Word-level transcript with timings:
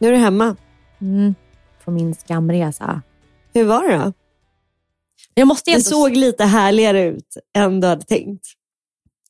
Nu 0.00 0.08
är 0.08 0.12
du 0.12 0.18
hemma. 0.18 0.56
Mm, 1.00 1.34
från 1.84 1.94
min 1.94 2.14
skamresa. 2.14 3.02
Hur 3.54 3.64
var 3.64 3.88
det 3.88 3.96
då? 3.98 4.12
Jag 5.34 5.48
måste 5.48 5.70
Det 5.70 5.74
ändå... 5.74 5.82
såg 5.84 6.16
lite 6.16 6.44
härligare 6.44 7.02
ut 7.02 7.36
än 7.54 7.80
du 7.80 7.86
hade 7.86 8.02
tänkt. 8.04 8.46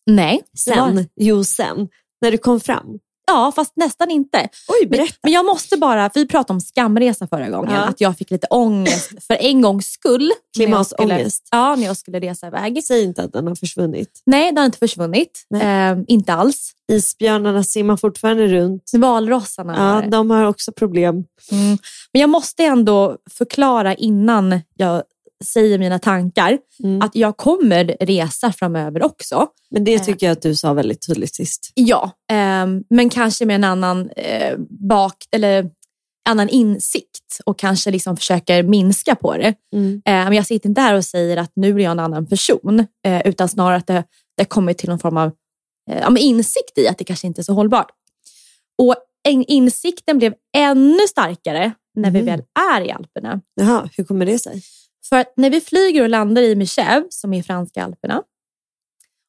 Nej. 0.06 0.42
det 0.66 0.70
var- 0.76 0.86
Sen, 0.94 1.09
jo 1.16 1.44
sen, 1.44 1.88
när 2.20 2.30
du 2.30 2.38
kom 2.38 2.60
fram. 2.60 2.98
Ja, 3.32 3.52
fast 3.56 3.72
nästan 3.76 4.10
inte. 4.10 4.38
Oj, 4.68 4.76
Men, 4.80 4.91
berätta. 4.91 5.14
men 5.22 5.32
jag 5.32 5.44
måste 5.44 5.76
bara, 5.76 6.10
för 6.10 6.20
vi 6.20 6.26
pratade 6.28 6.52
om 6.56 6.60
skamresa 6.60 7.26
förra 7.26 7.48
gången, 7.50 7.72
Ja. 7.74 7.80
att 7.80 8.00
jag 8.00 8.16
fick 8.18 8.30
lite 8.30 8.46
ångest 8.50 9.10
för 9.26 9.34
en 9.41 9.60
gångs 9.62 9.86
skull. 9.86 10.30
Klimatångest. 10.56 11.48
Ja, 11.50 11.76
när 11.76 11.84
jag 11.86 11.96
skulle 11.96 12.20
resa 12.20 12.46
iväg. 12.46 12.84
Säg 12.84 13.04
inte 13.04 13.22
att 13.22 13.32
den 13.32 13.46
har 13.46 13.54
försvunnit. 13.54 14.22
Nej, 14.26 14.46
den 14.46 14.56
har 14.58 14.64
inte 14.66 14.78
försvunnit. 14.78 15.46
Eh, 15.62 15.98
inte 16.08 16.32
alls. 16.34 16.72
Isbjörnarna 16.92 17.64
simmar 17.64 17.96
fortfarande 17.96 18.46
runt. 18.46 18.91
Valrossarna 18.96 19.74
Ja, 19.78 20.02
det. 20.04 20.08
de 20.10 20.30
har 20.30 20.44
också 20.44 20.72
problem. 20.72 21.14
Mm. 21.52 21.78
Men 22.12 22.20
jag 22.20 22.30
måste 22.30 22.64
ändå 22.64 23.16
förklara 23.30 23.94
innan 23.94 24.60
jag 24.76 25.02
säger 25.45 25.78
mina 25.78 25.99
tankar 25.99 26.59
Mm. 26.84 27.03
att 27.03 27.15
jag 27.17 27.37
kommer 27.37 27.97
resa 28.01 28.53
framöver 28.53 29.03
också. 29.03 29.47
Men 29.71 29.84
det 29.84 29.99
tycker 29.99 30.27
jag 30.27 30.33
att 30.33 30.43
du 30.43 30.55
sa 30.55 30.73
väldigt 30.73 31.06
tydligt 31.06 31.34
sist. 31.34 31.73
Ja, 31.75 32.11
ehm, 32.33 32.84
men 32.91 33.11
kanske 33.11 33.47
med 33.47 33.55
en 33.55 33.65
annan 33.65 34.11
eh, 34.11 34.59
bak 34.89 35.17
eller 35.33 35.71
annan 36.28 36.49
insikt 36.49 37.41
och 37.45 37.59
kanske 37.59 37.91
liksom 37.91 38.17
försöker 38.17 38.62
minska 38.62 39.15
på 39.15 39.37
det. 39.37 39.55
Mm. 39.75 39.95
Eh, 39.95 40.12
men 40.12 40.33
jag 40.33 40.47
sitter 40.47 40.69
inte 40.69 40.81
här 40.81 40.95
och 40.95 41.05
säger 41.05 41.37
att 41.37 41.53
nu 41.57 41.75
är 41.75 41.78
jag 41.84 41.91
en 41.91 41.99
annan 41.99 42.27
person, 42.27 42.87
eh, 43.07 43.21
utan 43.27 43.49
snarare 43.49 43.77
att 43.77 43.87
det, 43.87 44.05
det 44.37 44.45
kommit 44.45 44.78
till 44.78 44.89
någon 44.89 44.99
form 44.99 45.17
av 45.17 45.31
eh, 45.91 46.09
insikt 46.25 46.78
i 46.78 46.89
att 46.89 46.99
det 46.99 47.05
kanske 47.05 47.27
inte 47.27 47.41
är 47.41 47.43
så 47.43 47.53
hållbart. 47.53 47.91
Och 48.78 48.95
en, 49.28 49.45
insikten 49.45 50.19
blev 50.19 50.34
ännu 50.57 50.99
starkare 51.09 51.72
när 51.95 52.11
vi 52.11 52.19
Mhm. 52.19 52.27
väl 52.27 52.43
är 52.75 52.81
i 52.81 52.91
Alperna. 52.91 53.41
Jaha, 53.55 53.89
hur 53.97 54.05
kommer 54.05 54.27
det 54.27 54.39
sig? 54.39 54.62
För 55.10 55.16
att 55.16 55.32
när 55.37 55.50
vi 55.50 55.60
flyger 55.60 56.03
och 56.03 56.09
landar 56.09 56.43
i 56.43 56.54
Michèvre, 56.54 57.06
som 57.10 57.34
är 57.34 57.43
franska 57.43 57.84
Alperna, 57.84 58.22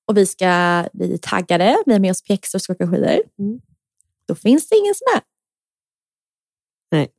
och 0.08 0.18
vi, 0.18 0.26
ska, 0.26 0.46
vi 0.94 1.14
är 1.14 1.18
taggade, 1.18 1.78
vi 1.86 1.92
har 1.94 2.00
med 2.00 2.12
oss 2.12 2.22
pjäxor 2.22 2.58
och 2.58 2.62
ska 2.62 2.74
åka 2.74 2.88
skidor, 2.88 3.22
Mm. 3.40 3.60
då 4.28 4.36
finns 4.36 4.70
det 4.70 4.76
ingen 4.76 4.96
snö. 4.96 5.22
Nej. 6.92 7.10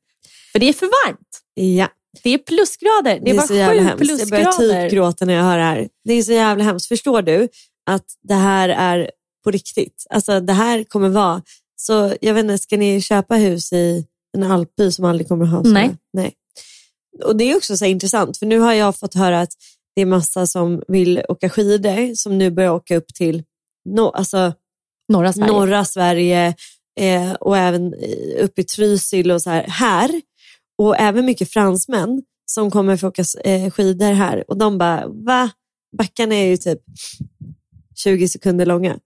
För 0.52 0.58
det 0.58 0.68
är 0.68 0.72
för 0.72 0.86
varmt. 1.06 1.40
Ja, 1.54 1.88
Det 2.22 2.30
är 2.30 2.38
plusgrader. 2.38 3.14
Det, 3.18 3.24
det 3.24 3.30
är 3.30 3.34
var 3.36 3.46
så 3.46 3.54
jävla 3.54 3.82
sju 3.82 3.88
hemskt. 3.88 4.18
Jag 4.20 4.28
börjar 4.30 4.44
plusgrader. 4.44 4.82
typ 4.82 4.92
gråta 4.92 5.24
när 5.24 5.34
jag 5.34 5.42
hör 5.42 5.58
det 5.58 5.64
här. 5.64 5.88
Det 6.04 6.12
är 6.12 6.22
så 6.22 6.32
jävla 6.32 6.64
hemskt. 6.64 6.88
Förstår 6.88 7.22
du 7.22 7.48
att 7.86 8.06
det 8.22 8.34
här 8.34 8.68
är 8.68 9.10
på 9.44 9.50
riktigt? 9.50 10.06
Alltså 10.10 10.40
det 10.40 10.52
här 10.52 10.84
kommer 10.84 11.08
vara... 11.08 11.42
Så 11.76 12.14
jag 12.20 12.34
vet 12.34 12.42
inte, 12.44 12.58
ska 12.58 12.76
ni 12.76 13.00
köpa 13.00 13.34
hus 13.34 13.72
i 13.72 14.06
en 14.36 14.42
alpby 14.42 14.92
som 14.92 15.04
aldrig 15.04 15.28
kommer 15.28 15.44
att 15.44 15.50
ha 15.50 15.62
snö? 15.62 15.72
Nej. 15.72 15.96
Nej. 16.12 16.34
Och 17.24 17.36
det 17.36 17.44
är 17.44 17.56
också 17.56 17.76
så 17.76 17.84
intressant, 17.84 18.38
för 18.38 18.46
nu 18.46 18.58
har 18.58 18.72
jag 18.72 18.98
fått 18.98 19.14
höra 19.14 19.40
att 19.40 19.52
det 19.94 20.02
är 20.02 20.06
massa 20.06 20.46
som 20.46 20.82
vill 20.88 21.22
åka 21.28 21.50
skidor 21.50 22.14
som 22.14 22.38
nu 22.38 22.50
börjar 22.50 22.70
åka 22.70 22.96
upp 22.96 23.14
till 23.14 23.42
no, 23.84 24.10
alltså, 24.10 24.52
Norra 25.08 25.32
Sverige. 25.32 25.52
norra 25.52 25.84
Sverige 25.84 26.54
eh, 27.00 27.32
och 27.32 27.56
även 27.56 27.94
upp 28.38 28.58
i 28.58 28.64
Trysil 28.64 29.30
och 29.30 29.42
så 29.42 29.50
här. 29.50 29.62
här. 29.68 30.22
Och 30.78 31.00
även 31.00 31.24
mycket 31.24 31.50
fransmän 31.50 32.22
som 32.46 32.70
kommer 32.70 32.96
få 32.96 33.08
åka 33.08 33.24
eh, 33.44 33.70
skidor 33.70 34.12
här. 34.12 34.50
Och 34.50 34.58
de 34.58 34.78
bara, 34.78 35.08
va? 35.08 35.50
Backarna 35.98 36.34
är 36.34 36.46
ju 36.46 36.56
typ 36.56 36.80
20 37.96 38.28
sekunder 38.28 38.66
långa. 38.66 38.98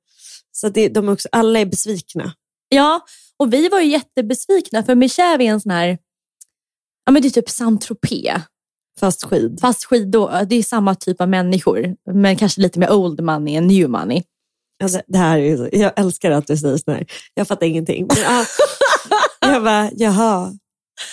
Så 0.53 0.69
det, 0.69 0.88
de 0.88 1.09
är 1.09 1.12
också, 1.12 1.28
alla 1.33 1.59
är 1.59 1.67
besvikna. 1.67 2.33
Ja, 2.69 3.00
och 3.37 3.53
vi 3.53 3.69
var 3.69 3.81
ju 3.81 3.91
jättebesvikna 3.91 4.83
för 4.83 4.94
Michèvre 4.94 5.43
är 5.43 5.50
en 5.50 5.61
sån 5.61 5.73
här, 5.73 5.99
ja 7.06 7.12
men 7.12 7.22
det 7.22 7.28
är 7.28 7.31
typ 7.31 7.49
Saint-Tropez. 7.49 8.41
Fast 9.00 9.25
skid. 9.25 9.59
Fast 9.61 9.84
skidor, 9.84 10.44
det 10.44 10.56
är 10.56 10.62
samma 10.62 10.94
typ 10.94 11.21
av 11.21 11.28
människor, 11.28 11.94
men 12.12 12.37
kanske 12.37 12.61
lite 12.61 12.78
mer 12.78 12.93
old 12.93 13.21
money 13.21 13.55
än 13.55 13.67
new 13.67 13.91
money. 13.91 14.22
Alltså, 14.83 15.00
det 15.06 15.19
här 15.19 15.39
är, 15.39 15.75
jag 15.75 15.93
älskar 15.97 16.31
att 16.31 16.47
du 16.47 16.56
säger 16.56 16.77
sådär. 16.77 17.06
Jag 17.34 17.49
fattar 17.49 17.67
ingenting. 17.67 18.06
Men, 18.06 18.17
ah, 18.27 18.44
jag 19.53 19.64
bara, 19.64 19.91
jaha. 19.93 20.53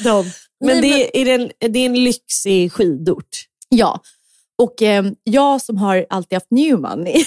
De. 0.04 0.32
Men 0.66 0.82
Nej, 0.82 0.82
det 0.82 0.88
är, 0.88 1.22
är, 1.22 1.26
det 1.26 1.44
en, 1.44 1.72
det 1.72 1.80
är 1.80 1.86
en 1.86 2.04
lyxig 2.04 2.74
skidort. 2.74 3.46
Ja, 3.70 4.02
och 4.62 4.82
eh, 4.82 5.06
jag 5.24 5.62
som 5.62 5.78
har 5.78 6.06
alltid 6.10 6.36
haft 6.36 6.52
new 6.52 6.80
money. 6.80 7.26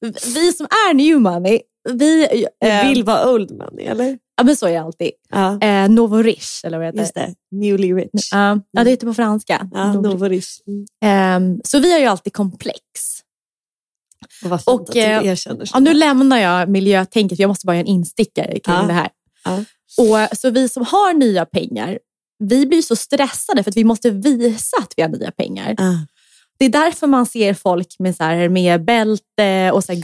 vi 0.34 0.52
som 0.52 0.66
är 0.66 0.94
new 0.94 1.20
money, 1.20 1.60
vi... 1.88 2.44
Eh, 2.64 2.88
vill 2.88 3.04
vara 3.04 3.30
old 3.30 3.50
money, 3.50 3.86
eller? 3.86 4.18
Ja, 4.36 4.44
men 4.44 4.56
så 4.56 4.66
är 4.66 4.72
det 4.72 4.80
alltid. 4.80 5.10
Ja, 5.30 5.58
Eh, 5.60 5.88
novo 5.88 6.16
riche, 6.22 6.66
eller 6.66 6.78
vad 6.78 6.86
heter. 6.86 6.98
just 6.98 7.14
det. 7.14 7.34
Newly 7.50 7.92
rich. 7.94 8.28
Ja, 8.32 8.60
ja, 8.70 8.84
det 8.84 8.90
heter 8.90 9.06
på 9.06 9.14
franska. 9.14 9.68
Ja, 9.72 9.78
Novo- 9.78 10.02
novo 10.02 10.24
rich. 10.28 10.48
Mm. 10.66 10.86
Ehm, 11.04 11.60
så 11.64 11.78
vi 11.78 11.92
har 11.92 11.98
ju 11.98 12.06
alltid 12.06 12.32
komplex. 12.32 12.80
Och 14.44 14.50
vad 14.50 14.60
fint 14.64 14.68
Och, 14.80 14.80
att 14.88 14.92
du 14.94 15.00
eh, 15.00 15.26
erkänner 15.26 15.70
Ja, 15.72 15.80
nu 15.80 15.94
lämnar 15.94 16.38
jag 16.38 16.68
miljötänket, 16.68 17.38
jag 17.38 17.48
måste 17.48 17.66
bara 17.66 17.76
göra 17.76 17.80
en 17.80 17.86
instickare 17.86 18.58
kring 18.60 18.74
Ja. 18.74 18.82
det 18.82 18.92
här. 18.92 19.08
Ja. 19.44 19.64
Och, 19.98 20.38
så 20.38 20.50
vi 20.50 20.68
som 20.68 20.84
har 20.84 21.14
nya 21.14 21.46
pengar, 21.46 21.98
vi 22.38 22.66
blir 22.66 22.82
så 22.82 22.96
stressade 22.96 23.62
för 23.62 23.70
att 23.70 23.76
vi 23.76 23.84
måste 23.84 24.10
visa 24.10 24.76
att 24.82 24.92
vi 24.96 25.02
har 25.02 25.08
nya 25.08 25.30
pengar. 25.30 25.74
Ah. 25.78 25.94
Det 26.58 26.64
är 26.64 26.68
därför 26.68 27.06
man 27.06 27.26
ser 27.26 27.54
folk 27.54 27.96
med, 27.98 28.16
så 28.16 28.24
här, 28.24 28.48
med 28.48 28.84
bälte 28.84 29.70
och 29.72 29.84
så 29.84 29.92
här 29.92 30.00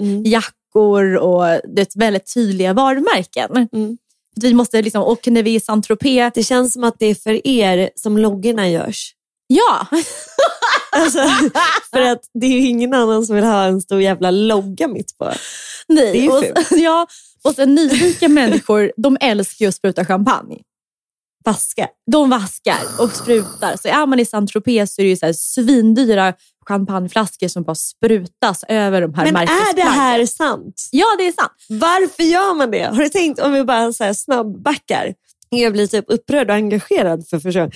Mm. 0.00 0.22
Klockor 0.74 1.16
och 1.16 1.60
det 1.76 1.96
väldigt 1.96 2.34
tydliga 2.34 2.72
varumärken. 2.72 3.68
Mm. 3.72 3.98
Vi 4.40 4.54
måste 4.54 4.82
liksom, 4.82 5.02
och 5.02 5.26
när 5.26 5.42
vi 5.42 5.50
är 5.50 5.56
i 5.56 5.60
Saint-Tropez, 5.60 6.30
Det 6.34 6.42
känns 6.42 6.72
som 6.72 6.84
att 6.84 6.94
det 6.98 7.06
är 7.06 7.14
för 7.14 7.46
er 7.46 7.90
som 7.94 8.18
loggorna 8.18 8.68
görs. 8.68 9.14
ja, 9.46 9.86
Alltså, 10.96 11.18
för 11.90 12.00
att 12.00 12.20
det 12.34 12.46
är 12.46 12.50
ju 12.50 12.66
ingen 12.66 12.94
annan 12.94 13.26
som 13.26 13.36
vill 13.36 13.44
ha 13.44 13.64
en 13.64 13.80
stor 13.80 14.02
jävla 14.02 14.30
logga 14.30 14.88
mitt 14.88 15.18
på. 15.18 15.32
nej. 15.88 16.12
Det 16.12 16.18
är 16.18 16.22
ju 16.22 16.30
och, 16.30 16.44
fult. 16.44 16.68
ja, 16.82 17.06
och 17.44 17.54
sen 17.54 17.74
nyrika 17.74 18.28
människor, 18.28 18.92
de 18.96 19.16
älskar 19.20 19.64
ju 19.64 19.68
att 19.68 19.74
spruta 19.74 20.04
champagne. 20.04 20.58
Vaska. 21.44 21.88
De 22.10 22.30
vaskar 22.30 22.78
och 22.98 23.10
sprutar. 23.10 23.76
Så 23.82 23.88
är 23.88 24.06
man 24.06 24.20
i 24.20 24.24
Saint-Tropez 24.24 24.94
så 24.94 25.00
är 25.00 25.04
det 25.04 25.10
ju 25.10 25.16
så 25.16 25.26
här 25.26 25.32
svindyra 25.32 26.34
champagneflaskor 26.68 27.48
som 27.48 27.62
bara 27.62 27.74
sprutas 27.74 28.64
över 28.68 29.00
de 29.00 29.14
här 29.14 29.32
Men 29.32 29.36
är 29.42 29.76
det 29.76 29.82
här 29.82 30.26
sant? 30.26 30.88
Ja, 30.90 31.06
det 31.18 31.26
är 31.26 31.32
sant. 31.32 31.52
Varför 31.68 32.22
gör 32.22 32.54
man 32.54 32.70
det? 32.70 32.84
Har 32.84 33.02
du 33.02 33.08
tänkt 33.08 33.40
om 33.40 33.52
vi 33.52 33.64
bara 33.64 33.92
så 33.92 34.04
här 34.04 34.12
snabbbackar? 34.12 35.14
Jag 35.48 35.72
blir 35.72 35.86
typ 35.86 36.04
upprörd 36.08 36.50
och 36.50 36.56
engagerad 36.56 37.28
för 37.28 37.38
första 37.38 37.70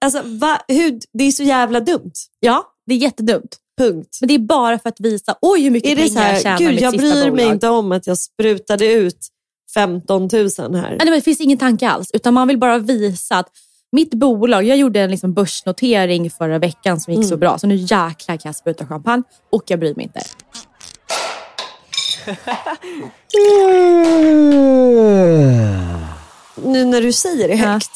alltså, 0.00 0.22
va, 0.24 0.60
hur, 0.68 0.98
Det 1.12 1.24
är 1.24 1.30
så 1.30 1.42
jävla 1.42 1.80
dumt. 1.80 2.12
Ja, 2.40 2.64
det 2.86 2.94
är 2.94 2.98
jättedumt. 2.98 3.56
Punkt. 3.78 4.18
Men 4.20 4.28
det 4.28 4.34
är 4.34 4.38
bara 4.38 4.78
för 4.78 4.88
att 4.88 5.00
visa, 5.00 5.36
oj 5.40 5.62
hur 5.62 5.70
mycket 5.70 5.90
Är 5.90 5.96
det 5.96 6.02
pengar 6.02 6.14
så 6.14 6.20
här, 6.20 6.32
jag 6.32 6.42
tjänar 6.42 6.58
gud 6.58 6.70
mitt 6.70 6.80
jag 6.80 6.92
sista 6.92 7.06
bryr 7.06 7.30
mig 7.30 7.30
bolag. 7.30 7.54
inte 7.54 7.68
om 7.68 7.92
att 7.92 8.06
jag 8.06 8.18
sprutade 8.18 8.92
ut 8.92 9.28
15 9.74 10.22
000 10.22 10.30
här. 10.30 10.88
Nej, 10.88 10.98
men 10.98 11.12
det 11.12 11.20
finns 11.20 11.40
ingen 11.40 11.58
tanke 11.58 11.88
alls, 11.88 12.10
utan 12.14 12.34
man 12.34 12.48
vill 12.48 12.58
bara 12.58 12.78
visa 12.78 13.38
att 13.38 13.48
mitt 13.92 14.14
bolag, 14.14 14.64
jag 14.64 14.76
gjorde 14.76 15.00
en 15.00 15.10
liksom 15.10 15.34
börsnotering 15.34 16.30
förra 16.30 16.58
veckan 16.58 17.00
som 17.00 17.14
gick 17.14 17.28
så 17.28 17.36
bra, 17.36 17.58
så 17.58 17.66
nu 17.66 17.74
jäklar 17.74 18.36
kan 18.36 18.40
jag 18.44 18.56
spruta 18.56 18.86
champagne 18.86 19.22
och 19.52 19.62
jag 19.66 19.80
bryr 19.80 19.94
mig 19.94 20.04
inte. 20.04 20.20
Nu 26.64 26.84
när 26.84 27.00
du 27.02 27.12
säger 27.12 27.48
det 27.48 27.54
Ja. 27.54 27.66
högt, 27.66 27.90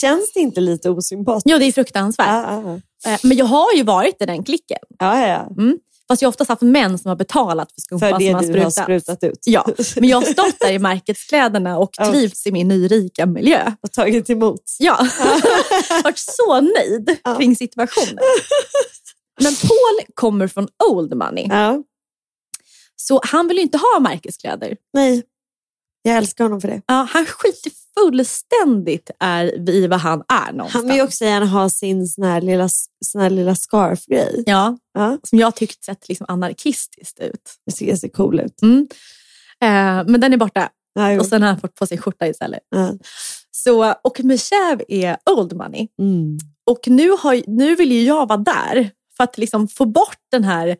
känns 0.00 0.32
det 0.32 0.40
inte 0.40 0.60
lite 0.60 0.90
osympatiskt? 0.90 1.50
Ja, 1.50 1.58
det 1.58 1.64
är 1.64 1.72
fruktansvärt. 1.72 2.26
Ja, 2.28 2.62
ja, 2.64 2.80
Eh, 3.12 3.18
Men 3.22 3.36
jag 3.36 3.46
har 3.46 3.72
ju 3.76 3.82
varit 3.82 4.22
i 4.22 4.26
den 4.26 4.44
klicken. 4.44 4.78
ja. 4.98 5.20
ja, 5.20 5.28
ja. 5.28 5.62
Mm. 5.62 5.78
Fast 6.10 6.22
jag 6.22 6.26
har 6.26 6.30
oftast 6.32 6.48
haft 6.48 6.62
män 6.62 6.98
som 6.98 7.08
har 7.08 7.16
betalat 7.16 7.72
för 7.72 7.80
skumpan 7.80 8.10
För 8.10 8.18
det 8.18 8.24
som 8.26 8.34
har 8.34 8.42
du 8.42 8.60
har 8.62 8.70
sprutat. 8.70 8.84
sprutat 8.84 9.24
ut. 9.24 9.38
Ja, 9.46 9.66
men 9.96 10.08
jag 10.08 10.16
har 10.16 10.24
stått 10.32 10.60
där 10.60 10.72
i 10.72 10.78
märkeskläderna 10.78 11.78
och 11.78 11.92
trivts 11.92 12.46
i 12.46 12.52
min 12.52 12.68
nyrika 12.68 13.26
miljö. 13.26 13.72
Och 13.82 13.92
tagit 13.92 14.30
emot. 14.30 14.62
Ja, 14.78 14.98
varit 16.04 16.18
så 16.18 16.60
nöjd 16.60 17.16
Ja. 17.24 17.36
kring 17.36 17.56
situationen. 17.56 18.18
Men 19.42 19.54
Paul 19.54 20.14
kommer 20.14 20.48
från 20.48 20.68
old 20.90 21.16
money, 21.16 21.46
Ja. 21.50 21.82
så 22.96 23.20
han 23.24 23.48
vill 23.48 23.56
ju 23.56 23.62
inte 23.62 23.78
ha 23.78 24.00
märkeskläder. 24.00 24.76
Nej, 24.92 25.22
jag 26.02 26.16
älskar 26.16 26.44
honom 26.44 26.60
för 26.60 26.68
det. 26.68 26.82
Ja, 26.86 27.06
han 27.10 27.26
skiter 27.26 27.70
fullständigt 27.98 29.10
är 29.20 29.70
i 29.70 29.86
vad 29.86 30.00
han 30.00 30.22
är 30.28 30.52
någonstans. 30.52 30.72
Han 30.82 30.86
vill 30.86 30.96
ju 30.96 31.02
också 31.02 31.24
gärna 31.24 31.46
ha 31.46 31.70
sin 31.70 32.06
sån 32.06 32.24
här 32.24 32.40
lilla, 32.40 32.68
sån 33.04 33.20
här 33.20 33.30
lilla 33.30 33.54
scarf-grej. 33.54 34.42
ja, 34.46 34.78
Ja, 34.94 35.18
som 35.22 35.38
jag 35.38 35.56
tyckt 35.56 35.84
sett 35.84 36.08
liksom 36.08 36.26
anarkistiskt 36.28 37.20
ut. 37.20 37.54
det 37.80 37.96
ser 37.96 38.08
cool 38.08 38.40
ut. 38.40 38.62
Mm. 38.62 38.88
Eh, 39.62 40.10
men 40.12 40.20
den 40.20 40.32
är 40.32 40.36
borta 40.36 40.68
Ja, 40.92 41.20
och 41.20 41.26
sen 41.26 41.42
har 41.42 41.48
han 41.48 41.60
fått 41.60 41.74
på 41.74 41.86
sig 41.86 41.98
skjorta 41.98 42.26
istället. 42.26 42.60
ja. 42.70 42.92
Så, 43.52 43.94
och 44.04 44.20
Michelle 44.24 44.84
är 44.88 45.16
old 45.30 45.56
money. 45.56 45.88
Mm. 45.98 46.38
Och 46.66 46.88
nu, 46.88 47.10
har, 47.10 47.42
nu 47.46 47.76
vill 47.76 47.92
ju 47.92 48.02
jag 48.02 48.28
vara 48.28 48.38
där 48.38 48.90
för 49.16 49.24
att 49.24 49.38
liksom 49.38 49.68
få 49.68 49.86
bort 49.86 50.18
den 50.30 50.44
här 50.44 50.76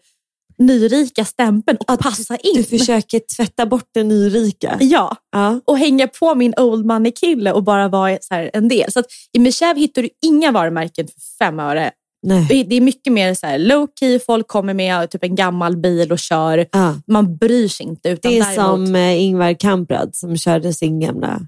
nyrika 0.61 1.25
stämpeln 1.25 1.79
och 1.89 1.99
passa 1.99 2.37
in. 2.37 2.53
Du 2.55 2.63
försöker 2.65 3.21
tvätta 3.37 3.67
bort 3.67 3.89
det 3.95 4.03
nyrika. 4.05 4.77
Ja, 4.81 5.17
Ja. 5.33 5.61
och 5.65 5.79
hänga 5.79 6.09
på 6.09 6.35
min 6.35 6.55
old 6.57 6.87
money-kille 6.87 7.53
och 7.53 7.63
bara 7.65 7.89
vara 7.89 8.19
en 8.53 8.69
del. 8.69 8.93
Så 8.93 9.01
att 9.01 9.07
i 9.33 9.39
Michelle 9.39 9.81
hittar 9.81 10.03
du 10.03 10.09
inga 10.27 10.51
varumärken 10.53 11.07
för 11.07 11.45
fem 11.45 11.61
öre. 11.61 11.91
Nej. 12.23 12.47
Det 12.49 12.63
det 12.63 12.77
är 12.77 12.81
mycket 12.81 13.13
mer 13.13 13.35
så 13.35 13.47
här 13.47 13.59
low 13.59 13.89
key, 14.01 14.19
folk 14.19 14.49
kommer 14.49 14.75
med 14.75 15.11
typ 15.11 15.25
en 15.25 15.35
gammal 15.35 15.77
bil 15.77 16.13
och 16.13 16.19
kör. 16.19 16.67
Ja. 16.73 16.95
Man 17.07 17.37
bryr 17.37 17.69
sig 17.69 17.87
inte. 17.87 18.09
Utan 18.09 18.33
Det 18.33 18.39
är 18.39 18.57
däremot, 18.57 18.87
som 18.87 18.97
eh, 18.97 19.23
Ingvar 19.23 19.53
Kamprad 19.61 20.17
som 20.17 20.37
körde 20.37 20.75
sin 20.75 21.01
gamla 21.01 21.41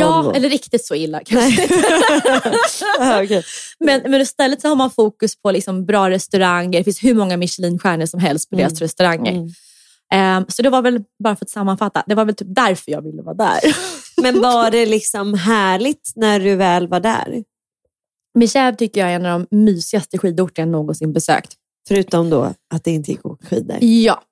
Ja, 0.00 0.32
eller 0.34 0.48
riktigt 0.48 0.84
så 0.86 0.94
illa 0.94 1.20
kanske. 1.24 1.68
Okej. 3.24 3.44
Men, 3.80 4.00
men 4.10 4.20
istället 4.20 4.60
så 4.60 4.68
har 4.68 4.76
man 4.76 4.90
fokus 4.90 5.36
på 5.42 5.50
liksom 5.50 5.86
bra 5.86 6.10
restauranger. 6.10 6.78
Det 6.78 6.84
finns 6.84 7.04
hur 7.04 7.14
många 7.14 7.36
Michelinstjärnor 7.36 8.06
som 8.06 8.20
helst 8.20 8.50
på 8.50 8.56
deras 8.56 8.80
restauranger. 8.80 9.32
Mm. 9.32 9.48
Ehm, 10.12 10.44
så 10.48 10.62
det 10.62 10.70
var 10.70 10.82
väl, 10.82 11.02
bara 11.24 11.36
för 11.36 11.44
att 11.44 11.50
sammanfatta, 11.50 12.02
det 12.06 12.14
var 12.14 12.24
väl 12.24 12.34
typ 12.34 12.48
därför 12.50 12.92
jag 12.92 13.02
ville 13.02 13.22
vara 13.22 13.34
där. 13.34 13.60
Men 14.22 14.40
var 14.40 14.70
det 14.70 14.86
liksom 14.86 15.34
härligt 15.34 16.12
när 16.16 16.40
du 16.40 16.56
väl 16.56 16.88
var 16.88 17.00
där? 17.00 17.44
Michelle 18.38 18.76
tycker 18.76 19.00
jag 19.00 19.10
är 19.10 19.14
en 19.16 19.26
av 19.26 19.40
de 19.50 19.56
mysigaste 19.56 20.18
skidorter 20.18 20.62
jag 20.62 20.68
någonsin 20.68 21.12
besökt. 21.12 21.52
Förutom 21.88 22.30
då 22.30 22.54
att 22.74 22.84
det 22.84 22.90
inte 22.90 23.10
gick 23.10 23.18
att 23.20 23.24
åka 23.26 23.46
skidor. 23.46 23.76
Ja. 23.80 24.22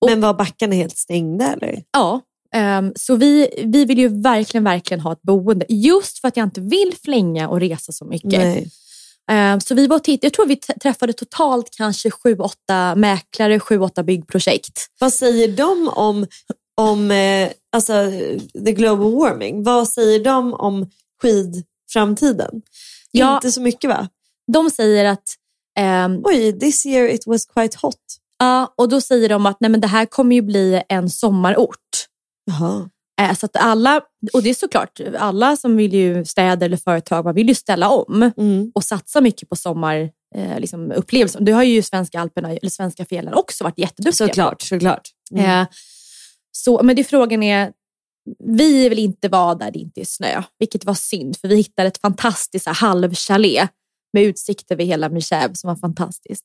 Och- 0.00 0.10
Men 0.10 0.20
var 0.20 0.34
backarna 0.34 0.74
helt 0.74 0.96
stängda 0.98 1.52
eller? 1.52 1.82
ja. 1.92 2.20
Ehm, 2.54 2.92
så 2.96 3.16
vi, 3.16 3.48
vi 3.64 3.84
vill 3.84 3.98
ju 3.98 4.22
verkligen, 4.22 4.64
verkligen 4.64 5.00
ha 5.00 5.12
ett 5.12 5.22
boende. 5.22 5.66
Just 5.68 6.18
för 6.18 6.28
att 6.28 6.36
jag 6.36 6.46
inte 6.46 6.60
vill 6.60 6.94
flänga 7.02 7.48
och 7.48 7.60
resa 7.60 7.92
så 7.92 8.04
mycket. 8.04 8.66
Ehm, 9.30 9.60
så 9.60 9.74
vi 9.74 9.86
var 9.86 9.98
tittade, 9.98 10.26
jag 10.26 10.32
tror 10.32 10.46
vi 10.46 10.56
träffade 10.56 11.12
totalt 11.12 11.70
kanske 11.70 12.10
sju, 12.10 12.36
åtta 12.36 12.94
mäklare, 12.94 13.60
sju, 13.60 13.78
åtta 13.78 14.02
byggprojekt. 14.02 14.86
Vad 15.00 15.12
säger 15.12 15.48
de 15.48 15.88
om, 15.88 16.26
om 16.74 17.10
eh, 17.10 17.48
alltså, 17.72 18.10
the 18.64 18.72
global 18.72 19.12
warming? 19.12 19.62
Vad 19.62 19.88
säger 19.88 20.24
de 20.24 20.54
om 20.54 20.90
skidframtiden? 21.22 22.62
Ja. 23.10 23.34
Inte 23.34 23.52
så 23.52 23.60
mycket 23.60 23.90
va? 23.90 24.08
De 24.52 24.70
säger 24.70 25.04
att 25.04 25.34
ehm, 25.78 26.20
Oj, 26.24 26.58
this 26.58 26.86
year 26.86 27.08
it 27.08 27.26
was 27.26 27.46
quite 27.46 27.78
hot. 27.82 27.94
Ja, 28.38 28.74
och 28.76 28.88
då 28.88 29.00
säger 29.00 29.28
de 29.28 29.46
att 29.46 29.56
nej, 29.60 29.70
men 29.70 29.80
det 29.80 29.86
här 29.86 30.06
kommer 30.06 30.36
ju 30.36 30.42
bli 30.42 30.82
en 30.88 31.10
sommarort. 31.10 32.06
Jaha. 32.48 32.88
Eh, 33.20 33.34
Så 33.34 33.46
att 33.46 33.56
alla, 33.56 34.00
och 34.32 34.42
det 34.42 34.50
är 34.50 34.54
såklart, 34.54 35.00
alla 35.18 35.56
som 35.56 35.76
vill 35.76 35.94
ju 35.94 36.24
städer 36.24 36.66
eller 36.66 36.76
företag 36.76 37.24
man 37.24 37.34
vill 37.34 37.48
ju 37.48 37.54
ställa 37.54 37.88
om 37.90 38.30
Mm. 38.36 38.72
och 38.74 38.84
satsa 38.84 39.20
mycket 39.20 39.48
på 39.48 39.56
sommarupplevelser. 39.56 40.54
Eh, 40.54 40.60
liksom, 40.60 40.92
upplevelser. 40.92 41.40
det 41.40 41.52
har 41.52 41.62
ju 41.62 41.82
svenska 41.82 42.20
alperna, 42.20 42.50
eller 42.50 42.70
svenska 42.70 43.04
fjällen 43.04 43.34
också 43.34 43.64
varit 43.64 43.78
jätteduktiga. 43.78 44.26
Såklart, 44.28 44.62
såklart. 44.62 45.08
Mm. 45.32 45.60
Eh, 45.60 45.66
så, 46.52 46.82
men 46.82 46.96
det 46.96 47.04
frågan 47.04 47.42
är, 47.42 47.72
vi 48.44 48.88
vill 48.88 48.98
inte 48.98 49.28
vara 49.28 49.54
där 49.54 49.70
det 49.70 49.78
inte 49.78 50.00
är 50.00 50.04
snö, 50.04 50.42
vilket 50.58 50.84
var 50.84 50.94
synd 50.94 51.36
för 51.36 51.48
vi 51.48 51.56
hittade 51.56 51.88
ett 51.88 52.00
fantastiskt 52.00 52.66
halvchalet 52.66 53.70
med 54.12 54.22
utsikt 54.22 54.70
över 54.70 54.84
hela 54.84 55.08
Michèvre 55.08 55.54
som 55.54 55.68
var 55.68 55.76
fantastiskt. 55.76 56.44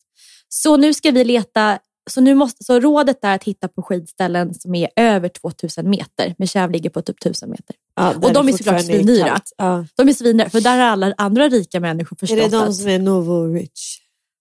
Så 0.50 0.78
nu 0.78 0.94
ska 0.94 1.12
vi 1.12 1.24
leta, 1.24 1.80
så, 2.10 2.22
nu 2.22 2.36
måste, 2.36 2.64
så 2.64 2.80
rådet 2.80 3.20
är 3.22 3.36
att 3.36 3.44
hitta 3.44 3.68
på 3.68 3.82
skidställen 3.82 4.54
som 4.54 4.76
är 4.76 4.90
över 4.96 5.30
2000 5.30 5.90
meter. 5.90 6.36
Michèvre 6.38 6.72
ligger 6.72 6.90
på 6.90 7.02
typ 7.02 7.18
1000 7.20 7.50
meter. 7.50 7.76
Ja, 7.96 8.14
och 8.22 8.34
de 8.34 8.48
är 8.48 8.52
såklart 8.52 8.86
svindyra. 8.86 9.42
Ja. 9.58 9.86
De 9.96 10.10
är 10.10 10.14
svindyra, 10.14 10.50
för 10.50 10.62
där 10.62 10.78
har 10.78 10.86
alla 10.86 11.14
andra 11.18 11.50
rika 11.50 11.80
människor 11.80 12.16
Är 12.16 12.20
förstått 12.20 12.52
det 12.52 12.58
de 12.58 12.74
som 12.74 12.88
är 12.88 13.00
Novo 13.00 13.54
Rich? 13.54 14.00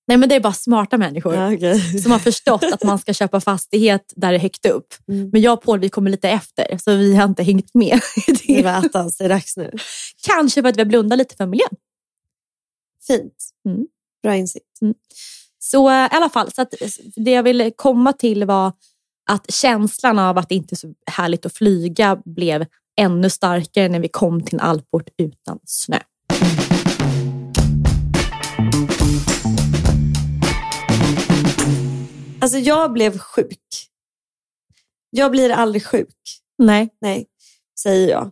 nej, 0.09 0.19
men 0.19 0.29
det 0.29 0.35
är 0.35 0.41
bara 0.41 0.53
smarta 0.53 0.99
människor. 0.99 1.35
Ja, 1.35 1.55
okej. 1.55 1.99
som 2.03 2.13
har 2.13 2.19
förstått 2.19 2.65
att 2.65 2.85
man 2.85 2.99
ska 2.99 3.13
köpa 3.13 3.41
fastighet 3.41 4.13
där 4.17 4.33
det 4.33 4.39
är 4.39 4.41
högt 4.41 4.67
upp. 4.67 4.95
Mm. 5.09 5.31
Men 5.33 5.41
jag 5.41 5.53
och 5.53 5.63
Paul 5.63 5.81
vi 5.81 5.89
kommer 5.89 6.11
lite 6.11 6.29
efter, 6.29 6.79
så 6.79 6.97
vi 6.97 7.17
har 7.17 7.25
inte 7.25 7.43
hängt 7.43 7.75
med. 7.75 8.01
i 8.27 8.55
Det 8.55 8.63
var 8.63 8.73
attans, 8.73 9.17
det 9.17 9.25
är 9.25 9.29
dags 9.29 9.57
nu. 9.57 9.71
Kanske 10.27 10.63
för 10.63 10.69
att 10.69 10.77
vi 10.77 10.81
har 10.81 10.87
blundat 10.87 11.19
lite 11.19 11.37
för 11.37 11.47
miljön. 11.47 11.77
Fint. 13.07 13.35
Mm. 13.69 13.87
Bra 14.23 14.37
insikt. 14.37 14.67
Så 15.65 15.91
eh, 15.91 16.05
i 16.05 16.09
alla 16.11 16.29
fall, 16.29 16.53
så 16.53 16.63
att 16.63 16.75
det 17.17 17.31
jag 17.31 17.43
ville 17.43 17.71
komma 17.71 18.13
till 18.13 18.45
var 18.45 18.73
att 19.31 19.53
känslan 19.53 20.19
av 20.19 20.39
att 20.39 20.49
det 20.49 20.55
inte 20.55 20.75
är 20.75 20.77
så 20.77 20.95
härligt 21.07 21.47
att 21.47 21.55
flyga 21.55 22.23
blev 22.25 22.67
ännu 22.97 23.31
starkare 23.31 23.89
när 23.89 24.01
vi 24.01 24.09
kom 24.09 24.45
till 24.45 24.55
en 24.55 24.61
alport 24.61 25.09
utan 25.19 25.59
snö. 25.65 25.99
Alltså 32.41 32.59
jag 32.59 32.93
blev 32.93 33.19
sjuk. 33.19 33.89
Jag 35.11 35.31
blir 35.31 35.51
aldrig 35.51 35.87
sjuk. 35.87 36.17
Nej. 36.59 36.89
Nej, 37.01 37.27
säger 37.83 38.11
jag. 38.11 38.31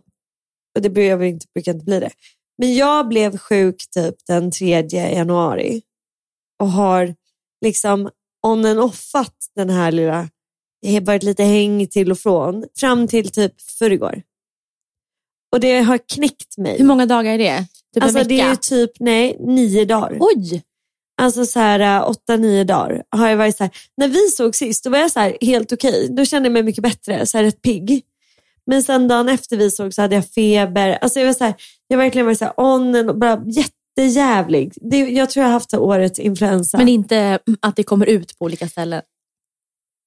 Och 0.75 0.81
det 0.81 0.89
brukar 0.89 1.23
inte, 1.23 1.45
brukar 1.53 1.73
inte 1.73 1.85
bli 1.85 1.99
det. 1.99 2.11
Men 2.57 2.75
jag 2.75 3.07
blev 3.07 3.37
sjuk 3.37 3.89
typ 3.91 4.15
den 4.27 4.51
3 4.51 4.87
januari 4.91 5.81
och 6.59 6.67
har 6.67 7.15
liksom 7.61 8.09
on 8.47 8.65
and 8.65 8.79
offat 8.79 9.35
den 9.55 9.69
här 9.69 9.91
lilla, 9.91 10.29
det 10.81 10.93
har 10.93 11.01
varit 11.01 11.23
lite 11.23 11.43
häng 11.43 11.87
till 11.87 12.11
och 12.11 12.19
från, 12.19 12.65
fram 12.75 13.07
till 13.07 13.29
typ 13.29 13.61
förrgår. 13.61 14.21
Och 15.51 15.59
det 15.59 15.81
har 15.81 15.97
knäckt 15.97 16.57
mig. 16.57 16.77
Hur 16.77 16.85
många 16.85 17.05
dagar 17.05 17.33
är 17.33 17.37
det? 17.37 17.65
Typ 17.93 18.03
alltså 18.03 18.23
det 18.23 18.39
är 18.39 18.49
ju 18.49 18.55
typ, 18.55 18.91
nej, 18.99 19.37
nio 19.39 19.85
dagar. 19.85 20.17
Oj! 20.19 20.63
alltså 21.21 21.45
så 21.45 21.59
här 21.59 22.09
åtta, 22.09 22.37
nio 22.37 22.63
dagar 22.63 23.03
har 23.09 23.29
jag 23.29 23.37
varit 23.37 23.57
så 23.57 23.63
här, 23.63 23.71
när 23.97 24.07
vi 24.07 24.27
såg 24.27 24.55
sist 24.55 24.83
då 24.83 24.89
var 24.89 24.97
jag 24.97 25.11
så 25.11 25.19
här, 25.19 25.37
helt 25.41 25.71
okej. 25.71 26.07
Då 26.11 26.25
kände 26.25 26.47
jag 26.47 26.53
mig 26.53 26.63
mycket 26.63 26.83
bättre, 26.83 27.25
så 27.25 27.37
här 27.37 27.43
rätt 27.43 27.61
pigg. 27.61 28.03
Men 28.65 28.83
sen 28.83 29.07
dagen 29.07 29.29
efter 29.29 29.57
vi 29.57 29.71
såg 29.71 29.93
så 29.93 30.01
hade 30.01 30.15
jag 30.15 30.27
feber. 30.27 30.97
Alltså 31.01 31.19
jag 31.19 31.27
var 31.27 31.33
så 31.33 31.43
här, 31.43 31.53
jag 31.87 31.97
verkligen 31.97 32.25
varit 32.25 32.37
så 32.37 32.45
här 32.45 32.53
on 32.57 33.09
och 33.09 33.17
bara 33.17 33.35
jättejävlig. 33.97 34.73
Det, 34.81 34.97
jag 34.97 35.29
tror 35.29 35.41
jag 35.41 35.47
har 35.47 35.53
haft 35.53 35.73
årets 35.73 36.19
influensa. 36.19 36.77
Men 36.77 36.87
inte 36.87 37.39
att 37.61 37.75
det 37.75 37.83
kommer 37.83 38.05
ut 38.05 38.39
på 38.39 38.45
olika 38.45 38.67
ställen. 38.67 39.01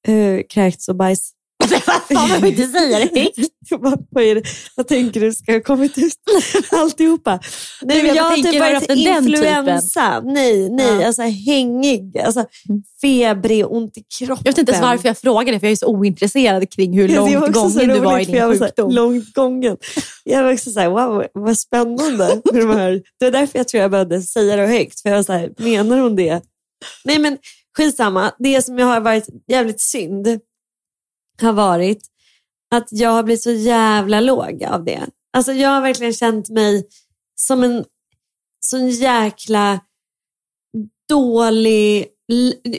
uh, 0.09 0.41
kräkts 0.49 0.88
och 0.88 0.97
bajs. 0.97 1.34
Fan, 2.14 2.30
jag 2.30 2.40
vill 2.40 2.61
inte 2.61 2.78
säga 2.78 2.99
det 2.99 3.30
Vad 4.11 4.25
är 4.25 4.34
det? 4.34 4.42
Jag 4.76 4.88
tänker 4.88 5.20
du 5.20 5.32
ska 5.32 5.52
ha 5.52 5.61
kommit 5.61 5.99
ut 5.99 6.14
alltihopa. 6.70 7.40
Nej, 7.82 8.02
men 8.02 8.06
jag 8.06 8.16
jag 8.16 8.34
tänker, 8.34 8.50
typ 8.50 8.61
varit 8.61 8.90
influensa. 8.90 10.20
Nej, 10.20 10.70
nej. 10.70 11.00
Ja. 11.00 11.06
Alltså 11.06 11.23
hängig, 11.23 12.18
alltså, 12.18 12.44
febrig, 13.00 13.73
ont 13.73 13.99
i 13.99 14.04
kroppen. 14.18 14.42
Jag 14.44 14.52
vet 14.52 14.58
inte 14.58 14.73
ens 14.73 14.84
varför 14.84 15.08
jag 15.08 15.18
frågade, 15.18 15.61
för 15.61 15.66
jag 15.66 15.73
är 15.73 15.76
så 15.76 15.87
ointresserad 15.87 16.70
kring 16.70 16.99
hur 16.99 17.08
Det 17.08 17.14
långt 17.14 17.52
gången 17.52 17.88
du 17.88 18.00
var 18.00 18.18
i 18.18 18.25
för 18.25 18.32
jag 18.32 18.42
din 18.42 18.49
var 18.49 18.54
så 18.54 18.64
här, 18.64 18.68
sjukdom. 18.68 18.90
Långt 18.90 19.34
gången. 19.34 19.76
Jag 20.25 20.42
var 20.42 20.52
också 20.52 20.70
så 20.70 20.80
här, 20.80 20.88
wow, 20.88 21.25
vad 21.32 21.58
spännande. 21.58 22.40
Med 22.52 22.62
de 22.62 22.70
här. 22.70 23.02
Det 23.18 23.25
var 23.25 23.30
därför 23.30 23.58
jag 23.58 23.68
tror 23.68 23.80
jag 23.82 23.90
behövde 23.90 24.23
säga 24.23 24.56
det 24.56 24.66
högt. 24.66 25.00
För 25.00 25.08
jag 25.08 25.16
var 25.16 25.23
så 25.23 25.32
här, 25.32 25.52
menar 25.56 25.99
hon 25.99 26.16
det? 26.16 26.42
Nej 27.04 27.18
men 27.18 27.38
skitsamma. 27.76 28.32
Det 28.38 28.62
som 28.62 28.78
jag 28.78 28.87
har 28.87 29.00
varit 29.00 29.28
jävligt 29.49 29.80
synd 29.80 30.40
har 31.43 31.53
varit 31.53 32.03
att 32.75 32.88
jag 32.91 33.11
har 33.11 33.23
blivit 33.23 33.43
så 33.43 33.50
jävla 33.50 34.21
låg 34.21 34.64
av 34.64 34.85
det. 34.85 35.07
Alltså 35.33 35.53
jag 35.53 35.69
har 35.69 35.81
verkligen 35.81 36.12
känt 36.12 36.49
mig 36.49 36.87
som 37.35 37.64
en 37.64 37.85
sån 38.61 38.88
jäkla 38.88 39.81
dålig... 41.09 42.07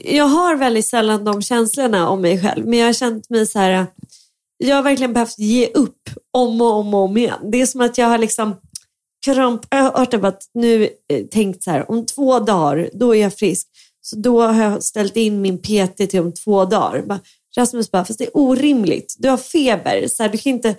Jag 0.03 0.25
har 0.25 0.55
väldigt 0.55 0.87
sällan 0.87 1.25
de 1.25 1.41
känslorna 1.41 2.09
om 2.09 2.21
mig 2.21 2.41
själv, 2.41 2.67
men 2.67 2.79
jag 2.79 2.85
har 2.85 2.93
känt 2.93 3.29
mig 3.29 3.47
så 3.47 3.59
här... 3.59 3.85
Jag 4.57 4.75
har 4.75 4.83
verkligen 4.83 5.13
behövt 5.13 5.39
ge 5.39 5.67
upp 5.67 6.09
om 6.33 6.61
och 6.61 6.73
om 6.73 6.93
och 6.93 6.99
om 6.99 7.17
igen. 7.17 7.51
Det 7.51 7.61
är 7.61 7.65
som 7.65 7.81
att 7.81 7.97
jag 7.97 8.07
har 8.07 8.17
liksom 8.17 8.55
kramp, 9.25 9.61
jag 9.69 9.91
har 9.91 10.59
nu 10.59 10.83
eh, 10.83 11.25
tänkt 11.25 11.63
så 11.63 11.71
här, 11.71 11.91
om 11.91 12.05
två 12.05 12.39
dagar, 12.39 12.89
då 12.93 13.15
är 13.15 13.21
jag 13.21 13.33
frisk. 13.33 13.67
Så 14.01 14.15
då 14.15 14.41
har 14.41 14.63
jag 14.63 14.83
ställt 14.83 15.17
in 15.17 15.41
min 15.41 15.57
PT 15.57 15.97
till 16.09 16.19
om 16.19 16.33
två 16.33 16.65
dagar. 16.65 17.01
Bara, 17.01 17.19
Rasmus 17.57 17.91
bara, 17.91 18.05
fast 18.05 18.19
det 18.19 18.25
är 18.25 18.37
orimligt. 18.37 19.15
Du 19.17 19.29
har 19.29 19.37
feber, 19.37 20.07
så 20.07 20.23
här, 20.23 20.29
du 20.29 20.37
kan 20.37 20.51
inte 20.53 20.75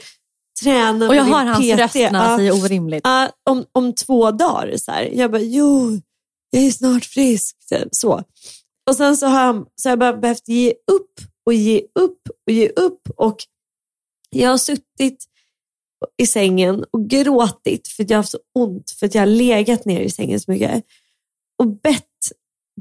träna 0.63 1.09
Och 1.09 1.15
jag 1.15 1.29
med 1.29 1.35
har 1.35 1.45
hans 1.45 1.73
PT. 1.73 1.79
röst 1.79 1.95
när 1.95 2.13
han 2.13 2.39
säger 2.39 2.65
orimligt. 2.65 3.01
Ja, 3.05 3.31
om, 3.51 3.65
om 3.73 3.95
två 3.95 4.31
dagar. 4.31 4.77
Så 4.77 4.91
här. 4.93 5.03
Jag 5.03 5.31
bara, 5.31 5.43
jo, 5.43 6.01
jag 6.51 6.63
är 6.63 6.71
snart 6.71 7.05
frisk. 7.05 7.57
Typ, 7.69 7.89
Så. 7.91 8.23
Och 8.91 8.97
sen 8.97 9.17
så 9.17 9.27
har, 9.27 9.41
han, 9.45 9.67
så 9.77 9.89
har 9.89 9.93
jag 9.93 9.99
bara 9.99 10.17
behövt 10.17 10.49
ge 10.49 10.71
upp 10.93 11.13
och 11.47 11.55
ge 11.55 11.83
upp 11.95 12.21
och 12.47 12.53
ge 12.53 12.69
upp. 12.69 13.01
Och 13.17 13.37
jag 14.31 14.51
har 14.51 14.59
suttit 14.59 15.25
i 16.23 16.27
sängen 16.27 16.85
och 16.91 17.09
gråtit 17.09 17.89
för 17.89 18.03
att 18.03 18.11
jag 18.11 18.17
har 18.17 18.23
haft 18.23 18.31
så 18.31 18.39
ont, 18.55 18.91
för 18.91 19.07
att 19.07 19.15
jag 19.15 19.23
har 19.23 19.27
legat 19.27 19.85
ner 19.85 20.01
i 20.01 20.11
sängen 20.11 20.41
så 20.41 20.51
mycket. 20.51 20.85
Och 21.59 21.67
bett 21.67 22.05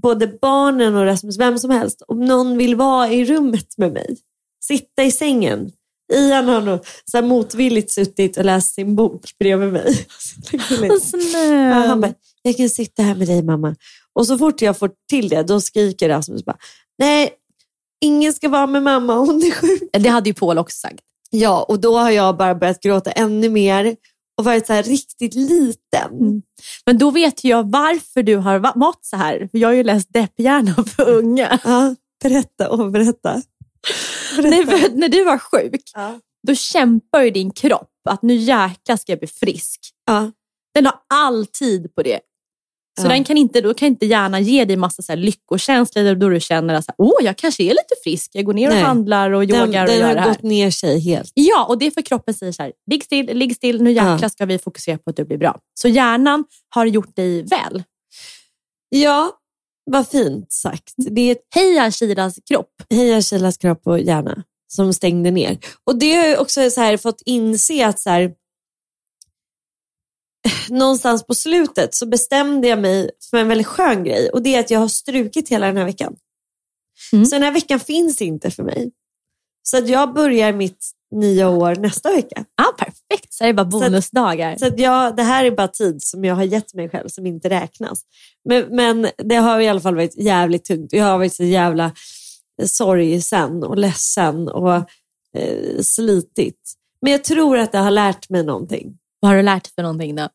både 0.02 0.28
barnen 0.28 0.96
och 0.96 1.06
Rasmus, 1.06 1.40
vem 1.40 1.60
som 1.60 1.72
helst, 1.72 2.02
om 2.08 2.25
någon 2.25 2.58
vill 2.58 2.75
vara 2.75 3.10
i 3.10 3.25
rummet 3.25 3.78
med 3.78 3.94
mig. 3.94 4.18
Sitta 4.66 5.04
i 5.04 5.12
sängen. 5.12 5.72
Ian 6.14 6.48
har 6.48 6.62
nog 6.62 6.80
så 7.12 7.22
motvilligt 7.22 7.92
suttit 7.92 8.38
och 8.38 8.46
läst 8.46 8.74
sin 8.74 8.96
bok 8.96 9.22
bredvid 9.40 9.74
mig. 9.74 10.08
Så 10.20 10.58
gulligt. 10.58 11.14
Ja, 11.34 11.74
han 11.74 12.02
bara, 12.02 12.14
jag 12.42 12.58
kan 12.58 12.70
sitta 12.70 13.04
här 13.04 13.16
med 13.16 13.28
dig 13.28 13.44
mamma. 13.44 13.75
Och 14.14 14.28
så 14.28 14.38
fort 14.38 14.62
jag 14.62 14.78
får 14.78 14.92
till 15.10 15.30
det, 15.30 15.44
då 15.44 15.62
skriker 15.62 16.10
Rasmus 16.10 16.46
bara, 16.46 16.58
nej, 17.00 17.34
ingen 18.02 18.34
ska 18.34 18.50
vara 18.50 18.68
med 18.68 18.84
mamma, 18.84 19.16
hon 19.16 19.44
är 19.44 19.52
sjuk. 19.52 19.90
Det 19.92 20.10
hade 20.10 20.30
ju 20.30 20.34
Paul 20.34 20.58
också 20.58 20.78
sagt. 20.78 21.00
Ja, 21.30 21.64
och 21.64 21.80
då 21.80 21.98
har 21.98 22.12
jag 22.12 22.38
bara 22.38 22.56
börjat 22.56 22.82
gråta 22.82 23.12
ännu 23.12 23.50
mer 23.50 23.96
och 24.38 24.46
varit 24.46 24.68
så 24.68 24.74
här 24.74 24.84
riktigt 24.84 25.34
liten. 25.34 26.12
Mm. 26.12 26.42
Men 26.86 26.98
då 26.98 27.12
vet 27.12 27.44
jag 27.44 27.72
varför 27.72 28.24
du 28.24 28.36
har 28.36 28.77
mått 28.77 29.06
så 29.06 29.18
här. 29.18 29.48
För 29.51 29.58
jag 29.58 29.68
har 29.70 29.74
ju 29.74 29.84
läst 29.84 30.13
Depphjärnan 30.13 30.86
för 30.96 31.10
unga. 31.10 31.60
Ja, 31.63 31.96
berätta 32.24 32.70
och 32.70 32.92
berätta. 32.92 33.42
berätta. 34.38 34.50
Nej, 34.50 34.65
för 34.65 34.89
när 34.98 35.10
du 35.10 35.24
var 35.24 35.38
sjuk, 35.38 35.82
Ja. 35.94 36.20
då 36.48 36.56
kämpar 36.56 37.22
ju 37.22 37.32
din 37.32 37.51
kropp 37.51 37.89
att 38.10 38.22
nu 38.22 38.36
jäklar 38.36 38.98
ska 38.98 39.12
jag 39.12 39.20
bli 39.20 39.27
frisk. 39.27 39.80
Ja. 40.06 40.32
Den 40.74 40.86
har 40.86 40.96
all 41.10 41.46
tid 41.46 41.96
på 41.96 42.04
det. 42.04 42.20
Så 43.02 43.06
Ja. 43.06 43.10
den 43.10 43.24
kan 43.24 43.38
inte, 43.38 43.62
då 43.62 43.74
kan 43.74 43.88
inte 43.88 44.06
hjärnan 44.06 44.44
ge 44.44 44.66
dig 44.66 44.78
massa 44.78 45.02
så 45.02 45.12
här 45.12 45.18
lyckokänslor 45.18 46.16
då 46.16 46.30
du 46.30 46.40
känner 46.40 46.74
att 46.74 46.86
Åh, 46.98 47.12
jag 47.22 47.38
kanske 47.38 47.64
är 47.64 47.70
lite 47.70 47.96
frisk. 48.04 48.30
Jag 48.34 48.46
går 48.46 48.54
ner 48.54 48.68
och 48.68 48.74
Nej. 48.74 48.84
handlar 48.84 49.32
och 49.32 49.48
Den, 49.48 49.60
yogar 49.68 49.82
och 49.84 49.88
den 49.90 50.00
gör 50.00 50.08
det 50.08 50.14
har 50.14 50.16
här. 50.22 50.30
gått 50.30 50.42
ner 50.44 50.72
sig 50.72 51.00
helt. 51.00 51.32
Ja, 51.34 51.66
och 51.66 51.78
det 51.78 51.86
är 51.88 51.92
för 51.92 52.02
kroppen 52.02 52.34
säger 52.34 52.52
så 52.52 52.64
här, 52.64 52.72
ligg 52.92 53.04
still, 53.04 53.25
ligg 53.25 53.56
still, 53.56 53.82
nu 53.82 53.92
jäklar 53.92 54.20
Ja. 54.22 54.30
ska 54.30 54.46
vi 54.46 54.58
fokusera 54.60 54.98
på 54.98 55.10
att 55.10 55.16
du 55.18 55.25
blir 55.25 55.38
bra. 55.38 55.60
Så 55.80 55.88
hjärnan 55.88 56.44
har 56.70 56.86
gjort 56.86 57.16
dig 57.16 57.42
väl. 57.44 57.84
Ja, 58.90 59.32
vad 59.92 60.08
fint 60.08 60.52
sagt. 60.52 60.94
Det 60.98 61.22
är 61.22 61.32
ett 61.32 61.42
Heja 61.56 61.92
Kiras 61.92 62.36
kropp. 62.50 62.70
Heja 62.90 63.22
Kilas 63.22 63.58
kropp 63.58 63.82
och 63.88 64.00
hjärna 64.00 64.44
som 64.68 64.94
stängde 64.94 65.32
ner. 65.32 65.58
Och 65.84 65.96
det 66.00 66.14
har 66.16 66.25
jag 66.25 66.42
också 66.42 66.70
så 66.70 66.82
här 66.82 66.98
fått 66.98 67.22
inse 67.25 67.88
att 67.88 68.00
så 68.00 68.10
här, 68.10 68.32
någonstans 70.70 71.25
på 71.25 71.36
slutet 71.36 71.96
så 71.96 72.06
bestämde 72.06 72.68
jag 72.68 72.80
mig 72.80 73.10
för 73.30 73.38
en 73.38 73.48
väldigt 73.48 73.68
skön 73.68 74.04
grej 74.04 74.30
och 74.30 74.42
det 74.42 74.56
är 74.56 74.60
att 74.60 74.70
jag 74.72 74.80
har 74.80 74.88
strukit 74.88 75.50
hela 75.50 75.68
den 75.68 75.78
här 75.78 75.86
veckan. 75.86 76.16
Mm. 77.14 77.25
Så 77.25 77.36
den 77.36 77.44
här 77.44 77.52
veckan 77.52 77.80
finns 77.80 78.22
inte 78.22 78.52
för 78.52 78.64
mig. 78.64 78.92
Så 79.64 79.78
att 79.78 79.90
jag 79.90 80.14
börjar 80.14 80.54
mitt 80.54 80.92
nya 81.16 81.50
år 81.50 81.75
nästa 81.75 82.12
vecka. 82.12 82.46
Ja, 82.56 82.75
perfekt, 82.78 83.34
så 83.34 83.44
är 83.44 83.48
det 83.48 83.54
bara 83.54 83.72
Så 83.72 83.78
att- 83.78 83.84
bonusdagar. 83.84 84.58
Så 84.58 84.68
att 84.68 84.80
jag, 84.80 85.16
det 85.16 85.24
här 85.24 85.46
är 85.46 85.52
bara 85.52 85.68
tid 85.68 86.04
som 86.04 86.25
jag 86.25 86.36
har 86.36 86.44
gett 86.44 86.74
mig 86.74 86.90
själv 86.90 87.08
som 87.08 87.25
inte 87.25 87.50
räknas. 87.50 88.02
Men, 88.50 88.75
men 88.75 89.08
det 89.18 89.36
har 89.36 89.60
i 89.60 89.68
alla 89.68 89.82
fall 89.82 89.96
varit 89.96 90.18
jävligt 90.18 90.66
tungt. 90.66 90.94
Jag 90.94 91.06
har 91.06 91.18
varit 91.18 91.34
så 91.34 91.44
jävla 91.44 91.92
sorgsen 92.66 93.64
och 93.64 93.78
ledsen 93.78 94.48
och 94.48 94.75
eh, 95.38 95.82
slitit. 95.82 96.60
Men 97.02 97.12
jag 97.12 97.24
tror 97.24 97.58
att 97.58 97.72
det 97.72 97.78
har 97.78 97.92
lärt 97.92 98.30
mig 98.30 98.44
någonting. 98.44 98.98
Vad 99.25 99.29
har 99.32 99.38
du 99.38 99.44
lärt 99.44 99.63
dig 99.63 99.72
för 99.75 99.82
någonting 99.82 100.15
då? 100.15 100.24
Att 100.24 100.32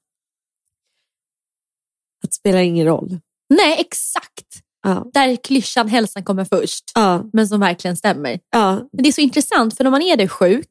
det 2.23 2.33
spelar 2.35 2.59
ingen 2.59 2.87
roll. 2.87 3.19
Nej, 3.49 3.81
exakt. 3.81 4.47
Ja, 4.83 5.11
Där 5.15 5.37
klyschan 5.37 5.89
hälsan 5.89 6.25
kommer 6.25 6.45
först, 6.45 6.85
ja, 6.95 7.25
men 7.33 7.49
som 7.49 7.61
verkligen 7.61 7.97
stämmer. 7.97 8.41
ja, 8.51 8.73
Men 8.93 9.03
det 9.03 9.09
är 9.09 9.13
så 9.13 9.21
intressant, 9.21 9.77
för 9.77 9.85
när 9.85 9.91
man 9.91 10.03
är 10.03 10.17
där 10.17 10.29
sjuk 10.29 10.71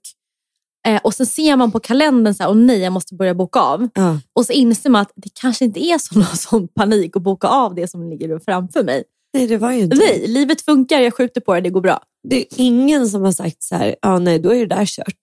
eh, 0.88 1.02
och 1.04 1.14
så 1.14 1.26
ser 1.26 1.56
man 1.56 1.72
på 1.72 1.80
kalendern 1.80 2.34
så 2.34 2.44
här, 2.44 2.50
åh 2.50 2.56
nej, 2.56 2.80
jag 2.80 2.94
måste 2.94 3.16
börja 3.16 3.34
boka 3.34 3.60
av. 3.60 3.90
Och 4.34 4.46
så 4.46 4.54
inser 4.54 4.90
man 4.90 5.02
att 5.02 5.12
det 5.16 5.30
kanske 5.34 5.66
inte 5.66 5.80
är 5.86 5.98
så 5.98 6.16
någon 6.20 6.38
sån 6.38 6.68
panik 6.68 7.16
att 7.16 7.22
boka 7.24 7.48
av 7.48 7.76
det 7.76 7.88
som 7.88 8.10
ligger 8.10 8.40
framför 8.40 8.84
mig. 8.84 9.04
Nej, 9.34 9.48
det 9.48 9.58
var 9.58 9.72
ju 9.72 9.80
inte 9.80 9.98
Nej, 9.98 10.28
livet 10.28 10.62
funkar, 10.62 11.00
jag 11.00 11.14
skjuter 11.14 11.42
på 11.42 11.54
det, 11.54 11.62
det 11.62 11.70
går 11.70 11.82
bra. 11.82 12.04
Det 12.30 12.42
är 12.42 12.46
ingen 12.58 13.10
som 13.10 13.22
har 13.24 13.32
sagt 13.32 13.64
så 13.64 13.76
här, 13.76 13.96
ja 14.02 14.20
nej, 14.20 14.40
då 14.40 14.54
är 14.54 14.60
det 14.66 14.76
där 14.76 14.86
kört. 14.86 15.16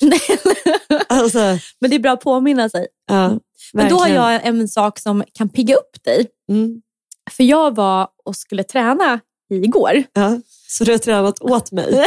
alltså, 1.08 1.38
Men 1.80 1.90
det 1.90 1.96
är 1.96 2.00
bra 2.00 2.12
att 2.12 2.20
påminna 2.20 2.68
sig. 2.68 2.86
ja, 3.08 3.38
Men 3.72 3.88
då 3.88 3.96
har 3.96 4.08
jag 4.08 4.46
en 4.46 4.68
sak 4.68 4.98
som 4.98 5.24
kan 5.32 5.48
pigga 5.48 5.74
upp 5.74 6.04
dig. 6.04 6.26
Mm, 6.50 6.82
För 7.30 7.44
jag 7.44 7.74
var 7.76 8.08
och 8.24 8.36
skulle 8.36 8.62
träna 8.64 9.20
igår. 9.50 10.02
ja. 10.12 10.40
Så 10.68 10.84
du 10.84 10.92
har 10.92 10.98
tränat 10.98 11.40
åt 11.40 11.72
mig? 11.72 11.92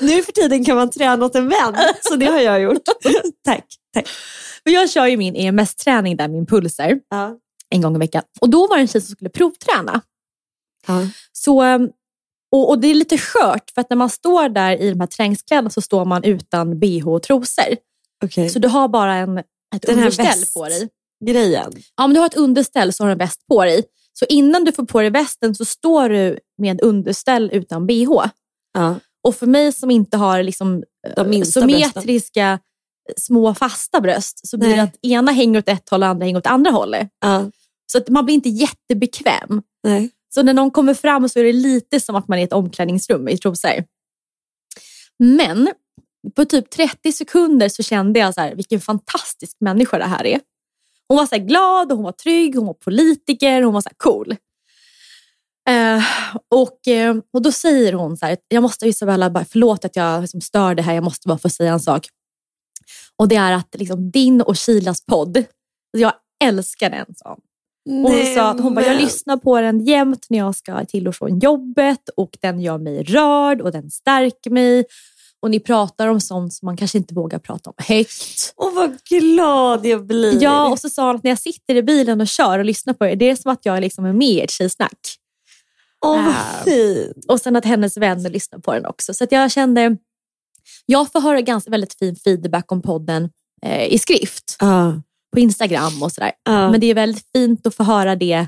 Nu 0.00 0.22
för 0.22 0.32
tiden 0.32 0.64
kan 0.64 0.76
man 0.76 0.90
träna 0.90 1.24
åt 1.26 1.34
en 1.34 1.48
vän, 1.48 1.74
så 2.02 2.16
det 2.16 2.26
har 2.26 2.40
jag 2.40 2.60
gjort. 2.62 2.82
tack. 3.44 3.64
tack. 3.94 4.08
För 4.62 4.70
jag 4.70 4.90
kör 4.90 5.06
ju 5.06 5.16
min 5.16 5.36
EMS-träning 5.36 6.16
där, 6.16 6.28
min 6.28 6.46
pulser, 6.46 6.98
Ja. 7.10 7.36
En 7.70 7.80
gång 7.82 7.96
i 7.96 7.98
veckan. 7.98 8.22
Och 8.40 8.50
då 8.50 8.66
var 8.66 8.76
det 8.76 8.82
en 8.82 8.88
tjej 8.88 9.00
som 9.00 9.12
skulle 9.12 9.30
provträna. 9.30 10.00
Ja. 10.86 11.08
Så, 11.32 11.62
ehm, 11.62 11.90
och, 12.52 12.68
och 12.68 12.78
det 12.78 12.88
är 12.88 12.94
lite 12.94 13.18
skört, 13.18 13.70
för 13.74 13.80
att 13.80 13.90
när 13.90 13.96
man 13.96 14.10
står 14.10 14.48
där 14.48 14.80
i 14.80 14.90
de 14.90 15.00
här 15.00 15.06
träningskläderna 15.06 15.70
så 15.70 15.80
står 15.80 16.04
man 16.04 16.24
utan 16.24 16.80
bh 16.80 17.08
och 17.08 17.22
trosor. 17.22 17.76
Okej. 18.24 18.48
Så 18.48 18.58
du 18.58 18.68
har 18.68 18.88
bara 18.88 19.14
en, 19.14 19.38
ett 19.38 19.46
Den 19.82 19.98
underställ 19.98 20.44
på 20.54 20.64
dig. 20.64 20.88
Grejen. 21.24 21.72
Ja, 21.96 22.04
om 22.04 22.14
du 22.14 22.20
har 22.20 22.26
ett 22.26 22.36
underställ 22.36 22.92
så 22.92 23.02
har 23.02 23.08
du 23.08 23.12
en 23.12 23.18
väst 23.18 23.46
på 23.48 23.64
dig. 23.64 23.84
Så 24.12 24.26
innan 24.28 24.64
du 24.64 24.72
får 24.72 24.84
på 24.84 25.00
dig 25.00 25.10
västen 25.10 25.54
så 25.54 25.64
står 25.64 26.08
du 26.08 26.38
med 26.58 26.80
underställ 26.82 27.50
utan 27.52 27.86
bh. 27.86 28.26
Ja. 28.72 28.94
Och 29.28 29.34
för 29.34 29.46
mig 29.46 29.72
som 29.72 29.90
inte 29.90 30.16
har 30.16 30.42
liksom, 30.42 30.82
De 31.16 31.20
eh, 31.20 31.30
minsta 31.30 31.60
symmetriska 31.60 32.58
små 33.16 33.54
fasta 33.54 34.00
bröst 34.00 34.48
så 34.48 34.58
blir 34.58 34.68
Nej. 34.68 34.76
det 34.76 34.82
att 34.82 34.96
ena 35.02 35.32
hänger 35.32 35.58
åt 35.58 35.68
ett 35.68 35.88
håll 35.88 36.02
och 36.02 36.08
andra 36.08 36.24
hänger 36.24 36.38
åt 36.38 36.46
andra 36.46 36.70
hållet. 36.70 37.08
Ja. 37.20 37.50
Så 37.92 37.98
att 37.98 38.08
man 38.08 38.24
blir 38.24 38.34
inte 38.34 38.48
jättebekväm. 38.48 39.62
Nej. 39.82 40.10
Så 40.34 40.42
när 40.42 40.54
någon 40.54 40.70
kommer 40.70 40.94
fram 40.94 41.28
så 41.28 41.38
är 41.38 41.44
det 41.44 41.52
lite 41.52 42.00
som 42.00 42.16
att 42.16 42.28
man 42.28 42.38
är 42.38 42.42
i 42.42 42.44
ett 42.44 42.52
omklädningsrum 42.52 43.28
i 43.28 43.38
trosor. 43.38 43.84
Men 45.18 45.72
på 46.36 46.44
typ 46.44 46.70
30 46.70 47.12
sekunder 47.12 47.68
så 47.68 47.82
kände 47.82 48.20
jag 48.20 48.34
så 48.34 48.40
här, 48.40 48.54
vilken 48.54 48.80
fantastisk 48.80 49.56
människa 49.60 49.98
det 49.98 50.04
här 50.04 50.26
är. 50.26 50.40
Hon 51.08 51.16
var 51.16 51.26
så 51.26 51.36
glad, 51.36 51.92
och 51.92 51.96
hon 51.96 52.04
var 52.04 52.12
trygg, 52.12 52.56
hon 52.56 52.66
var 52.66 52.74
politiker, 52.74 53.62
hon 53.62 53.74
var 53.74 53.80
så 53.80 53.90
cool. 53.96 54.36
Eh, 55.68 56.02
och, 56.48 56.88
eh, 56.88 57.16
och 57.32 57.42
då 57.42 57.52
säger 57.52 57.92
hon 57.92 58.16
så 58.16 58.26
här, 58.26 58.36
jag 58.48 58.62
måste 58.62 58.86
Isabella, 58.86 59.30
bara, 59.30 59.44
förlåt 59.44 59.84
att 59.84 59.96
jag 59.96 60.20
liksom 60.20 60.40
stör 60.40 60.74
det 60.74 60.82
här, 60.82 60.94
jag 60.94 61.04
måste 61.04 61.28
bara 61.28 61.38
få 61.38 61.48
säga 61.48 61.72
en 61.72 61.80
sak. 61.80 62.08
Och 63.16 63.28
det 63.28 63.36
är 63.36 63.52
att 63.52 63.74
liksom, 63.74 64.10
din 64.10 64.42
och 64.42 64.56
Kilas 64.56 65.06
podd, 65.06 65.44
jag 65.90 66.12
älskar 66.44 66.90
den. 66.90 67.14
Så. 67.16 67.38
Och 67.86 68.10
hon 68.10 68.34
sa 68.34 68.50
att 68.50 68.60
hon 68.60 68.74
bara, 68.74 68.86
jag 68.86 69.00
lyssnar 69.00 69.36
på 69.36 69.60
den 69.60 69.80
jämt 69.80 70.26
när 70.28 70.38
jag 70.38 70.54
ska 70.54 70.84
till 70.84 71.08
och 71.08 71.14
från 71.14 71.38
jobbet 71.38 72.08
och 72.16 72.38
den 72.40 72.60
gör 72.60 72.78
mig 72.78 73.02
rörd 73.02 73.60
och 73.60 73.72
den 73.72 73.90
stärker 73.90 74.50
mig. 74.50 74.84
Och 75.42 75.50
ni 75.50 75.60
pratar 75.60 76.08
om 76.08 76.20
sånt 76.20 76.54
som 76.54 76.66
man 76.66 76.76
kanske 76.76 76.98
inte 76.98 77.14
vågar 77.14 77.38
prata 77.38 77.70
om 77.70 77.76
högt. 77.78 78.54
Åh 78.56 78.74
vad 78.74 78.98
glad 79.04 79.86
jag 79.86 80.06
blir. 80.06 80.42
Ja, 80.42 80.68
och 80.68 80.78
så 80.78 80.90
sa 80.90 81.06
hon 81.06 81.16
att 81.16 81.22
när 81.22 81.30
jag 81.30 81.38
sitter 81.38 81.74
i 81.74 81.82
bilen 81.82 82.20
och 82.20 82.28
kör 82.28 82.58
och 82.58 82.64
lyssnar 82.64 82.94
på 82.94 83.06
er, 83.06 83.16
det 83.16 83.30
är 83.30 83.36
som 83.36 83.52
att 83.52 83.66
jag 83.66 83.80
liksom 83.80 84.04
är 84.04 84.12
med 84.12 84.28
i 84.28 84.40
ett 84.40 84.50
tjejsnack. 84.50 84.98
Åh 86.06 86.24
vad 86.24 86.34
Äh, 86.34 86.64
fint. 86.64 87.24
Och 87.28 87.40
sen 87.40 87.56
att 87.56 87.64
hennes 87.64 87.96
vänner 87.96 88.30
lyssnar 88.30 88.58
på 88.58 88.74
den 88.74 88.86
också. 88.86 89.14
Så 89.14 89.26
jag 89.30 89.50
kände, 89.50 89.96
jag 90.86 91.12
får 91.12 91.20
höra 91.20 91.40
ganska 91.40 91.70
väldigt 91.70 91.94
fin 91.94 92.16
feedback 92.16 92.72
om 92.72 92.82
podden 92.82 93.30
eh, 93.62 93.84
i 93.92 93.98
skrift 93.98 94.56
Ja, 94.60 95.02
på 95.32 95.38
Instagram 95.40 96.02
och 96.02 96.12
sådär. 96.12 96.32
ja. 96.44 96.70
Men 96.70 96.80
det 96.80 96.86
är 96.86 96.94
väldigt 96.94 97.24
fint 97.36 97.66
att 97.66 97.74
få 97.74 97.82
höra 97.84 98.16
det 98.16 98.46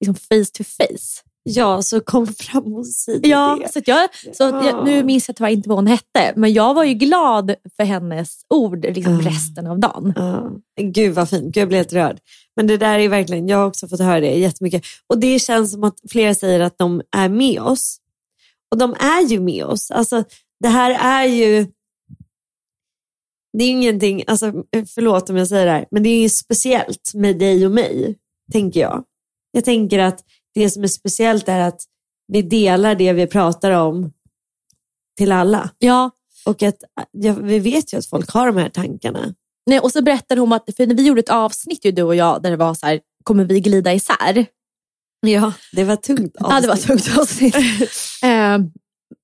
liksom 0.00 0.14
face 0.14 0.50
to 0.58 0.64
face. 0.64 1.22
ja, 1.42 1.82
så 1.82 2.00
kom 2.00 2.26
fram 2.26 2.74
och 2.74 2.86
säg 2.86 3.20
Ja, 3.22 3.58
det. 3.62 3.72
så 3.72 3.78
att 3.78 3.88
jag, 3.88 4.08
så 4.36 4.42
jag, 4.42 4.84
nu 4.84 5.04
minns 5.04 5.28
jag 5.28 5.36
tyvärr 5.36 5.50
inte 5.50 5.68
vad 5.68 5.78
hon 5.78 5.86
hette, 5.86 6.32
men 6.36 6.52
jag 6.52 6.74
var 6.74 6.84
ju 6.84 6.94
glad 6.94 7.54
för 7.76 7.84
hennes 7.84 8.40
ord 8.54 8.84
liksom 8.84 9.20
Ja. 9.20 9.30
resten 9.30 9.66
av 9.66 9.78
dagen. 9.80 10.12
Ja. 10.16 10.50
Gud 10.80 11.14
vad 11.14 11.28
fint, 11.30 11.44
Gud, 11.54 11.56
jag 11.56 11.68
blir 11.68 11.78
helt 11.78 11.92
rörd. 11.92 12.18
Men 12.56 12.66
det 12.66 12.76
där 12.76 12.98
är 12.98 13.08
verkligen, 13.08 13.48
jag 13.48 13.58
har 13.58 13.66
också 13.66 13.88
fått 13.88 14.00
höra 14.00 14.20
det 14.20 14.38
jättemycket. 14.38 14.82
Och 15.06 15.18
det 15.18 15.38
känns 15.38 15.72
som 15.72 15.84
att 15.84 15.96
flera 16.10 16.34
säger 16.34 16.60
att 16.60 16.78
de 16.78 17.02
är 17.16 17.28
med 17.28 17.60
oss. 17.60 17.96
Och 18.70 18.78
de 18.78 18.94
är 18.94 19.28
ju 19.28 19.40
med 19.40 19.64
oss. 19.64 19.90
Alltså, 19.90 20.24
det 20.60 20.68
här 20.68 20.90
är 21.00 21.24
ju, 21.28 21.66
det 23.58 23.64
är 23.64 23.70
ingenting, 23.70 24.24
alltså, 24.26 24.52
förlåt 24.94 25.30
om 25.30 25.36
jag 25.36 25.48
säger 25.48 25.66
det 25.66 25.72
här, 25.72 25.86
men 25.90 26.02
det 26.02 26.08
är 26.08 26.20
ju 26.20 26.28
speciellt 26.28 27.14
med 27.14 27.38
dig 27.38 27.66
och 27.66 27.72
mig, 27.72 28.16
tänker 28.52 28.80
jag. 28.80 29.04
Jag 29.50 29.64
tänker 29.64 29.98
att 29.98 30.20
det 30.54 30.70
som 30.70 30.82
är 30.82 30.88
speciellt 30.88 31.48
är 31.48 31.60
att 31.60 31.80
vi 32.32 32.42
delar 32.42 32.94
det 32.94 33.12
vi 33.12 33.26
pratar 33.26 33.70
om 33.70 34.12
till 35.16 35.32
alla. 35.32 35.70
Ja, 35.78 36.10
Och 36.46 36.62
att 36.62 36.76
ja, 37.10 37.32
vi 37.32 37.58
vet 37.58 37.92
ju 37.92 37.98
att 37.98 38.06
folk 38.06 38.30
har 38.30 38.46
de 38.46 38.56
här 38.56 38.68
tankarna. 38.68 39.34
Nej, 39.66 39.80
och 39.80 39.92
så 39.92 40.02
berättade 40.02 40.40
hon 40.40 40.52
att, 40.52 40.76
för 40.76 40.86
när 40.86 40.94
vi 40.94 41.06
gjorde 41.06 41.20
ett 41.20 41.28
avsnitt 41.28 41.84
ju, 41.84 41.92
du 41.92 42.02
och 42.02 42.14
jag, 42.14 42.42
där 42.42 42.50
det 42.50 42.56
var 42.56 42.74
så 42.74 42.86
här, 42.86 43.00
kommer 43.22 43.44
vi 43.44 43.60
glida 43.60 43.94
isär? 43.94 44.46
Ja, 45.20 45.52
det 45.72 45.84
var 45.84 45.96
tungt. 45.96 46.36
Ja, 46.38 46.60
det 46.60 46.68
var 46.68 46.76
tungt 46.76 47.18
avsnitt. 47.18 47.54
eh, 48.22 48.58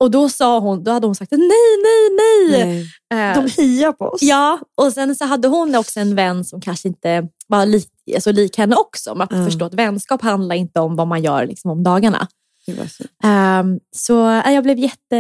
och 0.02 0.11
då 0.11 0.28
sa 0.28 0.59
hon, 0.59 0.85
då 0.85 0.90
hade 0.90 1.06
hon 1.06 1.14
sagt 1.14 1.30
nej, 1.30 1.40
nej, 1.40 2.16
nej. 2.18 2.88
Nej. 3.12 3.30
Eh, 3.30 3.42
De 3.42 3.50
hejar 3.62 3.92
på 3.92 4.04
oss. 4.04 4.23
Ja, 4.23 4.59
och 4.76 4.92
sen 4.92 5.16
så 5.16 5.25
hade 5.25 5.49
hon 5.49 5.75
också 5.75 6.00
en 6.00 6.14
vän 6.14 6.44
som 6.44 6.61
kanske 6.61 6.88
inte 6.88 7.28
var 7.47 7.66
lik, 7.66 7.88
alltså 8.14 8.32
lik 8.32 8.59
henne 8.59 8.76
också. 8.76 9.14
Man 9.14 9.28
Ja. 9.30 9.44
förstå 9.44 9.64
att 9.64 9.75
vänskap 9.75 10.23
handlar 10.23 10.56
inte 10.56 10.80
om 10.80 10.97
vad 10.97 11.09
man 11.09 11.23
gör 11.23 11.47
liksom, 11.47 11.71
om 11.71 11.82
dagarna. 11.82 12.28
Fint. 12.66 12.80
Ehm, 13.25 13.78
så 13.97 14.28
äh, 14.30 14.52
jag 14.52 14.64
blev 14.64 14.78
jätte... 14.78 15.16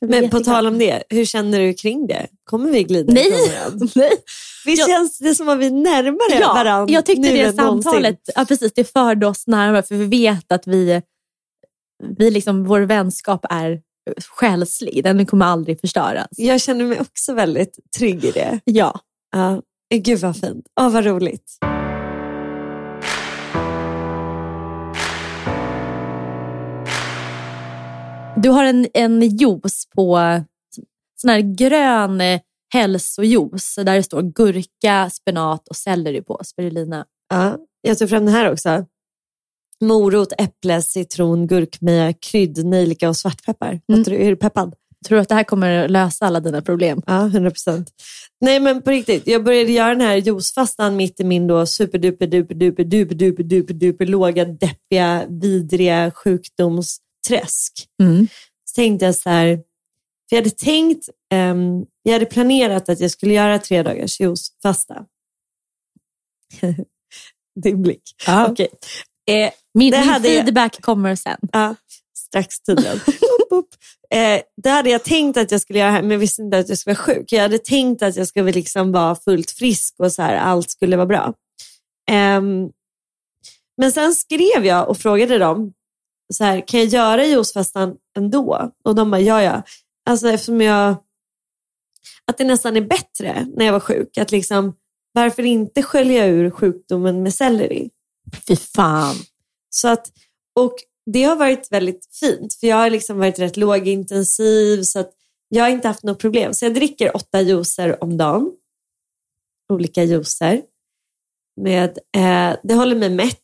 jag 0.00 0.08
blev 0.08 0.20
Men 0.22 0.30
på 0.30 0.40
tal 0.40 0.66
om 0.66 0.78
det, 0.78 1.02
hur 1.08 1.24
känner 1.24 1.60
du 1.60 1.74
kring 1.74 2.06
det? 2.06 2.26
Kommer 2.44 2.70
vi 2.70 2.82
glida 2.84 3.12
Nej. 3.12 3.32
Nej. 3.94 4.10
Visst 4.66 4.78
Jag- 4.78 4.88
känns 4.88 5.18
det 5.18 5.34
som 5.34 5.48
att 5.48 5.58
vi 5.58 5.66
är 5.66 5.70
närmare 5.70 6.40
Ja, 6.40 6.54
varandra 6.54 6.92
jag 6.94 7.06
tyckte 7.06 7.22
nu 7.30 7.36
det 7.36 7.52
samtalet 7.52 8.18
ja, 8.34 8.44
precis, 8.48 8.72
det 8.74 8.84
förde 8.92 9.26
oss 9.26 9.46
närmare 9.46 9.82
för 9.82 9.94
vi 9.94 10.04
vet 10.04 10.52
att 10.52 10.66
vi, 10.66 11.02
vi 12.18 12.30
liksom, 12.30 12.64
vår 12.64 12.80
vänskap 12.80 13.46
är 13.50 13.80
själslig. 14.28 15.04
Den 15.04 15.26
kommer 15.26 15.46
aldrig 15.46 15.80
förstöras. 15.80 16.28
Jag 16.30 16.60
känner 16.60 16.84
mig 16.84 17.00
också 17.00 17.34
väldigt 17.34 17.78
trygg 17.98 18.24
i 18.24 18.30
det. 18.30 18.60
Ja. 18.64 19.00
Ja. 19.32 19.62
Gud 19.94 20.18
vad 20.18 20.36
fint. 20.36 20.66
Åh, 20.80 20.90
vad 20.90 21.04
roligt. 21.04 21.58
Du 28.36 28.48
har 28.48 28.64
en, 28.64 28.86
en 28.94 29.22
juice 29.22 29.86
på 29.94 30.40
sån 31.20 31.30
här 31.30 31.40
grön 31.40 32.20
eh, 32.20 32.40
hälsojuice 32.72 33.74
där 33.74 33.94
det 33.94 34.02
står 34.02 34.22
gurka, 34.22 35.10
spenat 35.10 35.68
och 35.68 35.76
selleri 35.76 36.22
på. 36.22 36.40
Spirulina. 36.44 37.06
Ja. 37.28 37.58
Jag 37.80 37.98
tog 37.98 38.08
fram 38.08 38.24
den 38.26 38.34
här 38.34 38.52
också. 38.52 38.86
Morot, 39.82 40.32
äpple, 40.38 40.82
citron, 40.82 41.46
gurkmeja, 41.46 42.12
krydd, 42.12 42.64
nejlika 42.64 43.08
och 43.08 43.16
svartpeppar. 43.16 43.80
Du, 43.86 44.14
är 44.14 44.30
du 44.30 44.36
peppad? 44.36 44.74
Tror 45.06 45.16
du 45.16 45.22
att 45.22 45.28
det 45.28 45.34
här 45.34 45.44
kommer 45.44 45.88
lösa 45.88 46.26
alla 46.26 46.40
dina 46.40 46.62
problem? 46.62 47.02
Ja, 47.06 47.26
100 47.26 47.50
procent. 47.50 47.90
Nej 48.40 48.60
men 48.60 48.82
på 48.82 48.90
riktigt, 48.90 49.26
jag 49.26 49.44
började 49.44 49.72
göra 49.72 49.88
den 49.88 50.00
här 50.00 50.16
juicefastan 50.16 50.96
mitt 50.96 51.20
i 51.20 51.24
min 51.24 51.46
då 51.46 51.66
superduper 51.66 52.26
duper 52.26 52.54
duper 52.54 52.84
duper 52.84 53.14
duper 53.14 53.44
duper 53.44 53.74
duper 53.74 54.06
låga, 54.06 54.44
deppiga, 54.44 55.26
vidriga 55.28 56.10
sjukdomsträsk. 56.10 57.72
Mm. 58.02 58.28
Så 58.64 58.74
tänkte 58.74 59.06
jag 59.06 59.14
så 59.14 59.30
här, 59.30 59.56
för 60.28 60.36
jag 60.36 60.38
hade 60.38 60.50
tänkt, 60.50 61.08
ehm, 61.34 61.84
jag 62.02 62.12
hade 62.12 62.26
planerat 62.26 62.88
att 62.88 63.00
jag 63.00 63.10
skulle 63.10 63.34
göra 63.34 63.58
tre 63.58 63.82
dagars 63.82 64.20
juicefasta. 64.20 65.04
Din 67.62 67.82
blick. 67.82 68.02
Ja. 68.26 68.48
Okej. 68.50 68.68
Eh, 69.30 69.50
Min, 69.74 69.90
Det 69.90 69.98
min 70.00 70.08
hade 70.08 70.28
jag- 70.28 70.44
feedback 70.44 70.80
kommer 70.82 71.14
sen. 71.14 71.38
Ja, 71.52 71.74
strax 72.16 72.60
tydligen. 72.60 73.00
Eh, 74.14 74.40
det 74.62 74.70
hade 74.70 74.90
jag 74.90 75.02
tänkt 75.04 75.36
att 75.36 75.50
jag 75.50 75.60
skulle 75.60 75.78
göra 75.78 75.90
här, 75.90 76.02
men 76.02 76.10
jag 76.10 76.18
visste 76.18 76.42
inte 76.42 76.58
att 76.58 76.68
jag 76.68 76.78
skulle 76.78 76.94
vara 76.94 77.04
sjuk. 77.04 77.32
Jag 77.32 77.42
hade 77.42 77.58
tänkt 77.58 78.02
att 78.02 78.16
jag 78.16 78.28
skulle 78.28 78.52
liksom 78.52 78.92
vara 78.92 79.14
fullt 79.14 79.50
frisk 79.50 79.94
och 79.98 80.12
så 80.12 80.22
här, 80.22 80.36
allt 80.36 80.70
skulle 80.70 80.96
vara 80.96 81.06
bra. 81.06 81.34
Ehm, 82.10 82.70
men 83.76 83.92
sen 83.92 84.14
skrev 84.14 84.66
jag 84.66 84.88
och 84.88 84.98
frågade 84.98 85.38
dem, 85.38 85.72
så 86.34 86.44
här, 86.44 86.66
kan 86.66 86.80
jag 86.80 86.88
göra 86.88 87.26
juicefastan 87.26 87.96
ändå? 88.16 88.70
Och 88.84 88.94
de 88.94 89.10
bara, 89.10 89.20
ja 89.20 89.42
ja. 89.42 89.62
Alltså 90.10 90.28
eftersom 90.28 90.60
jag, 90.60 90.96
att 92.26 92.38
det 92.38 92.44
nästan 92.44 92.76
är 92.76 92.80
bättre 92.80 93.46
när 93.56 93.64
jag 93.64 93.72
var 93.72 93.80
sjuk. 93.80 94.18
Att 94.18 94.30
liksom, 94.32 94.74
varför 95.12 95.42
inte 95.42 95.82
skölja 95.82 96.26
ur 96.26 96.50
sjukdomen 96.50 97.22
med 97.22 97.34
selleri? 97.34 97.90
Fy 98.48 98.56
fan. 98.56 99.16
Så 99.70 99.88
att, 99.88 100.12
och 100.60 100.74
det 101.06 101.22
har 101.22 101.36
varit 101.36 101.72
väldigt 101.72 102.08
fint, 102.20 102.54
för 102.54 102.66
jag 102.66 102.76
har 102.76 102.90
liksom 102.90 103.18
varit 103.18 103.38
rätt 103.38 103.56
lågintensiv, 103.56 104.82
så 104.82 104.98
att 104.98 105.12
jag 105.48 105.64
har 105.64 105.70
inte 105.70 105.88
haft 105.88 106.02
något 106.02 106.18
problem. 106.18 106.54
Så 106.54 106.64
jag 106.64 106.74
dricker 106.74 107.16
åtta 107.16 107.40
juicer 107.40 108.04
om 108.04 108.16
dagen. 108.16 108.52
Olika 109.72 110.04
juicer. 110.04 110.62
Med, 111.60 111.98
eh, 112.16 112.56
det 112.62 112.74
håller 112.74 112.96
mig 112.96 113.10
mätt. 113.10 113.38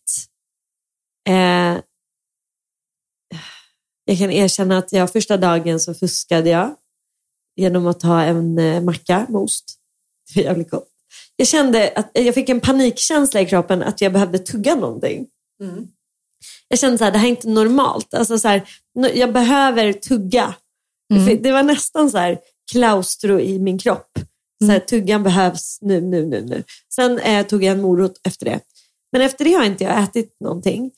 Eh, 1.29 1.81
jag 4.05 4.19
kan 4.19 4.31
erkänna 4.31 4.79
att 4.79 4.93
jag 4.93 5.13
första 5.13 5.37
dagen 5.37 5.81
så 5.81 5.95
fuskade 5.95 6.51
jag 6.51 6.77
genom 7.57 7.87
att 7.87 8.01
ta 8.01 8.23
en 8.23 8.59
eh, 8.59 8.83
macka 8.83 9.27
med 9.29 9.41
ost. 9.41 9.79
Det 10.35 10.41
var 10.41 10.45
jävligt 10.45 10.71
gott. 10.71 10.98
Jag 11.41 11.49
kände 11.49 11.93
att 11.97 12.11
jag 12.13 12.35
fick 12.35 12.49
en 12.49 12.61
panikkänsla 12.61 13.41
i 13.41 13.47
kroppen 13.47 13.83
att 13.83 14.01
jag 14.01 14.13
behövde 14.13 14.39
tugga 14.39 14.75
någonting. 14.75 15.27
Jag 16.69 16.79
kände 16.79 17.07
att 17.07 17.13
det 17.13 17.19
här 17.19 17.27
är 17.27 17.31
inte 17.31 17.49
normalt. 17.49 18.15
Alltså 18.15 18.39
så 18.39 18.49
här, 18.49 18.69
jag 19.15 19.33
behöver 19.33 19.93
tugga. 19.93 20.55
För 21.15 21.35
Det 21.43 21.53
var 21.53 21.63
nästan 21.63 22.11
så 22.11 22.19
här 22.19 22.39
klaustro 22.73 23.41
i 23.41 23.59
min 23.59 23.79
kropp. 23.79 24.19
Så 24.65 24.71
här, 24.71 24.81
Tuggan 24.81 25.23
behövs 25.23 25.79
nu, 25.81 26.01
nu, 26.01 26.27
nu. 26.27 26.41
nu. 26.41 26.65
Sen 26.95 27.19
eh, 27.19 27.47
tog 27.47 27.65
jag 27.65 27.73
en 27.73 27.83
morot 27.83 28.21
efter 28.25 28.47
det. 28.47 28.61
Men 29.13 29.23
efter 29.23 29.45
det 29.45 29.53
har 29.53 29.65
inte 29.65 29.85
jag 29.85 30.03
ätit 30.03 30.37
någonting. 30.41 30.91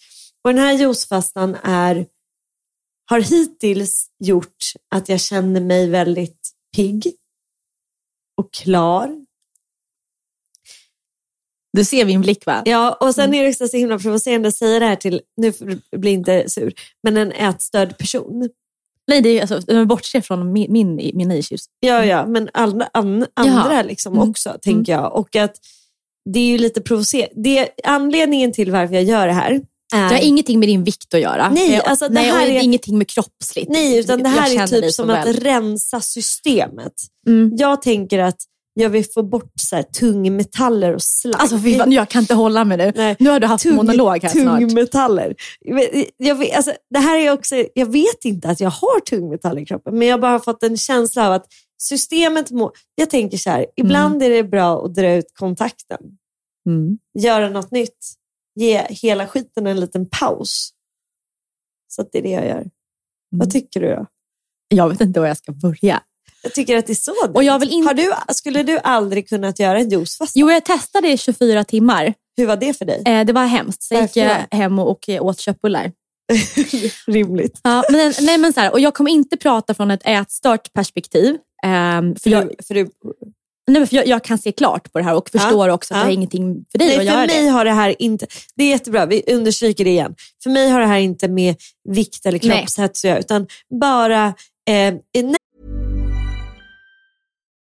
Och 0.44 0.54
den 0.54 0.62
här 0.62 0.72
juicefastan 0.72 1.56
är, 1.62 2.06
har 3.10 3.20
hittills 3.20 4.10
gjort 4.18 4.64
att 4.94 5.08
jag 5.08 5.20
känner 5.20 5.60
mig 5.60 5.86
väldigt 5.88 6.50
pigg 6.76 7.12
och 8.36 8.52
klar. 8.52 9.19
Du 11.72 11.84
ser 11.84 12.04
min 12.04 12.20
blick 12.20 12.46
va? 12.46 12.62
Ja, 12.64 12.96
och 13.00 13.14
sen 13.14 13.34
är 13.34 13.42
det 13.42 13.48
också 13.50 13.68
så 13.68 13.76
himla 13.76 13.98
provocerande 13.98 14.48
att 14.48 14.56
säga 14.56 14.78
det 14.78 14.86
här 14.86 14.96
till, 14.96 15.20
nu 15.36 15.52
får 15.52 15.64
du 15.66 15.98
bli 15.98 16.10
inte 16.10 16.44
sur, 16.50 16.72
men 17.02 17.16
en 17.16 17.32
ätstörd 17.32 17.98
person. 17.98 18.48
Nej, 19.08 19.20
det 19.20 19.28
är, 19.40 19.52
alltså, 19.52 19.84
bortse 19.86 20.22
från 20.22 20.52
min, 20.52 20.72
min, 20.72 20.94
mina 21.14 21.36
issues. 21.36 21.64
Ja, 21.80 22.04
ja, 22.04 22.26
men 22.26 22.48
alla, 22.54 22.88
an, 22.94 23.26
andra 23.34 23.72
Jaha. 23.74 23.82
liksom 23.82 24.14
Mm. 24.14 24.30
också, 24.30 24.56
tänker 24.62 24.92
jag. 24.92 25.16
Och 25.16 25.36
att 25.36 25.56
det 26.32 26.38
är 26.40 26.44
ju 26.46 26.58
lite 26.58 26.80
provocerande. 26.80 27.68
Anledningen 27.84 28.52
till 28.52 28.70
varför 28.72 28.94
jag 28.94 29.04
gör 29.04 29.26
det 29.26 29.32
här 29.32 29.60
Det 29.92 29.96
har 29.96 30.12
är... 30.12 30.22
ingenting 30.22 30.58
med 30.58 30.68
din 30.68 30.84
vikt 30.84 31.14
att 31.14 31.20
göra. 31.20 31.50
Nej, 31.50 31.80
alltså, 31.84 32.08
det 32.08 32.14
nej, 32.14 32.24
här 32.30 32.46
är- 32.46 32.60
ingenting 32.62 32.98
med 32.98 33.08
kroppsligt. 33.08 33.70
Nej, 33.70 33.98
utan 33.98 34.22
det 34.22 34.28
här 34.28 34.62
är 34.62 34.66
typ 34.66 34.84
så 34.84 34.90
som 34.92 35.10
att 35.10 35.26
rensa 35.26 36.00
systemet. 36.00 36.92
Mm. 37.26 37.56
Jag 37.56 37.82
tänker 37.82 38.18
att 38.18 38.38
jag 38.80 38.90
vill 38.90 39.04
få 39.04 39.22
bort 39.22 39.52
så 39.60 39.76
här, 39.76 39.82
tungmetaller 39.82 40.94
och 40.94 41.02
slagg. 41.02 41.40
Alltså 41.40 41.58
fy 41.58 41.78
fan, 41.78 41.92
jag 41.92 42.08
kan 42.08 42.22
inte 42.22 42.34
hålla 42.34 42.64
mig 42.64 42.78
nu. 42.78 42.92
Nej. 42.96 43.16
Nu 43.18 43.30
har 43.30 43.40
du 43.40 43.46
haft 43.46 43.64
monolog 43.64 44.22
här 44.22 44.30
snart. 44.30 44.60
Tungmetaller. 44.60 45.34
Jag 46.16 46.34
vet, 46.34 46.56
alltså, 46.56 46.72
det 46.90 46.98
här 46.98 47.18
är 47.18 47.32
också, 47.32 47.64
jag 47.74 47.92
vet 47.92 48.24
inte 48.24 48.48
att 48.48 48.60
jag 48.60 48.70
har 48.70 49.00
tungmetaller 49.00 49.62
i 49.62 49.66
kroppen, 49.66 49.98
men 49.98 50.08
jag 50.08 50.14
har 50.14 50.20
bara 50.20 50.38
fått 50.38 50.62
en 50.62 50.76
känsla 50.76 51.26
av 51.26 51.32
att 51.32 51.46
systemet 51.82 52.50
må, 52.50 52.72
Jag 52.94 53.10
tänker 53.10 53.38
så 53.38 53.50
här, 53.50 53.66
ibland 53.76 54.22
är 54.22 54.30
det 54.30 54.44
bra 54.44 54.84
att 54.84 54.94
dra 54.94 55.14
ut 55.14 55.32
kontakten. 55.34 55.98
Mm. 56.66 56.98
Göra 57.18 57.48
något 57.48 57.70
nytt. 57.70 58.14
Ge 58.54 58.86
hela 58.90 59.26
skiten 59.26 59.66
en 59.66 59.80
liten 59.80 60.08
paus. 60.10 60.70
Så 61.88 62.02
att 62.02 62.12
det 62.12 62.18
är 62.18 62.22
det 62.22 62.30
jag 62.30 62.46
gör. 62.46 62.70
Vad 63.30 63.50
tycker 63.50 63.80
du 63.80 63.88
då? 63.88 64.06
Jag 64.68 64.88
vet 64.88 65.00
inte 65.00 65.20
var 65.20 65.26
jag 65.26 65.36
ska 65.36 65.52
börja. 65.52 66.02
Jag 66.42 66.54
tycker 66.54 66.76
att 66.76 66.86
det 66.86 66.92
är 66.92 66.94
så 66.94 67.14
Och 67.34 67.44
jag 67.44 67.58
vill 67.58 67.70
inte- 67.72 67.88
Har 67.88 67.94
du, 67.94 68.12
Skulle 68.34 68.62
du 68.62 68.78
aldrig 68.78 69.28
kunnat 69.28 69.58
göra 69.58 69.78
en 69.78 69.88
juicefasta? 69.90 70.32
Jo, 70.38 70.50
jag 70.50 70.64
testade 70.64 71.08
i 71.08 71.18
24 71.18 71.64
timmar. 71.64 72.14
Hur 72.36 72.46
var 72.46 72.56
det 72.56 72.78
för 72.78 72.84
dig? 72.84 73.02
Eh, 73.06 73.24
det 73.24 73.32
var 73.32 73.46
hemskt. 73.46 73.86
Jag 73.90 74.02
gick 74.02 74.16
jag 74.16 74.36
hem 74.50 74.78
och, 74.78 74.90
och 74.90 75.08
eh, 75.08 75.22
åt 75.24 75.40
köttbullar. 75.40 75.92
Rimligt. 77.06 77.60
Ja, 77.62 77.84
men, 77.90 78.12
nej, 78.20 78.38
men 78.38 78.52
så 78.52 78.60
här, 78.60 78.72
och 78.72 78.80
jag 78.80 78.94
kommer 78.94 79.10
inte 79.10 79.36
prata 79.36 79.74
från 79.74 79.90
ett 79.90 80.00
ätstört 80.04 80.72
perspektiv. 80.72 81.36
ehm, 81.64 82.16
för 82.16 82.30
jag, 82.30 82.50
För 82.68 82.74
du, 82.74 82.88
nej, 83.70 83.86
för 83.86 83.96
jag, 83.96 84.06
jag 84.06 84.24
kan 84.24 84.38
se 84.38 84.52
klart 84.52 84.92
på 84.92 84.98
det 84.98 85.04
här 85.04 85.14
och 85.14 85.30
förstår 85.30 85.68
också 85.68 85.94
att 85.94 85.98
ja. 85.98 86.02
det 86.04 86.08
har 86.08 86.12
ingenting 86.14 86.64
för 86.72 86.78
dig 86.78 86.88
Nej, 86.88 86.98
att 86.98 87.04
göra 87.04 87.20
för 87.20 87.26
mig 87.34 87.44
det. 87.44 87.50
har 87.50 87.64
det 87.64 87.70
här 87.72 88.02
inte... 88.02 88.26
Det 88.54 88.64
är 88.64 88.68
jättebra, 88.68 89.06
vi 89.06 89.22
understryker 89.26 89.84
det 89.84 89.90
igen. 89.90 90.14
För 90.42 90.50
mig 90.50 90.68
har 90.70 90.80
det 90.80 90.86
här 90.86 90.98
inte 90.98 91.28
med 91.28 91.56
vikt 91.88 92.26
eller 92.26 92.38
kroppshets 92.38 92.78
att 92.78 93.04
göra, 93.04 93.18
utan 93.18 93.46
bara... 93.80 94.26
Eh, 94.70 94.94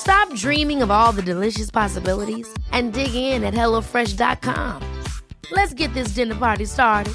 Stop 0.00 0.34
dreaming 0.34 0.82
of 0.82 0.90
all 0.90 1.12
the 1.12 1.22
delicious 1.22 1.70
possibilities 1.70 2.48
and 2.72 2.92
dig 2.92 3.14
in 3.14 3.44
at 3.44 3.54
HelloFresh.com. 3.54 4.82
Let's 5.52 5.74
get 5.74 5.94
this 5.94 6.14
dinner 6.14 6.34
party 6.34 6.66
started. 6.66 7.14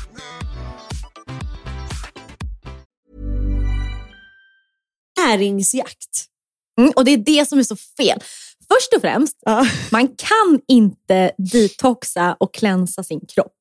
näringsjakt. 5.27 6.25
Mm, 6.79 6.91
och 6.95 7.05
det 7.05 7.11
är 7.11 7.17
det 7.17 7.49
som 7.49 7.59
är 7.59 7.63
så 7.63 7.75
fel. 7.75 8.19
Först 8.67 8.93
och 8.95 9.01
främst, 9.01 9.37
Ja. 9.45 9.67
man 9.91 10.07
kan 10.07 10.59
inte 10.67 11.31
detoxa 11.37 12.35
och 12.39 12.53
klänsa 12.53 13.03
sin 13.03 13.19
kropp. 13.35 13.57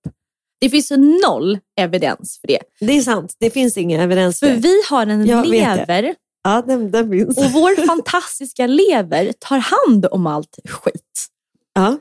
Det 0.61 0.71
finns 0.71 0.91
noll 1.23 1.59
evidens 1.81 2.39
för 2.41 2.49
det. 2.49 2.59
Det 2.81 2.93
är 2.99 3.01
sant, 3.03 3.37
det 3.41 3.51
finns 3.51 3.77
ingen 3.77 4.01
evidens 4.01 4.41
för 4.41 4.47
För 4.47 4.55
vi 4.55 4.83
har 4.91 5.07
en 5.07 5.27
Jag 5.27 5.47
lever 5.47 6.15
Ja, 6.45 6.63
den, 6.67 6.91
den 6.91 7.11
finns. 7.11 7.39
och 7.39 7.51
vår 7.53 7.87
fantastiska 7.87 8.67
lever 8.67 9.33
tar 9.39 9.59
hand 9.59 10.07
om 10.11 10.27
allt 10.27 10.59
skit. 10.69 11.27
Ja. 11.75 11.99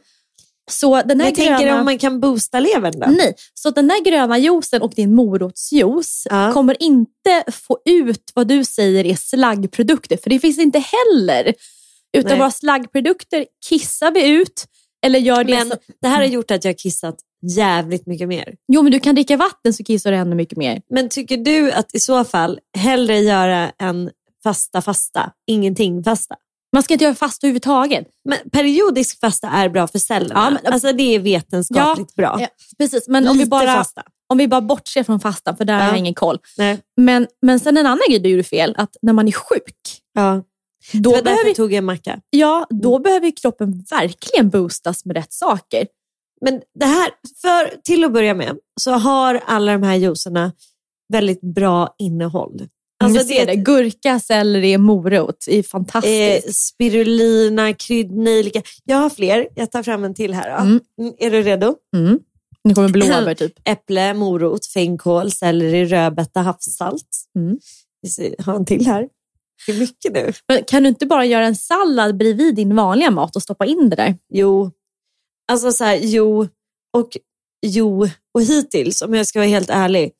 Så 0.71 1.01
den 1.01 1.19
här 1.19 1.27
jag 1.27 1.35
tänker 1.35 1.59
gröna... 1.59 1.79
om 1.79 1.85
man 1.85 1.97
kan 1.97 2.19
boosta 2.19 2.59
levern 2.59 2.99
då? 2.99 3.07
Nej, 3.07 3.35
så 3.53 3.69
den 3.69 3.87
där 3.87 4.03
gröna 4.03 4.37
juicen 4.37 4.81
och 4.81 4.93
din 4.95 5.15
morotsjuice 5.15 6.27
Ja. 6.29 6.53
kommer 6.53 6.83
inte 6.83 7.43
få 7.51 7.79
ut 7.85 8.31
vad 8.33 8.47
du 8.47 8.65
säger 8.65 9.05
är 9.05 9.15
slaggprodukter, 9.15 10.17
för 10.17 10.29
det 10.29 10.39
finns 10.39 10.59
inte 10.59 10.79
heller. 10.79 11.53
Utan 12.17 12.29
Nej. 12.29 12.39
våra 12.39 12.51
slaggprodukter 12.51 13.45
kissar 13.69 14.11
vi 14.11 14.27
ut 14.29 14.65
eller 15.05 15.19
gör 15.19 15.43
det 15.43 15.53
Men 15.53 15.69
som... 15.69 15.77
det 16.01 16.07
här 16.07 16.17
har 16.17 16.25
gjort 16.25 16.51
att 16.51 16.63
jag 16.63 16.69
har 16.69 16.77
kissat 16.77 17.15
jävligt 17.55 18.07
mycket 18.07 18.27
mer. 18.27 18.55
Jo, 18.67 18.81
men 18.81 18.91
du 18.91 18.99
kan 18.99 19.15
dricka 19.15 19.37
vatten 19.37 19.73
så 19.73 19.83
kissar 19.83 20.11
du 20.11 20.17
ännu 20.17 20.35
mycket 20.35 20.57
mer. 20.57 20.81
Men 20.89 21.09
tycker 21.09 21.37
du 21.37 21.71
att 21.71 21.95
i 21.95 21.99
så 21.99 22.23
fall 22.23 22.59
hellre 22.77 23.19
göra 23.19 23.71
en 23.79 24.09
fasta 24.43 24.81
fasta, 24.81 25.31
ingenting 25.47 26.03
fasta? 26.03 26.35
Man 26.73 26.83
ska 26.83 26.93
inte 26.93 27.03
göra 27.05 27.15
fast 27.15 27.43
överhuvudtaget. 27.43 28.07
Men 28.29 28.37
periodisk 28.51 29.19
fasta 29.19 29.47
är 29.47 29.69
bra 29.69 29.87
för 29.87 29.99
cellerna. 29.99 30.33
Ja, 30.35 30.49
men- 30.63 30.73
alltså 30.73 30.91
det 30.93 31.15
är 31.15 31.19
vetenskapligt 31.19 32.15
bra. 32.15 32.37
Ja, 32.39 32.47
precis, 32.77 33.07
men 33.07 33.27
om 33.27 33.37
vi, 33.37 33.45
bara, 33.45 33.65
fasta. 33.75 34.03
om 34.29 34.37
vi 34.37 34.47
bara 34.47 34.61
bortser 34.61 35.03
från 35.03 35.19
fasta, 35.19 35.55
för 35.55 35.65
där 35.65 35.73
har 35.73 35.81
Ja. 35.81 35.87
jag 35.87 35.97
ingen 35.97 36.13
koll. 36.13 36.37
Nej. 36.57 36.79
Men, 36.97 37.27
men 37.41 37.59
sen 37.59 37.77
en 37.77 37.85
annan 37.85 38.01
grej 38.09 38.19
du 38.19 38.29
gjorde 38.29 38.43
fel, 38.43 38.75
att 38.77 38.95
när 39.01 39.13
man 39.13 39.27
är 39.27 39.31
sjuk, 39.31 39.75
Ja. 40.13 40.43
Det 40.91 40.99
då 40.99 41.09
var 41.09 41.17
därför 41.17 41.23
behöver, 41.25 41.47
jag 41.49 41.55
tog 41.55 41.73
en 41.73 41.85
macka. 41.85 42.19
ja, 42.29 42.67
då 42.69 42.99
behöver 42.99 43.31
kroppen 43.41 43.83
verkligen 43.89 44.49
boostas 44.49 45.05
med 45.05 45.15
rätt 45.15 45.33
saker. 45.33 45.87
Men 46.41 46.61
det 46.79 46.85
här, 46.85 47.09
för 47.41 47.81
till 47.83 48.03
att 48.03 48.11
börja 48.13 48.33
med 48.33 48.57
så 48.81 48.91
har 48.91 49.41
alla 49.45 49.71
de 49.71 49.83
här 49.83 49.95
juicerna 49.95 50.51
väldigt 51.13 51.41
bra 51.41 51.95
innehåll. 51.97 52.67
Alltså 53.03 53.19
Alltså 53.19 53.33
det 53.33 53.41
är 53.41 53.45
det. 53.45 53.55
Gurka, 53.55 54.19
selleri, 54.19 54.77
morot. 54.77 55.45
Det 55.47 55.57
är 55.59 55.63
fantastiskt. 55.63 56.45
Eh, 56.47 56.51
spirulina, 56.51 57.73
kryddnejlika. 57.73 58.61
Jag 58.83 58.97
har 58.97 59.09
fler. 59.09 59.47
Jag 59.55 59.71
tar 59.71 59.83
fram 59.83 60.03
en 60.03 60.13
till 60.13 60.33
här. 60.33 60.49
Mm. 60.61 60.79
Mm, 61.01 61.13
Är 61.17 61.31
du 61.31 61.41
redo? 61.43 61.75
Mm. 61.95 62.19
Nu 62.63 62.73
kommer 62.73 62.89
blåbär 62.89 63.35
typ. 63.39 63.53
Äpple, 63.65 64.13
morot, 64.13 64.65
fänkål, 64.65 65.31
selleri, 65.31 65.85
rödbeta, 65.85 66.41
havssalt. 66.41 67.09
Mm. 67.39 67.57
Ser- 68.07 68.35
har 68.43 68.55
en 68.55 68.65
till 68.65 68.85
här. 68.85 69.07
Det 69.65 69.71
är 69.71 69.79
mycket 69.79 70.13
nu. 70.13 70.33
Men 70.47 70.63
kan 70.63 70.83
du 70.83 70.89
inte 70.89 71.05
bara 71.05 71.25
göra 71.25 71.45
en 71.45 71.55
sallad 71.55 72.17
bredvid 72.17 72.55
din 72.55 72.75
vanliga 72.75 73.11
mat 73.11 73.35
och 73.35 73.43
stoppa 73.43 73.65
in 73.65 73.89
det 73.89 73.95
där? 73.95 74.15
Jo, 74.33 74.71
alltså 75.51 75.71
så 75.71 75.83
här, 75.83 75.99
jo 76.01 76.47
och 76.97 77.17
jo 77.65 78.07
och 78.33 78.41
hittills 78.41 79.01
om 79.01 79.13
jag 79.13 79.27
ska 79.27 79.39
vara 79.39 79.49
helt 79.49 79.69
ärlig. 79.69 80.11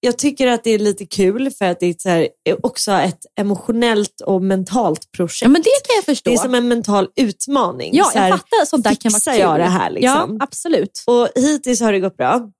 Jag 0.00 0.18
tycker 0.18 0.46
att 0.46 0.64
det 0.64 0.70
är 0.70 0.78
lite 0.78 1.06
kul 1.06 1.50
för 1.50 1.64
att 1.64 1.80
det 1.80 1.86
är 1.86 1.94
så 1.98 2.08
här, 2.08 2.28
är 2.44 2.66
också 2.66 2.92
ett 2.92 3.18
emotionellt 3.40 4.20
och 4.20 4.42
mentalt 4.42 5.12
projekt. 5.12 5.42
Ja, 5.42 5.48
men 5.48 5.62
det 5.62 5.70
kan 5.88 5.96
jag 5.96 6.04
förstå. 6.04 6.30
det 6.30 6.36
är 6.36 6.38
som 6.38 6.54
en 6.54 6.68
mental 6.68 7.08
utmaning. 7.16 7.90
ja, 7.94 8.04
Så 8.12 8.18
här, 8.18 8.28
jag 8.28 8.38
fattar. 8.38 8.64
Sånt 8.66 8.84
där 8.84 8.94
kan 8.94 9.12
vara 9.12 9.18
fixar 9.18 9.32
kul. 9.32 9.40
jag 9.40 9.58
det 9.60 9.64
här? 9.64 9.90
Liksom? 9.90 10.36
Ja, 10.40 10.44
absolut. 10.44 11.02
Och 11.06 11.28
hittills 11.36 11.80
har 11.80 11.92
det 11.92 12.00
gått 12.00 12.16
bra. 12.16 12.50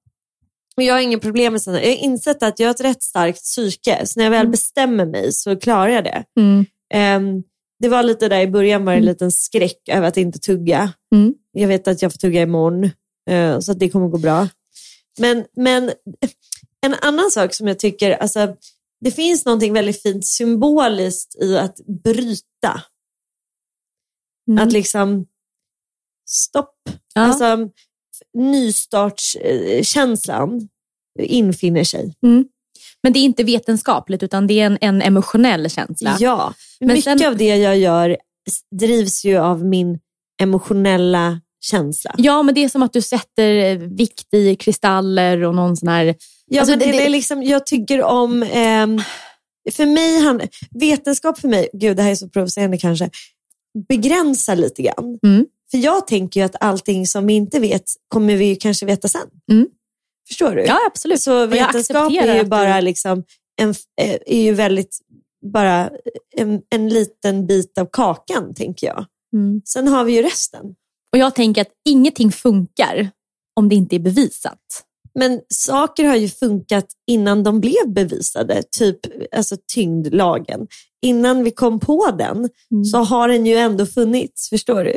Och 0.76 0.82
jag 0.82 0.94
har 0.94 1.00
inga 1.00 1.18
problem 1.18 1.52
med 1.52 1.62
sådana. 1.62 1.82
Jag 1.82 1.88
har 1.90 1.96
insett 1.96 2.42
att 2.42 2.58
jag 2.58 2.66
har 2.66 2.74
ett 2.74 2.80
rätt 2.80 3.02
starkt 3.02 3.42
psyke, 3.42 4.06
så 4.06 4.18
när 4.20 4.24
jag 4.24 4.30
väl 4.30 4.40
Mm. 4.40 4.50
bestämmer 4.50 5.06
mig 5.06 5.32
så 5.32 5.56
klarar 5.56 5.88
jag 5.88 6.04
det. 6.04 6.24
Mm. 6.40 6.66
Ehm, 6.94 7.42
det 7.80 7.88
var 7.88 8.02
lite 8.02 8.28
där 8.28 8.40
i 8.40 8.46
början 8.46 8.84
var 8.84 8.92
det 8.92 8.96
en 8.98 9.02
Mm. 9.02 9.12
liten 9.12 9.32
skräck 9.32 9.88
över 9.88 10.08
att 10.08 10.16
inte 10.16 10.38
tugga. 10.38 10.92
Mm. 11.14 11.34
Jag 11.52 11.68
vet 11.68 11.88
att 11.88 12.02
jag 12.02 12.12
får 12.12 12.18
tugga 12.18 12.42
imorgon, 12.42 12.84
eh, 13.30 13.58
så 13.60 13.72
att 13.72 13.78
det 13.78 13.90
kommer 13.90 14.08
gå 14.08 14.18
bra. 14.18 14.48
Men, 15.20 15.44
men 15.56 15.90
en 16.86 16.94
annan 16.94 17.30
sak 17.30 17.54
som 17.54 17.68
jag 17.68 17.78
tycker, 17.78 18.10
alltså, 18.10 18.56
det 19.00 19.10
finns 19.10 19.44
någonting 19.44 19.72
väldigt 19.72 20.02
fint 20.02 20.26
symboliskt 20.26 21.36
i 21.42 21.58
att 21.58 21.76
bryta. 22.04 22.82
Mm. 24.50 24.66
Att 24.66 24.72
liksom, 24.72 25.26
stopp. 26.28 26.74
ja. 27.14 27.20
Alltså, 27.22 27.68
nystartskänslan 28.38 30.68
infinner 31.18 31.84
sig. 31.84 32.14
Men 32.20 32.48
Men 33.02 33.12
det 33.12 33.18
är 33.18 33.24
inte 33.24 33.44
vetenskapligt 33.44 34.22
utan 34.22 34.46
det 34.46 34.60
är 34.60 34.66
en, 34.66 34.78
en 34.80 35.02
emotionell 35.02 35.70
känsla. 35.70 36.16
Ja, 36.20 36.54
Men 36.80 36.88
mycket 36.88 37.04
sen- 37.04 37.26
av 37.26 37.36
det 37.36 37.56
jag 37.56 37.78
gör 37.78 38.16
drivs 38.80 39.24
ju 39.24 39.36
av 39.36 39.64
min 39.64 39.98
emotionella 40.42 41.40
känsla. 41.60 42.14
Ja, 42.18 42.42
men 42.42 42.54
det 42.54 42.64
är 42.64 42.68
som 42.68 42.82
att 42.82 42.92
du 42.92 43.02
sätter 43.02 43.54
eh, 43.54 43.78
vikt 43.78 44.34
i 44.34 44.56
kristaller 44.56 45.44
och 45.44 45.54
någon 45.54 45.76
sån 45.76 45.88
här... 45.88 46.14
Ja, 46.48 46.60
Alltså, 46.60 46.76
det, 46.76 46.84
det- 46.92 47.04
är 47.06 47.08
liksom, 47.08 47.42
jag 47.42 47.66
tycker 47.66 48.02
om... 48.02 48.42
ehm, 48.42 48.98
för 49.72 49.86
mig, 49.86 50.20
hand, 50.20 50.42
vetenskap 50.70 51.38
för 51.38 51.48
mig, 51.48 51.68
gud 51.72 51.96
det 51.96 52.02
här 52.02 52.10
är 52.10 52.14
så 52.14 52.28
provocerande 52.28 52.78
kanske, 52.78 53.10
begränsar 53.88 54.56
lite 54.56 54.82
grann. 54.82 55.18
Mm. 55.26 55.46
För 55.70 55.78
jag 55.78 56.06
tänker 56.06 56.40
ju 56.40 56.46
att 56.46 56.56
allting 56.60 57.06
som 57.06 57.26
vi 57.26 57.34
inte 57.34 57.60
vet 57.60 57.82
kommer 58.08 58.36
vi 58.36 58.44
ju 58.44 58.56
kanske 58.56 58.86
veta 58.86 59.08
sen. 59.08 59.28
Mm. 59.52 59.66
Förstår 60.28 60.54
du? 60.54 60.64
Ja, 60.64 60.78
absolut. 60.86 61.20
Så 61.20 61.46
vetenskap 61.46 62.12
är 62.12 62.36
ju 62.36 62.44
bara 62.44 62.76
du- 62.76 62.82
liksom 62.84 63.24
en, 63.60 63.70
eh, 64.00 64.16
är 64.26 64.42
ju 64.42 64.52
väldigt 64.52 64.98
bara 65.52 65.90
en, 66.36 66.60
en 66.70 66.88
liten 66.88 67.46
bit 67.46 67.78
av 67.78 67.88
kakan, 67.92 68.54
tänker 68.54 68.86
jag. 68.86 69.04
Mm. 69.36 69.62
Sen 69.64 69.88
har 69.88 70.04
vi 70.04 70.12
ju 70.12 70.22
resten. 70.22 70.64
Och 71.12 71.18
jag 71.18 71.34
tänker 71.34 71.62
att 71.62 71.72
ingenting 71.88 72.32
funkar 72.32 73.10
om 73.56 73.68
det 73.68 73.74
inte 73.74 73.96
är 73.96 74.00
bevisat. 74.00 74.58
Men 75.18 75.40
saker 75.54 76.04
har 76.04 76.16
ju 76.16 76.28
funkat 76.28 76.86
innan 77.10 77.42
de 77.42 77.60
blev 77.60 77.88
bevisade, 77.94 78.62
typ 78.78 78.98
alltså 79.36 79.56
tyngdlagen. 79.74 80.66
Innan 81.02 81.44
vi 81.44 81.50
kom 81.50 81.80
på 81.80 82.10
den 82.18 82.48
Mm. 82.72 82.84
så 82.84 82.98
har 82.98 83.28
den 83.28 83.46
ju 83.46 83.54
ändå 83.56 83.86
funnits, 83.86 84.48
förstår 84.48 84.84
du? 84.84 84.96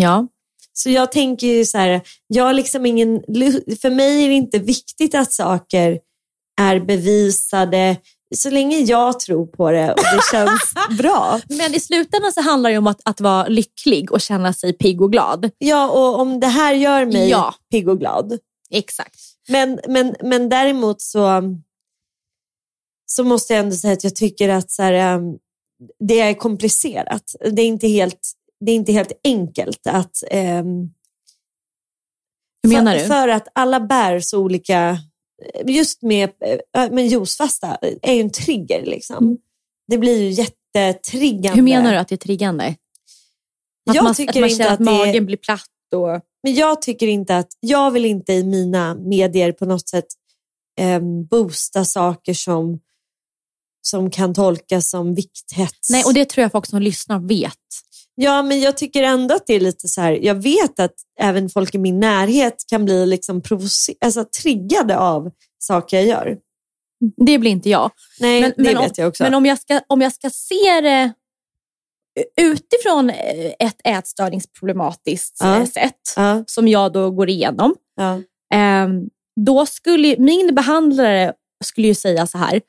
Ja. 0.00 0.26
Så 0.72 0.90
jag 0.90 1.12
tänker 1.12 1.46
ju 1.46 1.64
så 1.64 1.78
här, 1.78 2.00
jag 2.26 2.56
liksom 2.56 2.86
ingen, 2.86 3.20
för 3.82 3.90
mig 3.90 4.24
är 4.24 4.28
det 4.28 4.34
inte 4.34 4.58
viktigt 4.58 5.14
att 5.14 5.32
saker 5.32 5.98
är 6.60 6.80
bevisade 6.80 7.96
så 8.36 8.50
länge 8.50 8.78
jag 8.78 9.20
tror 9.20 9.46
på 9.46 9.70
det 9.70 9.90
och 9.92 9.96
det 10.16 10.20
känns 10.32 10.72
bra. 10.98 11.40
Men 11.48 11.74
i 11.74 11.80
slutändan 11.80 12.32
så 12.32 12.40
handlar 12.40 12.70
det 12.70 12.78
om 12.78 12.86
att, 12.86 13.00
att 13.04 13.20
vara 13.20 13.48
lycklig 13.48 14.12
och 14.12 14.20
känna 14.20 14.52
sig 14.52 14.72
pigg 14.72 15.02
och 15.02 15.12
glad. 15.12 15.50
Ja, 15.58 15.90
och 15.90 16.20
om 16.20 16.40
det 16.40 16.46
här 16.46 16.74
gör 16.74 17.04
mig 17.06 17.28
Ja. 17.30 17.54
pigg 17.70 17.88
och 17.88 17.98
glad. 17.98 18.38
Exakt. 18.70 19.20
Men, 19.50 19.80
men, 19.88 20.16
men 20.22 20.48
däremot 20.48 21.00
så, 21.00 21.42
så 23.06 23.24
måste 23.24 23.52
jag 23.52 23.60
ändå 23.60 23.76
säga 23.76 23.92
att 23.92 24.04
jag 24.04 24.16
tycker 24.16 24.48
att 24.48 24.70
så 24.70 24.82
här, 24.82 25.16
um, 25.16 25.38
det 25.98 26.20
är 26.20 26.34
komplicerat. 26.34 27.34
Det 27.50 27.62
är 27.62 27.66
inte 27.66 27.88
helt, 27.88 28.32
det 28.60 28.72
är 28.72 28.76
inte 28.76 28.92
helt 28.92 29.12
enkelt 29.24 29.86
att... 29.86 30.22
Um, 30.32 30.94
Hur 32.62 32.70
menar 32.70 32.94
för, 32.94 33.02
du? 33.02 33.08
För 33.08 33.28
att 33.28 33.48
alla 33.52 33.80
bär 33.80 34.20
så 34.20 34.38
olika... 34.38 34.98
Just 35.64 36.02
med, 36.02 36.30
äh, 36.76 36.90
med 36.90 37.06
juicefasta 37.06 37.78
är 38.02 38.12
ju 38.12 38.20
en 38.20 38.30
trigger. 38.30 38.86
Liksom. 38.86 39.16
Mm. 39.24 39.38
Det 39.88 39.98
blir 39.98 40.22
ju 40.22 40.30
jättetriggande. 40.30 41.56
Hur 41.56 41.62
menar 41.62 41.92
du 41.92 41.98
att 41.98 42.08
det 42.08 42.14
är 42.14 42.16
triggande? 42.16 42.76
Att 43.90 43.94
Jag 43.94 44.04
man, 44.04 44.14
tycker 44.14 44.30
att 44.30 44.40
man 44.40 44.50
inte 44.50 44.62
känner 44.62 44.74
att 44.74 44.80
att, 44.80 44.86
det 44.86 44.92
är- 44.92 45.06
magen 45.06 45.26
blir 45.26 45.36
platt. 45.36 45.94
Och... 45.94 46.29
Men 46.42 46.54
jag 46.54 46.82
tycker 46.82 47.06
inte 47.06 47.36
att, 47.36 47.48
jag 47.60 47.90
vill 47.90 48.04
inte 48.04 48.32
i 48.32 48.44
mina 48.44 48.94
medier 48.94 49.52
på 49.52 49.66
något 49.66 49.88
sätt 49.88 50.06
eh, 50.80 51.00
boosta 51.30 51.84
saker 51.84 52.34
som, 52.34 52.78
som 53.82 54.10
kan 54.10 54.34
tolkas 54.34 54.90
som 54.90 55.14
vikthets. 55.14 55.90
Nej, 55.90 56.04
och 56.04 56.14
det 56.14 56.24
tror 56.24 56.42
jag 56.42 56.52
folk 56.52 56.66
som 56.66 56.82
lyssnar 56.82 57.18
vet. 57.28 57.54
Ja, 58.14 58.42
men 58.42 58.60
jag 58.60 58.76
tycker 58.76 59.02
ändå 59.02 59.34
att 59.34 59.46
det 59.46 59.54
är 59.54 59.60
lite 59.60 59.88
så 59.88 60.00
här, 60.00 60.12
jag 60.12 60.34
vet 60.34 60.80
att 60.80 60.94
även 61.20 61.48
folk 61.48 61.74
i 61.74 61.78
min 61.78 62.00
närhet 62.00 62.54
kan 62.66 62.84
bli 62.84 63.06
liksom 63.06 63.42
alltså, 64.00 64.24
triggade 64.24 64.98
av 64.98 65.30
saker 65.58 65.96
jag 65.96 66.06
gör. 66.06 66.38
Det 67.26 67.38
blir 67.38 67.50
inte 67.50 67.70
jag. 67.70 67.90
Nej, 68.20 68.40
Men, 68.40 68.52
det 68.56 68.62
men, 68.62 68.82
vet 68.82 68.90
om, 68.90 68.94
jag 68.96 69.08
också. 69.08 69.22
men 69.22 69.34
om 69.34 69.46
jag, 69.46 69.58
ska, 69.58 69.80
om 69.86 70.00
jag 70.00 70.12
ska 70.12 70.30
se 70.30 70.80
det 70.80 71.12
utifrån 72.40 73.10
eh, 73.10 73.52
ett 73.58 73.80
ätstörningsproblematiskt 73.84 75.36
Ja. 75.40 75.56
eh, 75.58 75.64
sätt, 75.66 76.00
ja, 76.16 76.44
som 76.46 76.68
jag 76.68 76.92
då 76.92 77.10
går 77.10 77.28
igenom, 77.28 77.74
ja, 77.96 78.20
Ehm, 78.54 79.08
då 79.46 79.66
skulle 79.66 80.16
min 80.18 80.54
behandlare 80.54 81.32
skulle 81.64 81.86
ju 81.86 81.94
säga 81.94 82.26
så 82.26 82.38
här, 82.38 82.60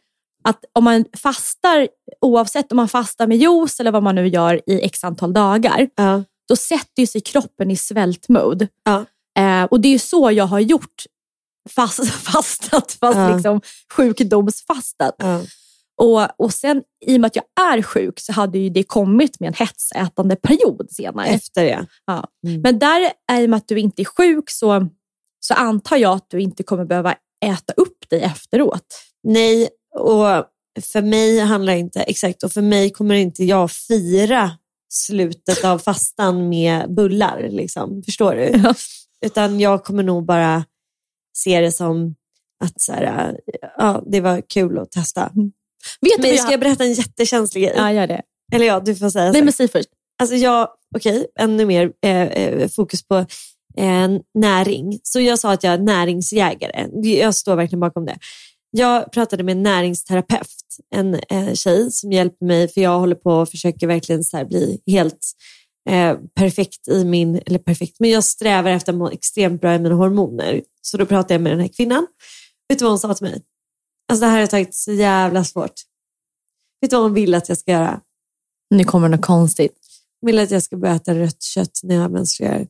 att 0.43 0.65
om 0.73 0.83
man 0.83 1.05
fastar, 1.17 1.87
oavsett 2.21 2.71
om 2.71 2.75
man 2.75 2.89
fastar 2.89 3.27
med 3.27 3.37
juice 3.37 3.79
eller 3.79 3.91
vad 3.91 4.03
man 4.03 4.15
nu 4.15 4.27
gör 4.27 4.61
i 4.69 4.81
x 4.81 5.03
antal 5.03 5.33
dagar, 5.33 5.89
då 6.49 6.55
sätter 6.55 7.05
sig 7.05 7.21
kroppen 7.21 7.71
i 7.71 7.75
svältmode. 7.75 8.67
Eh, 9.39 9.63
och 9.63 9.79
det 9.81 9.93
är 9.93 9.99
så 9.99 10.31
jag 10.31 10.45
har 10.45 10.59
gjort 10.59 11.03
fast, 11.69 12.05
fastat, 12.11 12.91
fast 12.91 13.17
Ja. 13.17 13.35
liksom 13.35 13.61
sjukdomsfastat. 13.93 15.15
ja. 15.17 15.41
Och, 16.01 16.39
och 16.39 16.53
sen 16.53 16.83
i 17.05 17.17
och 17.17 17.21
med 17.21 17.27
att 17.27 17.35
jag 17.35 17.45
är 17.73 17.81
sjuk 17.81 18.19
så 18.19 18.33
hade 18.33 18.57
ju 18.57 18.69
det 18.69 18.83
kommit 18.83 19.39
med 19.39 19.47
en 19.47 19.53
hetsätande 19.53 20.35
period 20.35 20.87
senare. 20.91 21.27
Efter 21.27 21.63
det. 21.63 21.85
Ja. 22.05 22.27
Mm. 22.47 22.61
Men 22.61 22.79
där, 22.79 23.11
är 23.31 23.41
i 23.41 23.45
och 23.45 23.49
med 23.49 23.57
att 23.57 23.67
du 23.67 23.79
inte 23.79 24.01
är 24.01 24.05
sjuk, 24.05 24.49
så, 24.49 24.87
så 25.39 25.53
antar 25.53 25.97
jag 25.97 26.13
att 26.13 26.29
du 26.29 26.41
inte 26.41 26.63
kommer 26.63 26.85
behöva 26.85 27.15
äta 27.45 27.73
upp 27.77 28.09
dig 28.09 28.21
efteråt. 28.21 28.85
Nej, 29.23 29.69
och 29.95 30.45
för 30.81 31.01
mig 31.01 31.39
handlar 31.39 31.73
inte, 31.73 32.01
exakt, 32.01 32.43
och 32.43 32.51
för 32.51 32.61
mig 32.61 32.89
kommer 32.89 33.15
inte 33.15 33.43
jag 33.43 33.71
fira 33.71 34.51
slutet 34.89 35.65
av 35.65 35.79
fastan 35.79 36.49
med 36.49 36.93
bullar. 36.93 37.47
Liksom. 37.49 38.03
Förstår 38.03 38.35
du? 38.35 38.61
Ja. 38.63 38.73
Utan 39.25 39.59
jag 39.59 39.83
kommer 39.83 40.03
nog 40.03 40.25
bara 40.25 40.65
se 41.37 41.61
det 41.61 41.71
som 41.71 42.15
att 42.63 42.81
så 42.81 42.93
här, 42.93 43.39
ja, 43.77 44.03
det 44.07 44.21
var 44.21 44.41
kul 44.49 44.79
att 44.79 44.91
testa. 44.91 45.31
Vet 46.01 46.11
du 46.17 46.21
Men 46.21 46.31
vad 46.31 46.39
ska 46.39 46.51
jag 46.51 46.59
berätta 46.59 46.83
en 46.83 46.93
jättekänslig 46.93 47.63
grej? 47.63 47.73
Ja, 47.77 47.93
gör 47.93 48.07
det. 48.07 48.21
Eller 48.53 48.65
ja, 48.65 48.79
du 48.79 48.95
får 48.95 49.09
säga 49.09 49.31
Nej, 49.31 49.41
så. 49.41 49.45
men 49.45 49.53
säg 49.53 49.67
först. 49.67 49.89
Alltså 50.21 50.35
jag, 50.35 50.67
okej, 50.95 51.25
ännu 51.39 51.65
mer 51.65 51.91
eh, 52.05 52.21
eh, 52.21 52.67
fokus 52.69 53.07
på 53.07 53.15
eh, 53.77 54.09
näring. 54.33 54.99
Så 55.03 55.19
jag 55.19 55.39
sa 55.39 55.51
att 55.51 55.63
jag 55.63 55.73
är 55.73 55.77
näringsjägare. 55.77 56.87
Jag 57.03 57.35
står 57.35 57.55
verkligen 57.55 57.79
bakom 57.79 58.05
det. 58.05 58.17
Jag 58.71 59.11
pratade 59.11 59.43
med 59.43 59.51
en 59.51 59.63
näringsterapeut, 59.63 60.47
en 60.95 61.13
eh, 61.29 61.53
tjej 61.53 61.91
som 61.91 62.11
hjälper 62.11 62.45
mig 62.45 62.67
för 62.67 62.81
jag 62.81 62.99
håller 62.99 63.15
på 63.15 63.31
och 63.31 63.49
försöker 63.49 63.87
verkligen 63.87 64.23
så 64.23 64.45
bli 64.45 64.81
helt 64.87 65.31
eh, 65.89 66.17
perfekt 66.35 66.87
i 66.87 67.05
min, 67.05 67.41
eller 67.45 67.59
perfekt, 67.59 67.95
men 67.99 68.09
jag 68.09 68.23
strävar 68.23 68.71
efter 68.71 68.91
att 68.91 68.97
må 68.97 69.09
extremt 69.09 69.61
bra 69.61 69.75
i 69.75 69.79
mina 69.79 69.95
hormoner. 69.95 70.61
Så 70.81 70.97
då 70.97 71.05
pratade 71.05 71.33
jag 71.33 71.41
med 71.41 71.51
den 71.51 71.59
här 71.59 71.67
kvinnan. 71.67 72.07
Vet 72.69 72.79
du 72.79 72.85
vad 72.85 72.91
hon 72.91 72.99
sa 72.99 73.13
till 73.13 73.27
mig? 73.27 73.41
Alltså 74.11 74.21
det 74.21 74.27
här 74.27 74.33
har 74.33 74.39
jag 74.39 74.49
tagit 74.49 74.75
så 74.75 74.93
jävla 74.93 75.43
svårt. 75.43 75.73
Vet 76.81 76.89
du 76.91 76.95
vad 76.95 77.03
hon 77.03 77.13
vill 77.13 77.35
att 77.35 77.49
jag 77.49 77.57
ska 77.57 77.71
göra? 77.71 78.01
Nu 78.69 78.83
kommer 78.83 79.09
något 79.09 79.21
konstigt. 79.21 79.77
Hon 80.21 80.27
vill 80.27 80.39
att 80.39 80.51
jag 80.51 80.63
ska 80.63 80.77
börja 80.77 80.95
äta 80.95 81.15
rött 81.15 81.41
kött 81.43 81.79
när 81.83 81.95
jag 81.95 82.11
menstruerar. 82.11 82.67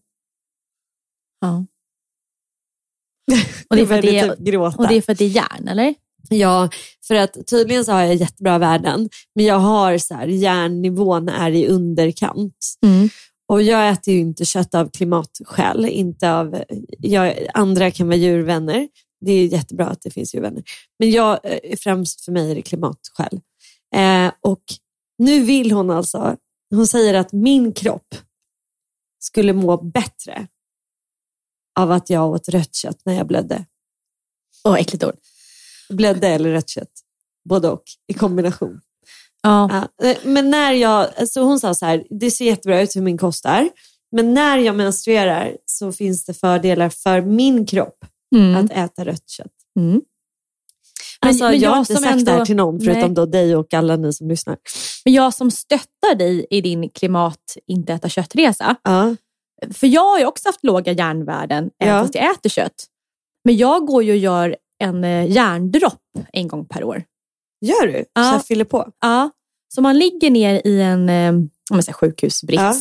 Ja. 1.42 1.66
Och 3.70 3.76
det, 3.76 3.82
är 3.82 3.86
för 3.86 3.96
att 3.96 4.02
det, 4.02 4.20
är, 4.20 4.30
typ 4.30 4.40
gråta. 4.40 4.78
och 4.78 4.88
det 4.88 4.96
är 4.96 5.02
för 5.02 5.12
att 5.12 5.18
det 5.18 5.26
är 5.26 5.30
järn, 5.30 5.68
eller? 5.68 5.96
Ja, 6.30 6.70
för 7.08 7.16
att 7.16 7.48
tydligen 7.48 7.86
så 7.86 7.92
har 7.92 8.02
jag 8.02 8.16
jättebra 8.16 8.58
värden, 8.58 9.10
men 9.36 9.46
jag 9.46 9.60
har 9.60 9.98
så 9.98 10.14
här, 10.14 10.28
järnnivån 10.28 11.30
är 11.30 11.52
i 11.52 11.68
underkant. 11.68 12.78
Mm. 12.86 13.10
Och 13.48 13.62
jag 13.62 13.90
äter 13.90 14.14
ju 14.14 14.20
inte 14.20 14.46
kött 14.46 14.76
av 14.76 14.90
klimatskäl, 14.90 15.86
inte 15.86 16.34
av, 16.34 16.64
jag, 17.00 17.48
andra 17.54 17.92
kan 17.92 18.08
vara 18.08 18.18
djurvänner. 18.18 18.88
Det 19.22 19.32
är 19.32 19.48
jättebra 19.48 19.88
att 19.88 20.02
det 20.02 20.12
finns 20.12 20.36
djurvänner. 20.36 20.64
Men 21.00 21.12
jag, 21.12 21.40
eh, 21.44 21.78
främst 21.80 22.22
för 22.22 22.32
mig 22.32 22.52
är 22.52 22.56
det 22.56 22.62
klimatskäl. 22.62 23.42
Eh, 23.96 24.32
och 24.42 24.64
nu 25.18 25.44
vill 25.44 25.72
hon 25.72 25.90
alltså, 25.90 26.38
hon 26.70 26.88
säger 26.88 27.14
att 27.14 27.32
min 27.32 27.74
kropp 27.74 28.16
skulle 29.20 29.54
må 29.54 29.78
bättre 29.78 30.48
av 31.80 31.92
att 31.92 32.10
jag 32.10 32.30
åt 32.30 32.50
rött 32.50 32.76
kött 32.76 33.02
när 33.06 33.14
jag 33.14 33.28
blödde. 33.28 33.66
Åh, 34.64 34.80
äckligt 34.80 35.04
ord. 35.04 35.16
Blödde 35.90 36.28
eller 36.28 36.52
rött 36.52 36.70
kött. 36.70 36.92
Både 37.50 37.70
och, 37.70 37.84
i 38.08 38.14
kombination. 38.14 38.82
Ja. 39.42 39.88
Ja, 40.00 40.08
eh, 40.08 40.18
men 40.24 40.50
när 40.50 40.72
jag, 40.72 41.10
alltså 41.18 41.42
hon 41.42 41.60
sa 41.60 41.74
så 41.74 41.86
här, 41.86 42.04
det 42.10 42.32
ser 42.32 42.46
jättebra 42.46 42.82
ut 42.82 42.96
hur 42.96 43.02
min 43.02 43.18
kost 43.18 43.46
är, 43.46 43.70
men 44.12 44.34
när 44.34 44.58
jag 44.58 44.76
menstruerar 44.76 45.58
så 45.66 45.92
finns 45.92 46.26
det 46.26 46.34
fördelar 46.34 46.90
för 46.90 47.22
min 47.22 47.66
kropp 47.66 48.06
Mm. 48.36 48.66
att 48.66 48.72
äta 48.72 49.06
rött 49.06 49.30
kött. 49.30 49.52
Mm. 49.80 49.92
Men- 49.92 50.02
Alltså, 51.30 51.44
men 51.44 51.60
jag 51.60 51.70
har 51.70 51.76
jag 51.76 51.82
inte 51.82 51.94
som 51.94 52.04
sagt 52.04 52.26
det 52.26 52.32
här 52.32 52.38
ändå- 52.38 52.46
till 52.46 52.56
någon, 52.56 52.80
förutom 52.80 53.02
Nej. 53.02 53.10
då 53.16 53.26
dig 53.26 53.56
och 53.56 53.74
alla 53.74 53.96
ni 53.96 54.14
som 54.14 54.28
lyssnar. 54.30 54.58
Men 55.06 55.14
jag 55.14 55.34
som 55.34 55.52
stöttar 55.52 56.16
dig 56.16 56.46
i 56.50 56.62
din 56.62 56.90
klimat 56.90 57.58
inte 57.68 57.94
äta 57.94 58.10
köttresa, 58.10 58.76
Ja, 58.84 59.16
för 59.74 59.88
jag 59.88 60.02
har 60.10 60.20
ju 60.20 60.26
också 60.26 60.50
haft 60.50 60.64
låga 60.64 60.92
järnvärden 60.92 61.70
även 61.80 61.96
Ja. 61.96 62.02
fast 62.02 62.16
jag 62.16 62.32
äter 62.34 62.50
kött. 62.50 62.86
Men 63.46 63.58
jag 63.58 63.86
går 63.88 64.04
ju 64.04 64.12
och 64.12 64.18
gör 64.18 64.56
en 64.84 65.04
eh, 65.04 65.32
järndropp 65.32 66.02
en 66.34 66.48
gång 66.48 66.66
per 66.66 66.84
år. 66.84 67.04
gör 67.66 67.88
du? 67.88 68.06
Ja. 68.14 68.24
Så 68.24 68.36
jag 68.36 68.46
fyller 68.46 68.66
på? 68.66 68.92
Ja. 69.02 69.30
Så 69.76 69.82
man 69.82 69.98
ligger 69.98 70.30
ner 70.30 70.62
i 70.68 70.82
en 70.82 71.10
eh, 71.10 71.30
om 71.30 71.50
man 71.72 71.84
säger, 71.84 71.94
sjukhusbrits 71.94 72.62
Ja. 72.62 72.74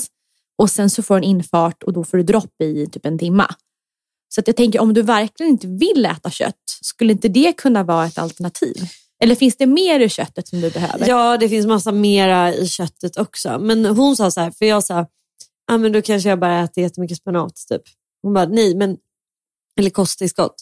och 0.59 0.71
sen 0.71 0.91
så 0.91 1.03
får 1.03 1.15
du 1.15 1.19
en 1.19 1.25
infart 1.25 1.83
och 1.83 1.93
då 1.93 2.05
får 2.05 2.17
du 2.17 2.23
dropp 2.23 2.63
i 2.63 2.87
typ 2.87 3.07
en 3.07 3.19
timma. 3.19 3.55
Så 4.35 4.43
jag 4.47 4.57
tänker 4.57 4.81
om 4.81 4.95
du 4.95 5.03
verkligen 5.03 5.53
inte 5.53 5.67
vill 5.67 6.07
äta 6.07 6.31
kött, 6.31 6.55
skulle 6.83 7.13
inte 7.13 7.29
det 7.29 7.53
kunna 7.53 7.83
vara 7.83 8.07
ett 8.07 8.19
alternativ? 8.19 8.89
Eller 9.23 9.35
finns 9.35 9.57
det 9.57 9.67
mer 9.67 10.01
i 10.01 10.09
köttet 10.09 10.49
som 10.49 10.61
du 10.61 10.71
behöver? 10.71 11.09
Ja, 11.09 11.37
det 11.37 11.49
finns 11.49 11.67
massa 11.67 11.93
mera 11.93 12.55
i 12.55 12.69
köttet 12.69 13.17
också. 13.17 13.59
Men 13.59 13.85
hon 13.85 14.17
sa 14.17 14.31
så 14.31 14.41
här, 14.41 14.51
för 14.51 14.65
jag 14.65 14.85
sa, 14.85 15.07
ah, 15.73 15.79
men 15.79 15.93
då 15.93 16.03
kanske 16.03 16.29
jag 16.29 16.41
bara 16.41 16.61
äter 16.65 16.83
jättemycket 16.83 17.17
spenat. 17.17 17.57
Typ. 17.69 17.83
Hon 18.23 18.35
bara, 18.35 18.47
nej, 18.47 18.75
men, 18.75 18.97
eller 19.79 19.91
kosttillskott. 19.91 20.55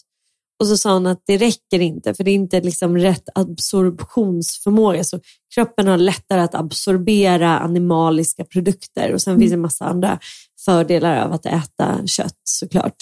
Och 0.59 0.67
så 0.67 0.77
sa 0.77 0.93
hon 0.93 1.07
att 1.07 1.23
det 1.25 1.37
räcker 1.37 1.79
inte, 1.79 2.13
för 2.13 2.23
det 2.23 2.31
är 2.31 2.35
inte 2.35 2.61
liksom 2.61 2.97
rätt 2.97 3.29
absorptionsförmåga. 3.35 5.03
Så 5.03 5.19
kroppen 5.55 5.87
har 5.87 5.97
lättare 5.97 6.41
att 6.41 6.55
absorbera 6.55 7.59
animaliska 7.59 8.45
produkter. 8.45 9.13
Och 9.13 9.21
sen 9.21 9.39
finns 9.39 9.51
det 9.51 9.55
en 9.55 9.61
massa 9.61 9.85
andra 9.85 10.19
fördelar 10.65 11.25
av 11.25 11.33
att 11.33 11.45
äta 11.45 12.07
kött 12.07 12.39
såklart. 12.43 12.95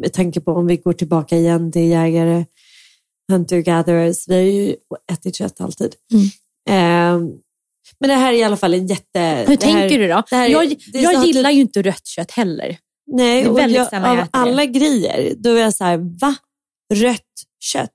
Med 0.00 0.12
tanke 0.12 0.40
på 0.40 0.52
om 0.52 0.66
vi 0.66 0.76
går 0.76 0.92
tillbaka 0.92 1.36
igen 1.36 1.72
till 1.72 1.88
jägare, 1.88 2.44
hunter-gatherers. 3.32 4.24
Vi 4.28 4.34
har 4.34 4.42
ju 4.42 4.76
ätit 5.12 5.36
kött 5.36 5.60
alltid. 5.60 5.94
Eh, 6.68 7.18
men 7.98 8.08
det 8.08 8.14
här 8.14 8.32
är 8.32 8.36
i 8.36 8.42
alla 8.42 8.56
fall 8.56 8.74
en 8.74 8.86
jätte... 8.86 9.44
Hur 9.48 9.56
tänker 9.56 9.78
här, 9.78 9.88
du 9.98 10.08
då? 10.08 10.22
här 10.30 10.46
är- 10.46 10.52
jag 10.52 10.76
jag 10.92 11.24
gillar 11.26 11.50
ju 11.50 11.60
inte 11.60 11.82
rött 11.82 12.06
kött 12.06 12.30
heller. 12.30 12.76
Nej, 13.06 13.42
det 13.42 13.48
är 13.48 13.52
väldigt 13.52 13.76
jag, 13.76 13.88
sällan 13.88 14.08
jag 14.10 14.18
av 14.18 14.24
äter 14.24 14.30
det. 14.32 14.50
alla 14.50 14.64
grejer, 14.64 15.34
då 15.38 15.50
är 15.50 15.60
jag 15.60 15.74
så 15.74 15.84
här, 15.84 15.96
va? 16.20 16.34
Rött 16.94 17.22
kött? 17.60 17.90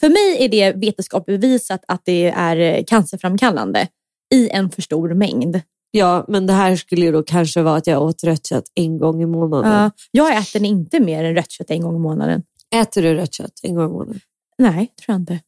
För 0.00 0.08
mig 0.08 0.44
är 0.44 0.48
det 0.48 0.72
vetenskapligt 0.72 1.40
bevisat 1.40 1.84
att 1.88 2.02
det 2.04 2.30
är 2.30 2.56
eh, 2.56 2.84
cancerframkallande 2.84 3.88
i 4.34 4.48
en 4.48 4.70
för 4.70 4.82
stor 4.82 5.14
mängd. 5.14 5.60
Ja, 5.96 6.24
men 6.28 6.46
det 6.46 6.52
här 6.52 6.76
skulle 6.76 7.06
ju 7.06 7.12
då 7.12 7.22
kanske 7.22 7.62
vara 7.62 7.76
att 7.76 7.86
jag 7.86 8.02
åt 8.02 8.24
rött 8.24 8.46
kött 8.46 8.64
en 8.74 8.98
gång 8.98 9.22
i 9.22 9.26
månaden. 9.26 9.72
Ja, 9.72 9.90
jag 10.10 10.42
äter 10.42 10.64
inte 10.64 11.00
mer 11.00 11.24
än 11.24 11.34
rött 11.34 11.50
kött 11.50 11.70
en 11.70 11.80
gång 11.80 11.96
i 11.96 11.98
månaden. 11.98 12.42
Äter 12.74 13.02
du 13.02 13.14
rött 13.14 13.34
kött 13.34 13.60
en 13.62 13.74
gång 13.74 13.84
i 13.84 13.92
månaden? 13.92 14.20
Nej, 14.58 14.74
tror 14.74 15.14
jag 15.14 15.16
inte. 15.16 15.40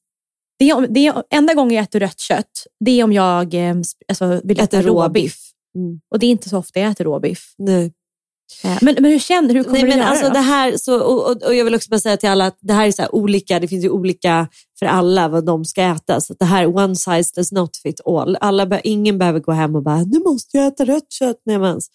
Det 0.58 0.70
är, 0.70 0.86
det 0.86 1.06
är, 1.06 1.22
enda 1.30 1.54
gången 1.54 1.74
jag 1.74 1.82
äter 1.82 2.00
rött 2.00 2.18
kött, 2.18 2.66
det 2.84 3.00
är 3.00 3.04
om 3.04 3.12
jag 3.12 3.54
eh, 3.54 3.76
alltså, 4.08 4.40
vill 4.44 4.60
äta 4.60 4.78
Äter 4.78 4.82
råbiff. 4.82 5.06
råbiff. 5.06 5.36
Mm. 5.76 6.00
Och 6.10 6.18
det 6.18 6.26
är 6.26 6.30
inte 6.30 6.48
så 6.48 6.58
ofta 6.58 6.80
jag 6.80 6.90
äter 6.90 7.04
råbiff. 7.04 7.54
Nej. 7.58 7.92
Eh, 8.64 8.78
Men, 8.82 8.94
men 8.94 9.04
hur 9.04 9.18
känner 9.18 9.54
hur 9.54 9.62
kommer 9.62 9.72
Nej, 9.78 9.82
du 9.82 9.88
men 9.88 9.98
göra 9.98 10.08
alltså 10.08 10.26
då? 10.26 10.32
det 10.32 10.40
här, 10.40 10.76
så, 10.76 11.00
och, 11.00 11.30
och, 11.30 11.42
och 11.42 11.54
jag 11.54 11.64
vill 11.64 11.74
också 11.74 11.90
bara 11.90 12.00
säga 12.00 12.16
till 12.16 12.28
alla 12.28 12.46
att 12.46 12.58
det 12.60 12.72
här 12.72 12.86
är 12.86 12.92
så 12.92 13.06
olika, 13.12 13.60
det 13.60 13.68
finns 13.68 13.84
ju 13.84 13.90
olika 13.90 14.48
för 14.78 14.86
alla 14.86 15.28
vad 15.28 15.46
de 15.46 15.64
ska 15.64 15.82
äta. 15.82 16.20
Så 16.20 16.34
det 16.38 16.44
här, 16.44 16.76
one 16.76 16.96
size 16.96 17.32
does 17.36 17.52
not 17.52 17.76
fit 17.76 18.00
all. 18.06 18.36
Alla, 18.40 18.66
be- 18.66 18.80
ingen 18.84 19.18
behöver 19.18 19.40
gå 19.40 19.52
hem 19.52 19.74
och 19.76 19.82
bara, 19.82 20.02
nu 20.04 20.18
måste 20.18 20.56
jag 20.56 20.66
äta 20.66 20.84
rött 20.84 21.12
kött 21.12 21.40
när 21.46 21.54
jag 21.54 21.60
mens. 21.60 21.88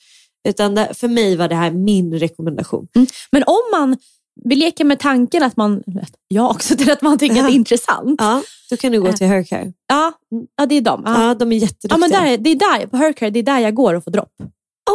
Utan 0.48 0.76
det, 0.76 0.90
för 0.94 1.08
mig 1.08 1.36
var 1.36 1.48
det 1.48 1.56
här 1.56 1.72
min 1.72 2.20
rekommendation. 2.20 2.88
Men 3.32 3.44
om 3.44 3.62
man, 3.80 3.98
vi 4.44 4.56
leker 4.56 4.86
med 4.86 5.00
tanken 5.00 5.44
att 5.44 5.58
man, 5.58 5.84
jag 6.28 6.52
också, 6.52 6.76
till 6.78 6.92
att 6.92 7.02
man 7.02 7.18
tycker 7.18 7.36
att 7.40 7.48
det 7.48 7.54
är 7.54 7.56
intressant. 7.56 8.16
Ja, 8.22 8.42
då 8.70 8.78
kan 8.78 8.92
du 8.92 9.02
gå 9.02 9.14
till 9.14 9.28
Haircare. 9.28 9.74
Ja, 9.88 10.14
ja 10.58 10.66
det 10.66 10.76
är 10.76 10.82
de. 10.82 11.04
Ja. 11.06 11.28
Ja, 11.28 11.34
de 11.34 11.52
är 11.52 11.56
jätteduktiga. 11.56 11.94
Ja, 11.94 11.98
men 11.98 12.10
där, 12.12 12.38
det 12.38 12.50
är 12.50 12.56
där, 12.80 12.88
på 12.88 12.98
Hercare, 12.98 13.30
det 13.30 13.40
är 13.40 13.44
där 13.44 13.60
jag 13.60 13.76
går 13.76 13.94
och 13.94 14.04
får 14.04 14.12
dropp. 14.12 14.34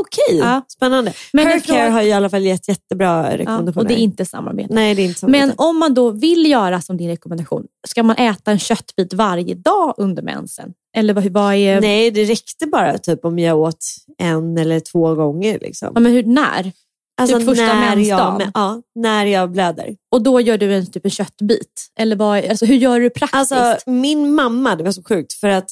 Okej, 0.00 0.38
Ja. 0.38 0.62
spännande. 0.68 1.12
Men 1.32 1.44
en 1.46 1.50
Haircare 1.52 1.66
fråga- 1.76 1.90
har 1.90 2.02
i 2.02 2.12
alla 2.12 2.30
fall 2.30 2.42
gett 2.44 2.68
jättebra 2.68 3.06
Ja, 3.32 3.38
rekommendationer. 3.38 3.85
och 3.85 3.88
det 3.88 3.94
är 3.94 4.02
inte 4.02 4.26
samarbete. 4.26 4.74
Nej, 4.74 4.94
det 4.94 5.02
är 5.02 5.06
inte 5.06 5.26
Men 5.26 5.52
om 5.56 5.78
man 5.78 5.94
då 5.94 6.11
vill 6.11 6.50
göra 6.50 6.80
som 6.80 6.96
din 6.96 7.09
rekommendation, 7.09 7.64
ska 7.88 8.02
man 8.02 8.16
äta 8.16 8.50
en 8.50 8.59
köttbit 8.59 9.14
varje 9.14 9.54
dag 9.54 9.94
under 9.96 10.22
mensen? 10.22 10.72
Eller 10.96 11.14
vad, 11.14 11.24
vad 11.26 11.54
är... 11.54 11.80
Nej, 11.80 12.11
det 12.11 12.24
räckte 12.24 12.66
bara 12.66 12.98
typ 12.98 13.24
om 13.24 13.38
jag 13.38 13.59
åt 13.59 13.85
en 14.18 14.59
eller 14.59 14.80
två 14.80 15.14
gånger. 15.14 15.59
Liksom. 15.59 15.90
Ja, 15.94 16.00
men 16.00 16.12
hur, 16.12 16.22
när? 16.22 16.72
Alltså 17.20 17.38
typ 17.38 17.48
första 17.48 17.64
när 17.74 17.96
jag, 17.96 18.42
ja, 18.54 18.82
när 18.94 19.24
jag 19.26 19.50
blöder. 19.50 19.96
Och 20.12 20.22
då 20.22 20.40
gör 20.40 20.59
du 20.59 20.74
en 20.74 20.87
typ 20.87 21.04
en 21.04 21.11
köttbit? 21.11 21.87
Eller 21.98 22.16
vad, 22.16 22.44
alltså, 22.44 22.64
hur 22.66 22.76
gör 22.76 23.00
du 23.00 23.11
praktiskt? 23.11 23.52
Alltså, 23.52 23.90
min 23.90 24.35
mamma, 24.35 24.76
det 24.76 24.85
var 24.85 24.92
så 24.92 25.02
sjukt 25.02 25.32
för 25.32 25.48
att 25.48 25.70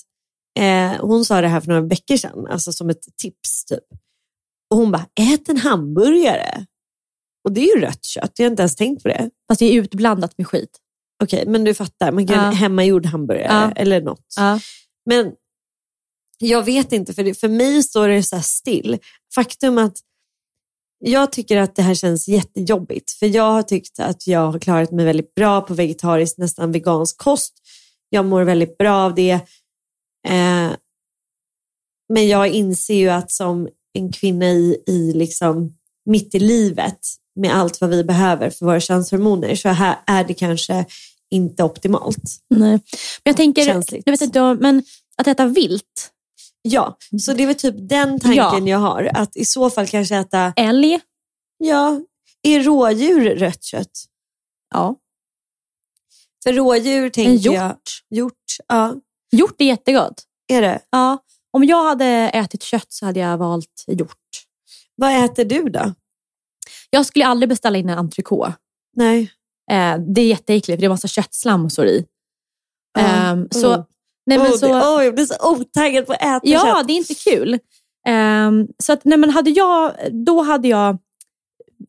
eh, 0.59 1.01
hon 1.01 1.25
sa 1.25 1.41
det 1.41 1.49
här 1.49 1.61
för 1.61 1.69
några 1.69 1.81
veckor 1.81 2.17
sedan, 2.17 2.47
alltså 2.51 2.73
som 2.73 2.91
ett 2.91 3.03
tips. 3.23 3.65
typ. 3.65 3.85
Och 4.75 4.81
hon 4.81 4.91
bara, 4.93 5.07
ät 5.21 5.49
en 5.49 5.57
hamburgare. 5.57 6.67
Och 7.45 7.53
det 7.53 7.61
är 7.61 7.77
ju 7.77 7.81
rött 7.81 8.05
kött, 8.05 8.33
jag 8.39 8.47
har 8.47 8.51
inte 8.51 8.63
ens 8.63 8.77
tänkt 8.77 9.03
på 9.03 9.09
det. 9.09 9.31
Fast 9.49 9.59
det 9.59 9.65
är 9.67 9.73
utblandat 9.83 10.39
med 10.39 10.47
skit. 10.47 10.79
Okej, 11.23 11.45
men 11.47 11.65
du 11.65 11.75
fattar, 11.75 12.13
man 12.13 12.27
kan 12.27 12.45
Ja. 12.45 12.51
hemmagjord 12.51 13.07
hamburgare 13.07 13.47
Ja. 13.53 13.73
eller 13.77 14.01
något. 14.03 14.35
Ja. 14.37 14.61
Men 15.07 15.33
jag 16.39 16.63
vet 16.63 16.93
inte, 16.93 17.15
för, 17.15 17.25
det, 17.25 17.35
för 17.35 17.49
mig 17.49 17.83
står 17.83 18.09
det 18.09 18.23
så 18.23 18.41
still. 18.41 18.99
Faktum 19.35 19.79
att 19.79 19.99
jag 20.99 21.33
tycker 21.33 21.57
att 21.57 21.77
det 21.77 21.83
här 21.83 21.95
känns 21.95 22.29
jättejobbigt. 22.29 23.11
För 23.11 23.27
jag 23.27 23.51
har 23.53 23.63
tyckt 23.63 24.01
att 24.01 24.27
jag 24.27 24.51
har 24.53 24.59
klarat 24.59 24.91
mig 24.91 25.05
väldigt 25.05 25.35
bra 25.35 25.61
på 25.61 25.75
vegetarisk, 25.75 26.39
nästan 26.39 26.73
vegansk 26.73 27.19
kost. 27.19 27.55
Jag 28.09 28.25
mår 28.25 28.43
väldigt 28.43 28.79
bra 28.79 28.97
av 29.05 29.15
det. 29.15 29.31
Eh, 30.29 30.71
men 32.09 32.29
jag 32.29 32.49
inser 32.49 32.95
ju 32.95 33.09
att 33.09 33.31
som 33.31 33.69
en 33.95 34.13
kvinna 34.13 34.47
i, 34.47 34.83
i 34.87 35.13
liksom, 35.13 35.75
mitt 36.07 36.35
i 36.35 36.39
livet, 36.39 36.99
med 37.37 37.55
allt 37.57 37.81
vad 37.81 37.91
vi 37.91 38.05
behöver 38.05 38.51
för 38.51 38.67
våra 38.67 38.81
könshormoner, 38.81 39.55
så 39.55 39.69
här 39.69 39.97
är 40.07 40.25
det 40.25 40.35
kanske 40.35 40.85
inte 41.31 41.63
optimalt. 41.65 42.23
Nej. 42.51 42.71
Men 42.71 42.81
jag 43.23 43.37
tänker, 43.37 43.65
Känsligt. 43.65 44.03
jag 44.07 44.13
vet 44.13 44.21
inte, 44.21 44.55
men 44.55 44.83
att 45.17 45.27
äta 45.27 45.47
vilt, 45.47 46.11
Ja, 46.69 46.99
så 47.23 47.33
det 47.33 47.43
är 47.43 47.47
väl 47.47 47.57
typ 47.57 47.75
den 47.89 48.21
tanken 48.21 48.67
Ja. 48.67 48.71
jag 48.73 48.79
har. 48.79 49.11
Att 49.15 49.37
i 49.37 49.45
så 49.45 49.71
fall 49.71 49.87
kanske 49.87 50.17
äta, 50.17 50.53
älg, 50.57 51.01
ja, 51.59 52.01
är 52.43 52.63
rådjur 52.63 53.37
rött 53.37 53.63
kött? 53.65 54.05
ja. 54.75 54.97
För 56.45 56.53
rådjur 56.53 57.05
en 57.05 57.11
tänker 57.11 57.33
hjort. 57.33 57.55
jag, 57.55 57.77
hjort, 58.11 58.57
ja, 58.69 58.95
Hjort 59.33 59.55
är 59.61 59.65
jättegott. 59.65 60.23
är 60.53 60.63
det. 60.63 60.81
Ja. 60.91 61.19
Om 61.57 61.65
jag 61.65 61.85
hade 61.85 62.07
ätit 62.07 62.63
kött 62.63 62.87
så 62.93 63.07
hade 63.07 63.21
jag 63.21 63.39
valt 63.39 63.85
hjort. 63.87 64.19
Vad 64.97 65.25
äter 65.25 65.45
du 65.45 65.63
då? 65.63 65.95
Jag 66.91 67.07
skulle 67.07 67.27
aldrig 67.27 67.49
beställa 67.49 67.79
in 67.79 67.89
en 67.89 67.99
entrecote. 67.99 68.53
Nej. 68.97 69.33
Eh, 69.71 69.97
det 70.15 70.21
är 70.21 70.27
jätteäckligt 70.27 70.77
för 70.77 70.81
det 70.81 70.87
är 70.87 70.89
massa 70.89 71.09
köttslamsor 71.09 71.87
i. 71.87 72.05
Ja. 72.99 73.01
Ehm, 73.01 73.49
så, 73.51 73.73
Mm. 73.73 73.85
nej, 74.27 74.39
men 74.39 74.47
Åh, 74.47 74.57
så, 74.57 74.67
det, 74.67 74.73
åh, 74.89 75.05
jag 75.05 75.15
blir 75.15 75.27
så 75.27 75.51
otaggad 75.51 76.07
på 76.07 76.13
att 76.13 76.23
äta 76.23 76.41
ja, 76.43 76.61
kött. 76.61 76.87
det 76.87 76.93
är 76.93 76.97
inte 76.97 77.15
kul. 77.15 77.59
Ehm, 78.07 78.67
så 78.83 78.93
att, 78.93 79.05
nej, 79.05 79.19
men 79.19 79.31
hade 79.31 79.51
jag, 79.51 79.93
då 80.27 80.43
hade 80.43 80.69
jag 80.69 80.99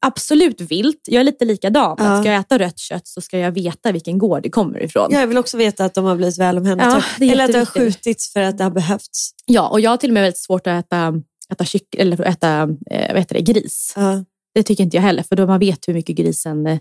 absolut 0.02 0.62
vilt. 0.62 1.02
Jag 1.08 1.20
är 1.20 1.24
lite 1.24 1.46
likadan. 1.46 1.96
Ja. 2.00 2.22
Ska 2.22 2.32
jag 2.32 2.40
äta 2.40 2.58
rött 2.58 2.80
kött 2.80 3.08
så 3.08 3.22
ska 3.22 3.40
jag 3.40 3.52
veta 3.52 3.92
vilken 3.92 4.18
gård 4.18 4.44
det 4.44 4.50
kommer 4.50 4.84
ifrån. 4.84 5.08
Jag 5.12 5.28
vill 5.28 5.38
också 5.38 5.58
veta 5.58 5.86
att 5.86 5.94
de 5.94 6.06
har 6.06 6.16
blivit 6.16 6.38
väl 6.38 6.58
omhändertagna. 6.58 7.04
Ja, 7.20 7.32
Eller 7.32 7.44
att 7.46 7.52
det 7.52 7.58
har 7.58 7.66
skjutits 7.66 8.34
för 8.34 8.42
att 8.42 8.58
det 8.58 8.64
har 8.64 8.72
behövts. 8.72 9.32
Ja, 9.46 9.68
och 9.68 9.80
jag 9.80 9.90
har 9.90 9.98
till 9.98 10.10
och 10.10 10.14
med 10.14 10.24
väldigt 10.24 10.40
svårt 10.40 10.68
att 10.68 10.86
äta, 10.86 11.14
äta, 11.52 11.66
kyck, 11.66 11.96
eller 11.96 12.22
äta 12.22 12.62
eh, 12.92 13.08
vad 13.14 13.18
heter 13.18 13.36
det, 13.36 13.42
gris. 13.42 13.94
Ja, 13.96 14.24
Det 14.56 14.64
tycker 14.64 14.84
inte 14.84 14.98
jag 14.98 15.02
heller, 15.02 15.24
för 15.24 15.36
då 15.36 15.48
man 15.48 15.60
vet 15.60 15.88
hur 15.88 15.94
mycket 15.94 16.16
grisen 16.16 16.68
eh, 16.68 16.80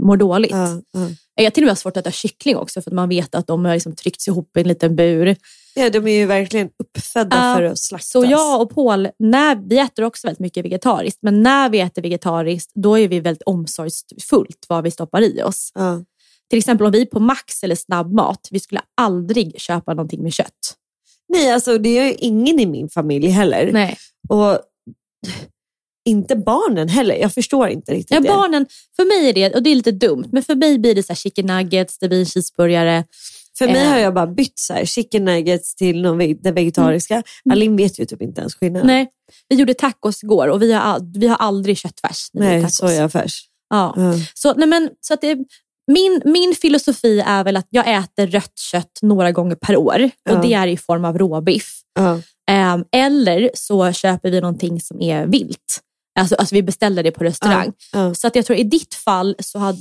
mår 0.00 0.16
dåligt. 0.16 0.50
ja, 0.50 0.80
ja. 0.92 1.08
Jag 1.34 1.44
har 1.44 1.50
till 1.50 1.62
och 1.62 1.68
med 1.68 1.78
svårt 1.78 1.96
att 1.96 2.06
äta 2.06 2.10
kyckling 2.10 2.56
också, 2.56 2.82
för 2.82 2.90
att 2.90 2.94
man 2.94 3.08
vet 3.08 3.34
att 3.34 3.46
de 3.46 3.64
har 3.64 3.74
liksom 3.74 3.94
tryckts 3.96 4.28
ihop 4.28 4.56
i 4.56 4.60
en 4.60 4.68
liten 4.68 4.96
bur. 4.96 5.36
Ja, 5.74 5.90
de 5.90 6.06
är 6.06 6.12
ju 6.12 6.26
verkligen 6.26 6.70
uppfödda 6.78 7.36
Ja, 7.36 7.54
för 7.56 7.62
att 7.62 7.78
slaktas. 7.78 8.10
Så 8.10 8.24
jag 8.24 8.62
och 8.62 8.74
Paul, 8.74 9.08
när, 9.18 9.68
vi 9.68 9.78
äter 9.78 10.04
också 10.04 10.26
väldigt 10.26 10.40
mycket 10.40 10.64
vegetariskt, 10.64 11.18
men 11.22 11.42
när 11.42 11.68
vi 11.70 11.80
äter 11.80 12.02
vegetariskt, 12.02 12.70
då 12.74 12.98
är 12.98 13.08
vi 13.08 13.20
väldigt 13.20 13.42
omsorgsfullt 13.42 14.66
vad 14.68 14.84
vi 14.84 14.90
stoppar 14.90 15.22
i 15.22 15.42
oss. 15.42 15.72
Ja. 15.74 16.04
Till 16.50 16.58
exempel 16.58 16.86
om 16.86 16.92
vi 16.92 17.00
är 17.00 17.06
på 17.06 17.20
Max 17.20 17.62
eller 17.62 17.74
snabbmat, 17.74 18.48
vi 18.50 18.60
skulle 18.60 18.80
aldrig 18.96 19.60
köpa 19.60 19.94
någonting 19.94 20.22
med 20.22 20.32
kött. 20.32 20.76
Nej, 21.28 21.50
alltså 21.50 21.78
det 21.78 21.98
är 21.98 22.04
ju 22.04 22.14
ingen 22.14 22.60
i 22.60 22.66
min 22.66 22.88
familj 22.88 23.28
heller. 23.28 23.70
Nej. 23.72 23.98
Och 24.28 24.60
inte 26.04 26.36
barnen 26.36 26.88
heller. 26.88 27.14
Jag 27.14 27.34
förstår 27.34 27.68
inte 27.68 27.92
riktigt 27.92 28.10
Ja, 28.10 28.20
det. 28.20 28.28
barnen, 28.28 28.66
för 28.96 29.04
mig 29.04 29.28
är 29.28 29.32
det, 29.32 29.54
och 29.54 29.62
det 29.62 29.70
är 29.70 29.74
lite 29.74 29.92
dumt, 29.92 30.28
men 30.32 30.42
för 30.42 30.54
mig 30.54 30.78
blir 30.78 30.94
det 30.94 31.02
så 31.02 31.12
här 31.12 31.16
chicken 31.16 31.46
nuggets, 31.46 31.98
det 31.98 32.08
blir 32.08 32.20
en 32.20 32.26
cheeseburgare. 32.26 33.04
För 33.60 33.66
mig 33.66 33.82
Eh. 33.82 33.88
har 33.90 33.98
jag 33.98 34.14
bara 34.14 34.26
bytt 34.26 34.58
så 34.58 34.72
här, 34.72 34.84
chicken 34.84 35.24
nuggets 35.24 35.74
till 35.74 36.02
någon 36.02 36.18
det 36.42 36.52
vegetariska. 36.52 37.22
Alin 37.50 37.76
vet 37.76 37.98
ju 38.00 38.04
typ 38.04 38.22
inte 38.22 38.40
ens 38.40 38.54
skillnaden. 38.54 38.86
Nej, 38.86 39.08
vi 39.48 39.56
gjorde 39.56 39.74
tacos 39.74 40.22
igår 40.22 40.48
och 40.48 40.62
vi 40.62 40.72
har, 40.72 41.18
vi 41.18 41.26
har 41.26 41.36
aldrig 41.36 41.78
köttfärs 41.78 42.28
Nej 42.32 42.70
sojafärs. 42.70 43.46
Ja. 43.70 43.94
Ja. 43.96 44.12
Så, 44.34 44.54
nej 44.54 44.68
men, 44.68 44.90
så 45.00 45.14
att 45.14 45.20
det, 45.20 45.38
min, 45.92 46.22
min 46.24 46.54
filosofi 46.54 47.20
är 47.26 47.44
väl 47.44 47.56
att 47.56 47.66
jag 47.70 47.94
äter 47.94 48.26
rött 48.26 48.58
kött 48.58 48.98
några 49.02 49.32
gånger 49.32 49.54
per 49.54 49.76
år 49.76 50.10
och 50.30 50.36
Ja. 50.36 50.42
det 50.42 50.54
är 50.54 50.66
i 50.66 50.76
form 50.76 51.04
av 51.04 51.18
råbiff. 51.18 51.80
Ehm, 52.50 52.84
eller 52.92 53.50
så 53.54 53.92
köper 53.92 54.30
vi 54.30 54.40
någonting 54.40 54.80
som 54.80 55.00
är 55.02 55.26
vilt. 55.26 55.80
Alltså, 56.20 56.34
alltså 56.34 56.54
vi 56.54 56.62
beställer 56.62 57.02
det 57.02 57.10
på 57.10 57.24
restaurang. 57.24 57.72
Så 58.14 58.26
att 58.26 58.36
jag 58.36 58.46
tror 58.46 58.58
i 58.58 58.64
ditt 58.64 58.94
fall 58.94 59.36
så 59.38 59.58
hade 59.58 59.78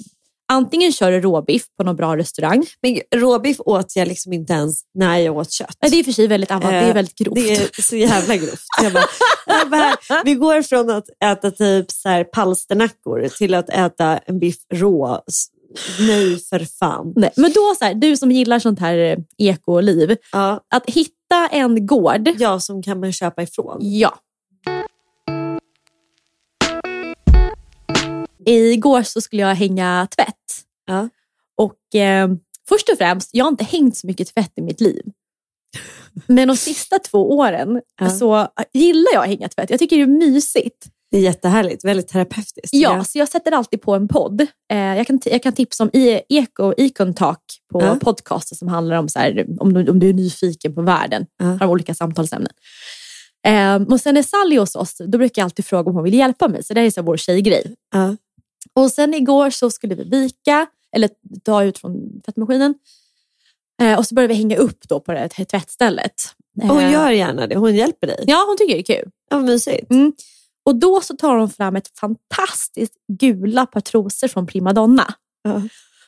antingen 0.49 0.91
kör 0.91 1.11
du 1.11 1.21
råbiff 1.21 1.63
på 1.77 1.83
någon 1.83 1.95
bra 1.95 2.17
restaurang. 2.17 2.65
Men 2.81 3.19
råbiff 3.21 3.57
åt 3.59 3.95
jag 3.95 4.07
liksom 4.07 4.33
inte 4.33 4.53
ens 4.53 4.81
när 4.93 5.17
jag 5.17 5.37
åt 5.37 5.51
kött. 5.51 5.75
Nej, 5.81 5.91
Det 5.91 5.97
är 5.97 5.99
i 5.99 6.03
för 6.03 6.11
sig 6.11 6.27
väldigt, 6.27 6.49
avan- 6.51 6.69
det 6.71 6.75
är 6.77 6.87
Eh, 6.89 6.93
väldigt 6.93 7.17
grovt. 7.17 7.35
Det 7.35 7.55
är 7.55 7.81
så 7.81 7.95
jävla 7.95 8.35
grovt. 8.35 8.63
Jag 8.83 8.93
bara, 8.93 9.03
jag 9.47 9.69
bara, 9.69 9.97
vi 10.25 10.33
går 10.33 10.61
från 10.61 10.89
att 10.89 11.05
äta 11.25 11.51
typ 11.51 11.91
så 11.91 12.09
här 12.09 12.23
palsternackor 12.23 13.27
till 13.37 13.53
att 13.53 13.69
äta 13.69 14.17
en 14.17 14.39
biff 14.39 14.57
rå 14.73 15.21
nej 15.99 16.39
för 16.39 16.65
fan. 16.79 17.13
Nej. 17.15 17.31
Men 17.35 17.51
då, 17.51 17.75
så 17.79 17.85
här, 17.85 17.93
du 17.93 18.17
som 18.17 18.31
gillar 18.31 18.59
sånt 18.59 18.79
här 18.79 18.97
eh, 18.97 19.17
ekoliv, 19.37 20.15
Ja, 20.31 20.59
att 20.75 20.83
hitta 20.89 21.47
en 21.51 21.85
gård. 21.87 22.29
jag 22.37 22.63
som 22.63 22.83
kan 22.83 22.99
man 22.99 23.11
köpa 23.13 23.41
ifrån. 23.43 23.77
Ja. 23.81 24.15
Igår 28.45 29.03
så 29.03 29.21
skulle 29.21 29.41
jag 29.41 29.55
hänga 29.55 30.07
tvätt. 30.15 30.35
Ja. 30.85 31.09
Och 31.57 31.95
eh, 31.95 32.29
först 32.69 32.89
och 32.89 32.97
främst, 32.97 33.29
jag 33.33 33.45
har 33.45 33.49
inte 33.51 33.63
hängt 33.63 33.97
så 33.97 34.07
mycket 34.07 34.33
tvätt 34.33 34.51
i 34.55 34.61
mitt 34.61 34.81
liv. 34.81 35.01
Men 36.27 36.47
de 36.47 36.57
sista 36.57 36.99
två 36.99 37.37
åren 37.37 37.81
Ja. 38.01 38.09
så 38.09 38.47
gillar 38.73 39.13
jag 39.13 39.21
att 39.23 39.27
hänga 39.29 39.49
tvätt. 39.49 39.69
Jag 39.69 39.79
tycker 39.79 39.95
det 39.97 40.01
är 40.03 40.07
mysigt. 40.31 40.87
Det 41.11 41.17
är 41.17 41.21
jättehärligt, 41.21 41.85
väldigt 41.85 42.07
terapeutiskt. 42.07 42.69
Ja, 42.73 43.03
så 43.03 43.17
jag 43.17 43.27
sätter 43.29 43.51
alltid 43.51 43.81
på 43.81 43.95
en 43.95 44.07
podd. 44.07 44.41
Eh, 44.71 44.77
jag, 44.77 45.07
kan, 45.07 45.19
jag 45.25 45.43
kan 45.43 45.53
tipsa 45.53 45.83
om 45.83 45.89
Eko 46.29 46.73
Econ 46.77 47.13
Talk 47.13 47.39
på 47.71 47.81
Ja. 47.81 47.97
podcaster 48.01 48.55
som 48.55 48.67
handlar 48.67 48.95
om, 48.97 49.09
så 49.09 49.19
här, 49.19 49.45
om, 49.59 49.73
du, 49.73 49.91
om 49.91 49.99
du 49.99 50.09
är 50.09 50.13
nyfiken 50.13 50.75
på 50.75 50.81
världen. 50.81 51.25
Ja. 51.37 51.45
Har 51.45 51.57
de 51.59 51.69
olika 51.69 51.93
samtalsämnen. 51.93 52.51
Eh, 53.47 53.75
och 53.93 54.01
sen 54.01 54.17
är 54.17 54.23
Sally 54.23 54.57
hos 54.57 54.75
oss, 54.75 54.97
då 55.07 55.17
brukar 55.17 55.41
jag 55.41 55.45
alltid 55.45 55.65
fråga 55.65 55.89
om 55.89 55.95
hon 55.95 56.03
vill 56.03 56.13
hjälpa 56.13 56.47
mig. 56.47 56.63
Så 56.63 56.73
det 56.73 56.81
är 56.81 56.91
så 56.91 57.01
här 57.01 57.05
vår 57.05 57.17
tjejgrej. 57.17 57.75
Ja. 57.93 58.15
Och 58.75 58.91
sen 58.91 59.13
igår 59.13 59.49
så 59.49 59.69
skulle 59.71 59.95
vi 59.95 60.03
vika, 60.03 60.67
eller 60.95 61.09
ta 61.43 61.63
ut 61.63 61.77
från 61.77 62.21
tvättmaskinen. 62.21 62.75
Eh, 63.81 63.97
och 63.97 64.05
så 64.05 64.15
började 64.15 64.33
vi 64.33 64.37
hänga 64.37 64.57
upp 64.57 64.89
då 64.89 64.99
på 64.99 65.11
det 65.11 65.19
här 65.19 65.45
tvättstället. 65.45 66.13
Och 66.61 66.67
hon 66.67 66.83
Eh, 66.83 66.91
gör 66.91 67.09
gärna 67.09 67.47
det, 67.47 67.55
hon 67.55 67.75
hjälper 67.75 68.07
dig. 68.07 68.23
Ja, 68.27 68.45
hon 68.47 68.57
tycker 68.57 68.73
det 68.73 68.81
är 68.81 69.01
kul. 69.01 69.11
Ja, 69.29 69.37
vad 69.37 69.45
mysigt. 69.45 69.91
Mm. 69.91 70.13
Och 70.65 70.75
då 70.75 71.01
så 71.01 71.15
tar 71.15 71.37
hon 71.37 71.49
fram 71.49 71.75
ett 71.75 71.99
fantastiskt 71.99 72.93
gula 73.07 73.65
par 73.65 73.81
trosor 73.81 74.27
från 74.27 74.47
Primadonna. 74.47 75.13
Ja. 75.41 75.61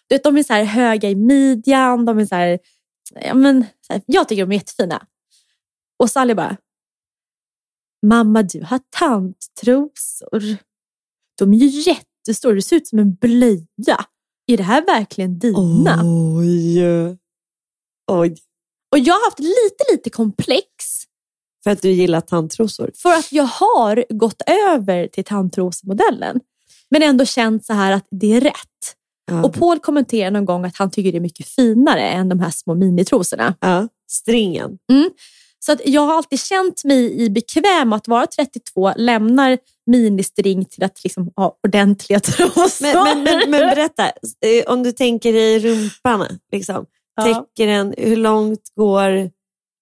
Du 0.07 0.15
vet, 0.15 0.23
de 0.23 0.37
är 0.37 0.43
så 0.43 0.53
här 0.53 0.63
höga 0.63 1.09
i 1.09 1.15
midjan, 1.15 2.05
de 2.05 2.19
är 2.19 2.25
så 2.25 2.35
här, 2.35 2.59
ja, 3.21 3.33
men, 3.33 3.65
så 3.87 3.93
här, 3.93 4.01
jag 4.05 4.27
tycker 4.27 4.45
de 4.45 4.51
är 4.51 4.55
jättefina. 4.55 5.05
Och 5.99 6.09
Sally 6.09 6.33
bara, 6.33 6.57
mamma 8.05 8.43
du 8.43 8.63
har 8.63 8.79
tanttrosor. 8.89 10.57
De 11.37 11.53
är 11.53 11.57
ju 11.57 11.67
jättestora, 12.27 12.55
det 12.55 12.61
ser 12.61 12.75
ut 12.75 12.87
som 12.87 12.99
en 12.99 13.13
blöja. 13.13 14.05
Är 14.47 14.57
det 14.57 14.63
här 14.63 14.85
verkligen 14.85 15.39
dina? 15.39 16.01
Oj. 16.37 16.81
Oj. 18.11 18.35
Och 18.91 18.99
jag 18.99 19.13
har 19.13 19.25
haft 19.25 19.39
lite, 19.39 19.91
lite 19.91 20.09
komplex 20.09 20.65
För 21.63 21.71
att 21.71 21.81
du 21.81 21.91
gillar 21.91 22.21
tandtrosor. 22.21 22.91
för 22.95 23.13
att 23.13 23.31
jag 23.31 23.43
har 23.43 24.05
gått 24.09 24.41
över 24.69 25.07
till 25.07 25.23
tandtrosmodellen. 25.23 26.39
Men 26.89 27.01
ändå 27.01 27.25
känt 27.25 27.65
så 27.65 27.73
här 27.73 27.91
att 27.91 28.07
det 28.11 28.33
är 28.33 28.41
rätt. 28.41 28.95
Ja. 29.25 29.43
Och 29.43 29.53
Paul 29.53 29.79
kommenterar 29.79 30.31
någon 30.31 30.45
gång 30.45 30.65
att 30.65 30.77
han 30.77 30.91
tycker 30.91 31.11
det 31.11 31.17
är 31.17 31.21
mycket 31.21 31.47
finare 31.47 32.09
än 32.09 32.29
de 32.29 32.39
här 32.39 32.49
små 32.51 32.75
minitrosorna. 32.75 33.55
ja. 33.59 33.87
Stringen. 34.11 34.77
Så 35.65 35.71
att 35.71 35.81
jag 35.85 36.01
har 36.01 36.13
alltid 36.13 36.39
känt 36.39 36.83
mig 36.83 37.21
i 37.21 37.29
bekväm 37.29 37.93
att 37.93 38.07
vara 38.07 38.27
32, 38.27 38.93
lämnar 38.95 39.57
ministring 39.91 40.65
till 40.65 40.83
att 40.83 41.03
liksom 41.03 41.31
ha 41.35 41.57
ordentliga 41.67 42.19
trosor. 42.19 42.81
Men, 43.03 43.03
men, 43.03 43.23
men, 43.23 43.51
men 43.51 43.59
berätta, 43.75 44.05
eh, 44.05 44.63
om 44.67 44.83
du 44.83 44.91
tänker 44.91 45.33
i 45.33 45.59
rumpan, 45.59 46.39
liksom, 46.51 46.85
Ja. 47.15 47.23
täcker 47.23 47.67
den, 47.67 47.93
hur 47.97 48.15
långt 48.17 48.71
går, 48.75 49.29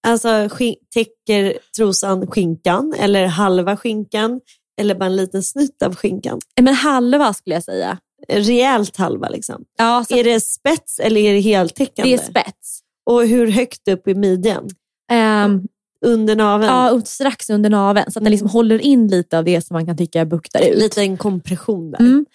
alltså 0.08 0.50
täcker 0.94 1.58
trosan 1.78 2.28
skinkan 2.28 2.94
eller 3.00 3.26
halva 3.26 3.78
skinkan 3.78 4.42
eller 4.82 4.96
bara 4.96 5.06
en 5.06 5.16
liten 5.16 5.44
snutt 5.44 5.82
av 5.82 5.96
skinkan? 5.96 6.40
men 6.62 6.74
halva 6.74 7.34
skulle 7.34 7.56
jag 7.56 7.64
säga. 7.64 7.98
Rejält 8.28 8.98
halva 8.98 9.30
liksom. 9.30 9.66
Ja, 9.78 10.06
så 10.08 10.16
Är 10.16 10.24
det 10.24 10.40
spets 10.42 11.00
eller 11.00 11.22
är 11.22 11.34
det 11.34 11.40
heltäckande? 11.40 12.12
det 12.18 12.24
är 12.24 12.26
spets. 12.26 12.80
Och 13.06 13.28
hur 13.28 13.48
högt 13.52 13.88
upp 13.88 14.08
i 14.08 14.16
midjan? 14.16 14.70
Ehm, 15.10 15.62
Under 16.06 16.36
naveln? 16.36 16.72
ja, 16.74 17.02
strax 17.06 17.50
under 17.50 17.70
naveln 17.70 18.12
så 18.12 18.20
att 18.20 18.24
den 18.24 18.32
liksom 18.32 18.50
håller 18.50 18.80
in 18.80 19.08
lite 19.08 19.38
av 19.38 19.44
det 19.46 19.62
som 19.66 19.74
man 19.76 19.86
kan 19.86 19.98
tycka 19.98 20.26
buktar 20.26 20.62
ut. 20.62 20.78
Lite 20.78 21.02
en 21.02 21.18
kompression 21.18 21.92
där. 21.92 22.00
Mm. 22.00 22.26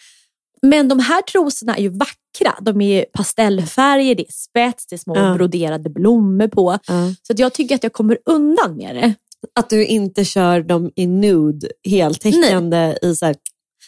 Men 0.62 0.88
de 0.88 0.98
här 0.98 1.22
trosorna 1.22 1.76
är 1.76 1.82
ju 1.82 1.88
vackra. 1.88 2.54
De 2.60 2.80
är 2.80 3.04
pastellfärger, 3.12 4.14
det 4.14 4.22
är 4.22 4.32
spets, 4.32 4.86
det 4.86 4.96
är 4.96 4.98
små 4.98 5.16
Ja. 5.16 5.34
broderade 5.34 5.90
blommor 5.90 6.48
på. 6.48 6.78
Ja. 6.86 7.14
Så 7.26 7.32
att 7.32 7.38
jag 7.38 7.52
tycker 7.52 7.74
att 7.74 7.82
jag 7.82 7.92
kommer 7.92 8.18
undan 8.26 8.76
med 8.76 8.96
det. 8.96 9.14
Att 9.54 9.70
du 9.70 9.84
inte 9.86 10.24
kör 10.24 10.60
dem 10.60 10.90
i 10.96 11.06
nude, 11.06 11.68
heltäckande 11.88 12.96
i 13.02 13.16
så 13.16 13.26
här, 13.26 13.36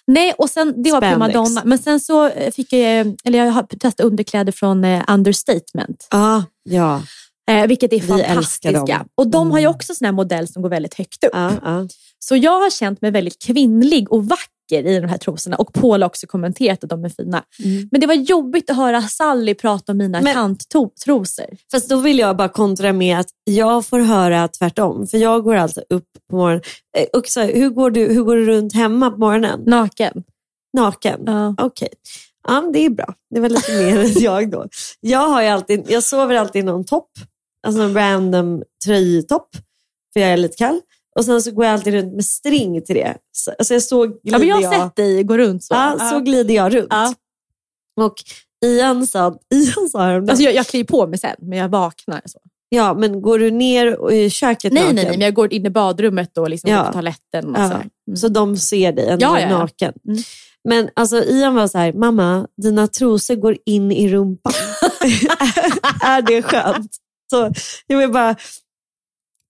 Nej, 0.07 0.33
och 0.39 0.51
sen, 0.51 0.83
det 0.83 0.93
var 0.93 1.01
primadonna. 1.01 1.63
Men 1.65 1.79
sen 1.79 2.01
så 2.01 2.31
fick 2.57 2.73
jag, 2.73 3.17
eller 3.25 3.39
jag 3.39 3.53
har 3.53 3.63
testat 3.63 4.01
underkläder 4.01 4.53
från 4.53 4.85
eh, 4.85 5.05
Understatement. 5.09 6.07
ah, 6.11 6.43
ja, 6.63 7.03
Eh, 7.51 7.67
vilket 7.67 7.93
är 7.93 8.01
Vi 8.01 8.07
fantastiska. 8.07 9.07
Och 9.15 9.27
de 9.29 9.51
har 9.51 9.59
ju 9.59 9.67
också 9.67 9.95
sån 9.95 10.05
här 10.05 10.13
modell 10.13 10.49
som 10.49 10.63
går 10.63 10.69
väldigt 10.69 10.95
högt 10.95 11.25
upp. 11.25 11.31
ja, 11.33 11.53
ja. 11.65 11.89
Så 12.19 12.37
jag 12.37 12.61
har 12.61 12.71
känt 12.71 13.03
mig 13.03 13.11
väldigt 13.11 13.43
kvinnlig 13.43 14.13
och 14.13 14.25
vacker 14.27 14.87
i 14.87 15.01
de 15.01 15.07
här 15.09 15.19
trosorna. 15.19 15.57
Och 15.57 15.73
Paul 15.73 16.03
har 16.03 16.07
också 16.09 16.27
kommenterat 16.27 16.85
att 16.85 16.91
de 16.91 17.05
är 17.05 17.09
fina. 17.09 17.43
Mm. 17.65 17.89
Men 17.93 18.01
det 18.01 18.07
var 18.07 18.15
jobbigt 18.15 18.71
att 18.71 18.77
höra 18.77 19.03
Sally 19.03 19.55
prata 19.55 19.93
om 19.93 19.99
mina 19.99 20.21
Men- 20.21 20.35
tanttrosor. 20.35 21.47
Fast 21.71 21.89
då 21.89 21.97
vill 22.01 22.19
jag 22.19 22.37
bara 22.37 22.49
kontra 22.49 22.93
med 22.93 23.19
att 23.21 23.27
jag 23.45 23.87
får 23.87 23.99
höra 23.99 24.49
tvärtom. 24.49 25.07
För 25.07 25.19
jag 25.19 25.45
går 25.45 25.55
alltså 25.55 25.81
upp 25.91 26.09
på 26.31 26.37
morgonen. 26.37 26.63
Eh, 26.99 27.05
Och 27.19 27.27
så, 27.27 27.41
här, 27.41 27.53
hur, 27.55 27.71
går 27.71 27.91
du, 27.91 28.07
hur 28.07 28.23
går 28.23 28.37
du 28.37 28.45
runt 28.47 28.75
hemma 28.75 29.11
på 29.11 29.19
morgonen? 29.19 29.61
Naken. 29.67 30.23
Naken? 30.77 31.21
Ja. 31.27 31.55
Okej. 31.59 31.89
Ja, 32.49 32.71
det 32.73 32.79
är 32.85 32.91
bra. 32.91 33.15
Det 33.35 33.41
var 33.41 33.49
lite 33.49 33.73
mer 33.73 33.99
än 34.01 34.13
jag 34.23 34.51
då. 34.51 34.67
Jag, 35.01 35.29
har 35.29 35.43
alltid, 35.43 35.85
jag 35.89 36.03
sover 36.03 36.35
alltid 36.35 36.61
i 36.63 36.65
någon 36.65 36.85
topp. 36.85 37.11
Alltså 37.67 37.83
en 37.83 37.95
random 37.95 38.63
tröjtopp. 38.85 39.49
För 40.13 40.21
jag 40.21 40.31
är 40.31 40.37
lite 40.37 40.57
kall. 40.57 40.81
Och 41.19 41.25
sen 41.25 41.43
så 41.43 41.51
går 41.51 41.65
jag 41.65 41.75
alltid 41.75 41.95
runt 41.95 42.15
med 42.15 42.25
string 42.25 42.83
till 42.83 42.95
det. 42.95 43.17
Så, 43.33 43.53
alltså 43.59 43.75
jag 43.75 43.83
så 43.83 44.07
glider 44.07 44.21
Ja, 44.23 44.39
men 44.39 44.49
jag 44.49 44.57
har 44.57 44.63
jag. 44.63 44.75
sett 44.75 44.97
dig 44.97 45.23
gå 45.23 45.39
runt 45.39 45.65
så. 45.65 45.75
Ja, 45.75 46.11
så 46.13 46.21
glider 46.21 46.55
jag 46.55 46.75
runt. 46.75 46.87
Ja. 46.91 47.15
Och 48.01 48.15
Ian 48.65 49.07
sa, 49.07 49.39
Ian 49.55 49.89
sa 49.89 49.99
häromdagen, 50.03 50.31
Alltså 50.31 50.45
jag, 50.45 50.55
jag 50.55 50.67
kliver 50.67 50.85
på 50.87 51.07
mig 51.07 51.19
sen, 51.19 51.37
men 51.39 51.59
jag 51.59 51.69
vaknar. 51.69 52.23
Så. 52.25 52.39
ja 52.69 52.95
men 52.95 53.23
går 53.23 53.39
du 53.39 53.51
ner 53.51 53.97
och 53.99 54.13
i 54.13 54.31
köket 54.31 54.73
Nej, 54.73 54.83
naken? 54.83 54.95
nej, 54.97 55.05
nej, 55.05 55.13
men 55.13 55.21
jag 55.25 55.35
går 55.35 55.53
in 55.53 55.67
i 55.67 55.71
badrummet 55.71 56.39
och 56.39 56.51
liksom 56.51 56.71
Ja. 56.71 56.85
på 56.85 56.93
toaletten. 56.93 57.57
Och 57.57 57.63
Ja. 57.63 57.69
så. 57.71 57.75
Mm. 57.77 58.17
Så 58.17 58.29
de 58.29 58.57
ser 58.57 58.93
dig 58.93 59.09
ändå 59.09 59.25
Ja, 59.27 59.41
ja, 59.41 59.49
ja. 59.51 59.59
naken. 59.59 59.93
Mm. 60.09 60.19
Men 60.69 60.89
alltså 60.95 61.25
Ian 61.25 61.55
var 61.55 61.69
så 61.69 61.79
här, 61.79 61.93
mamma, 61.93 62.47
dina 62.63 62.87
trosor 62.87 63.35
går 63.37 63.57
in 63.67 63.93
i 63.93 64.09
rumpan. 64.09 64.53
är 66.05 66.23
det 66.23 66.43
skönt? 66.43 66.91
Så 67.31 67.53
jag 67.87 67.99
vill 67.99 68.13
bara 68.13 68.37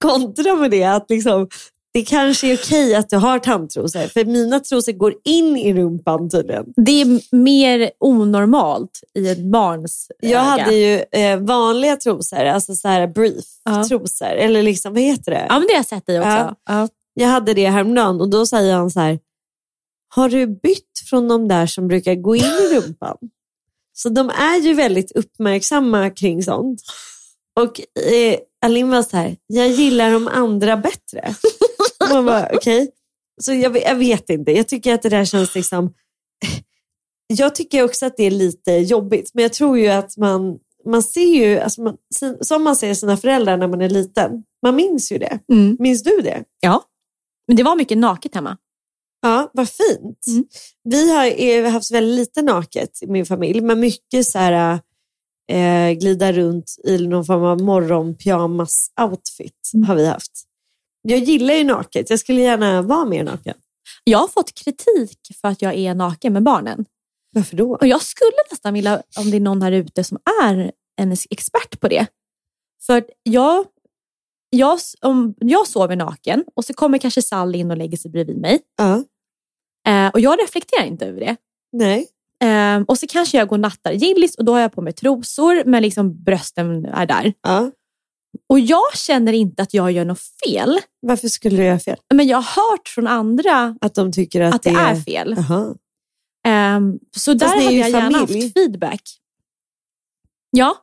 kontra 0.03 0.55
med 0.55 0.71
det, 0.71 0.85
att 0.85 1.11
liksom, 1.11 1.49
det 1.93 2.03
kanske 2.03 2.47
är 2.53 2.57
okej 2.57 2.95
att 2.95 3.11
du 3.11 3.17
har 3.17 3.39
tandtrosor, 3.39 4.09
för 4.09 4.25
mina 4.25 4.61
trosor 4.61 4.93
går 4.93 5.15
in 5.25 5.57
i 5.57 5.75
rumpan 5.75 6.31
tydligen. 6.31 6.65
Det 6.77 7.01
är 7.01 7.37
mer 7.37 7.91
onormalt 8.01 9.01
i 9.15 9.29
ett 9.29 9.45
barns 9.45 10.11
Jag 10.21 10.31
öga. 10.31 10.41
hade 10.41 10.75
ju 10.75 11.05
eh, 11.13 11.39
vanliga 11.41 11.97
trosor, 11.97 12.45
alltså 12.45 12.75
så 12.75 12.89
här 12.89 13.07
brief 13.07 13.45
Ja. 13.65 14.27
eller 14.27 14.63
liksom, 14.63 14.93
vad 14.93 15.03
heter 15.03 15.31
det? 15.33 15.47
Ja, 15.49 15.59
men 15.59 15.67
det 15.69 15.73
har 15.73 15.79
jag 15.79 15.87
sett 15.87 16.07
dig 16.07 16.19
också. 16.19 16.31
Ja. 16.31 16.57
Ja. 16.69 16.89
Jag 17.15 17.29
hade 17.29 17.55
det 17.55 17.67
häromdagen 17.71 18.21
och 18.21 18.31
då 18.31 18.47
säger 18.47 18.75
han 18.75 18.91
så 18.91 19.01
här, 19.01 19.19
har 20.15 20.29
du 20.29 20.47
bytt 20.47 21.03
från 21.11 21.29
de 21.29 21.49
där 21.49 21.67
som 21.67 21.89
brukar 21.89 22.15
gå 22.15 22.37
in 22.37 22.45
i 22.45 22.75
rumpan? 22.77 23.17
Så 23.93 24.09
de 24.09 24.31
är 24.31 24.61
ju 24.61 24.75
väldigt 24.75 25.13
uppmärksamma 25.13 26.11
kring 26.11 26.43
sånt. 26.43 26.81
Och 27.61 27.81
eh, 28.05 28.39
Alin 28.67 28.89
var 28.89 29.03
så 29.03 29.17
här, 29.17 29.37
jag 29.47 29.69
gillar 29.69 30.11
de 30.11 30.29
andra 30.29 30.77
bättre. 30.77 31.35
Man 32.13 32.27
bara, 32.27 32.51
okej. 32.53 32.91
Så 33.43 33.53
jag, 33.53 33.71
vet- 33.71 33.85
jag 33.85 33.95
vet 33.95 34.31
inte, 34.31 34.53
jag 34.53 34.69
tycker 34.69 34.95
att 34.95 35.03
det 35.03 35.09
där 35.09 35.25
känns 35.25 35.55
liksom... 35.55 35.95
Jag 37.27 37.55
tycker 37.55 37.85
också 37.85 38.07
att 38.07 38.17
det 38.17 38.23
är 38.25 38.31
lite 38.31 38.73
jobbigt, 38.73 39.31
men 39.35 39.43
jag 39.43 39.53
tror 39.53 39.79
ju 39.79 39.89
att 39.89 40.17
man, 40.17 40.59
man 40.85 41.03
ser 41.03 41.35
ju, 41.35 41.59
alltså 41.59 41.83
man, 41.83 41.97
som 42.41 42.63
man 42.63 42.77
ser 42.77 42.95
sina 42.95 43.17
föräldrar 43.17 43.57
när 43.57 43.69
man 43.69 43.81
är 43.83 43.89
liten, 43.89 44.43
man 44.63 44.77
minns 44.77 45.13
ju 45.13 45.19
det. 45.19 45.39
Mm. 45.53 45.77
Minns 45.81 46.03
du 46.03 46.21
det? 46.21 46.45
ja. 46.61 46.83
Men 47.49 47.57
det 47.57 47.63
var 47.63 47.77
mycket 47.77 47.99
naket 47.99 48.35
hemma. 48.35 48.57
Ja, 49.23 49.51
vad 49.53 49.69
fint. 49.69 50.27
Mm. 50.29 50.45
Vi 50.85 51.13
har 51.13 51.41
eh, 51.41 51.71
haft 51.73 51.91
väldigt 51.91 52.19
lite 52.19 52.43
naket 52.43 53.03
i 53.03 53.07
min 53.07 53.27
familj, 53.27 53.61
men 53.61 53.81
mycket 53.81 54.27
så 54.27 54.39
här, 54.39 54.81
eh, 55.53 55.91
glida 55.93 56.33
runt 56.33 56.77
i 56.85 56.99
någon 57.07 57.25
form 57.25 57.45
av 57.45 57.61
morgonpyjamas-outfit 57.61 59.53
Mm. 59.75 59.89
har 59.89 59.95
vi 59.97 60.07
haft. 60.07 60.33
Jag 61.03 61.19
gillar 61.19 61.55
ju 61.55 61.65
naket, 61.65 62.11
jag 62.11 62.19
skulle 62.19 62.41
gärna 62.41 62.83
vara 62.83 63.05
mer 63.05 63.25
naken. 63.25 63.55
Jag 64.05 64.19
har 64.19 64.29
fått 64.29 64.55
kritik 64.55 65.19
för 65.41 65.49
att 65.49 65.63
jag 65.63 65.75
är 65.75 65.95
naken 65.95 66.33
med 66.33 66.43
barnen. 66.43 66.85
Varför 67.33 67.57
då? 67.57 67.77
Och 67.77 67.87
jag 67.87 68.03
skulle 68.03 68.37
nästan 68.51 68.75
vilja, 68.75 69.03
om 69.19 69.31
det 69.31 69.37
är 69.37 69.41
någon 69.41 69.63
här 69.63 69.73
ute 69.73 70.05
som 70.05 70.19
är 70.43 70.73
en 71.01 71.13
expert 71.31 71.81
på 71.81 71.89
det. 71.89 72.07
För 72.87 73.05
jag, 73.23 73.67
jag, 74.51 74.79
om 75.01 75.35
jag 75.39 75.67
sover 75.67 75.97
naken 75.97 76.45
och 76.55 76.65
så 76.65 76.75
kommer 76.75 76.99
kanske 76.99 77.23
Sally 77.23 77.59
in 77.59 77.71
och 77.71 77.77
lägger 77.77 77.97
sig 77.97 78.11
bredvid 78.11 78.37
mig. 78.37 78.61
Ja. 78.77 79.05
Eh, 79.89 80.09
och 80.09 80.21
jag 80.21 80.43
reflekterar 80.43 80.85
inte 80.85 81.07
över 81.07 81.21
det. 81.21 81.37
Nej. 81.73 82.09
Ehm, 82.45 82.85
och 82.85 82.99
så 82.99 83.07
kanske 83.07 83.39
jag 83.39 83.49
går 83.49 83.57
och 83.57 83.61
nattar 83.61 83.93
Gillis 83.93 84.35
och 84.35 84.45
då 84.45 84.53
har 84.53 84.61
jag 84.61 84.73
på 84.73 84.83
mig 84.83 84.93
trosor 84.93 85.65
men 85.67 85.83
liksom 85.83 86.25
brösten 86.25 86.85
är 86.85 87.07
där. 87.07 87.33
Ja. 87.43 87.71
Och 88.49 88.61
jag 88.61 88.97
känner 88.97 89.33
inte 89.33 89.63
att 89.63 89.75
jag 89.75 89.93
gör 89.93 90.05
något 90.05 90.21
fel. 90.47 90.79
Varför 91.01 91.29
skulle 91.29 91.57
du 91.57 91.65
göra 91.65 91.79
fel? 91.79 91.97
Men 92.15 92.27
jag 92.27 92.37
har 92.37 92.63
hört 92.73 92.89
från 92.89 93.07
andra 93.07 93.77
Att 93.81 93.95
de 93.95 94.13
tycker 94.13 94.41
att, 94.41 94.55
att 94.55 94.63
det 94.63 94.71
är 94.71 94.97
fel. 94.97 95.35
Jaha. 95.37 95.75
Ehm, 96.47 96.99
så 97.17 97.35
där 97.35 97.49
ni 97.49 97.53
är 97.55 97.65
hade 97.65 97.75
jag 97.75 97.91
gärna 97.91 98.19
familj. 98.19 98.43
haft 98.43 98.55
feedback. 98.55 99.03
Ja, 100.51 100.77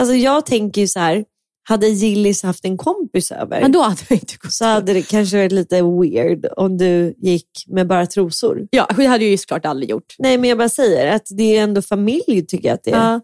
Alltså 0.00 0.14
jag 0.14 0.46
tänker 0.46 0.80
ju 0.80 0.88
så 0.88 0.98
här, 1.00 1.24
hade 1.68 1.88
Gillis 1.88 2.42
haft 2.42 2.64
en 2.64 2.76
kompis 2.76 3.32
över 3.32 3.60
men 3.60 3.72
då 3.72 3.82
hade 3.82 4.00
jag 4.08 4.16
inte 4.16 4.36
gått 4.36 4.52
så 4.52 4.64
hade 4.64 4.92
det 4.92 5.02
kanske 5.02 5.36
varit 5.36 5.52
lite 5.52 5.82
weird 5.82 6.46
om 6.56 6.78
du 6.78 7.14
gick 7.18 7.48
med 7.66 7.86
bara 7.86 8.06
trosor. 8.06 8.68
Ja, 8.70 8.88
det 8.96 9.06
hade 9.06 9.24
jag 9.24 9.30
ju 9.30 9.38
såklart 9.38 9.66
aldrig 9.66 9.90
gjort. 9.90 10.14
Nej 10.18 10.38
men 10.38 10.48
jag 10.48 10.58
bara 10.58 10.68
säger 10.68 11.14
att 11.14 11.26
det 11.30 11.56
är 11.56 11.62
ändå 11.62 11.82
familj 11.82 12.46
tycker 12.48 12.68
jag 12.68 12.74
att 12.74 12.84
det 12.84 12.90
är. 12.90 13.12
Ja. 13.12 13.20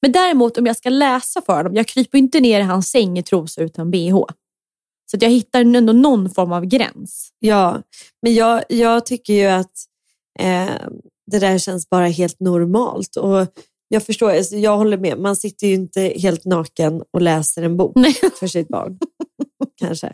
Men 0.00 0.12
däremot 0.12 0.58
om 0.58 0.66
jag 0.66 0.76
ska 0.76 0.88
läsa 0.88 1.42
för 1.42 1.56
honom, 1.56 1.74
jag 1.74 1.86
kryper 1.86 2.18
inte 2.18 2.40
ner 2.40 2.60
i 2.60 2.62
hans 2.62 2.90
säng 2.90 3.18
i 3.18 3.22
trosor 3.22 3.64
utan 3.64 3.90
bh. 3.90 4.24
Så 5.10 5.16
att 5.16 5.22
jag 5.22 5.30
hittar 5.30 5.60
ändå 5.60 5.92
någon 5.92 6.30
form 6.30 6.52
av 6.52 6.64
gräns. 6.64 7.30
Ja, 7.38 7.82
men 8.22 8.34
jag, 8.34 8.62
jag 8.68 9.06
tycker 9.06 9.32
ju 9.32 9.46
att 9.46 9.72
eh, 10.38 10.88
det 11.30 11.38
där 11.38 11.58
känns 11.58 11.90
bara 11.90 12.06
helt 12.06 12.40
normalt. 12.40 13.16
Och 13.16 13.46
jag 13.92 14.02
förstår, 14.02 14.30
alltså, 14.30 14.56
jag 14.56 14.76
håller 14.76 14.96
med. 14.98 15.18
Man 15.18 15.36
sitter 15.36 15.66
ju 15.66 15.74
inte 15.74 16.00
helt 16.00 16.44
naken 16.44 17.02
och 17.12 17.22
läser 17.22 17.62
en 17.62 17.76
bok 17.76 17.92
Nej. 17.96 18.14
för 18.40 18.46
sitt 18.46 18.68
barn. 18.68 18.98
Kanske. 19.80 20.12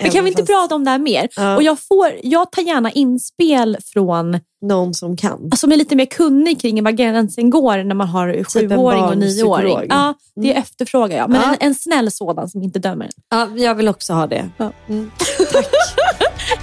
Men 0.00 0.10
kan 0.10 0.24
vi 0.24 0.30
inte 0.30 0.42
prata 0.44 0.74
om 0.74 0.84
det 0.84 0.90
här 0.90 0.98
mer? 0.98 1.28
Ja. 1.36 1.56
Och 1.56 1.62
jag, 1.62 1.78
får, 1.80 2.10
jag 2.22 2.52
tar 2.52 2.62
gärna 2.62 2.90
inspel 2.92 3.76
från 3.84 4.40
Någon 4.62 4.94
som 4.94 5.16
kan. 5.16 5.32
alltså, 5.32 5.56
som 5.56 5.72
är 5.72 5.76
lite 5.76 5.96
mer 5.96 6.04
kunnig 6.06 6.60
kring 6.60 6.84
var 6.84 6.90
gränsen 6.90 7.50
går 7.50 7.84
när 7.84 7.94
man 7.94 8.08
har 8.08 8.28
en 8.28 8.44
sjuåring 8.44 9.02
och 9.04 9.18
nioåring. 9.18 9.86
Ja, 9.88 10.14
det 10.34 10.50
Mm. 10.50 10.62
efterfrågar 10.62 11.16
jag. 11.16 11.30
Men 11.30 11.40
Ja. 11.40 11.48
en, 11.60 11.68
en 11.68 11.74
snäll 11.74 12.10
sådan 12.10 12.48
som 12.48 12.62
inte 12.62 12.78
dömer. 12.78 13.08
Ja, 13.30 13.48
jag 13.56 13.74
vill 13.74 13.88
också 13.88 14.12
ha 14.12 14.26
det. 14.26 14.50
Ja. 14.56 14.72
Mm. 14.88 15.10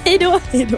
Då! 0.20 0.40
Hej 0.52 0.68
då. 0.72 0.78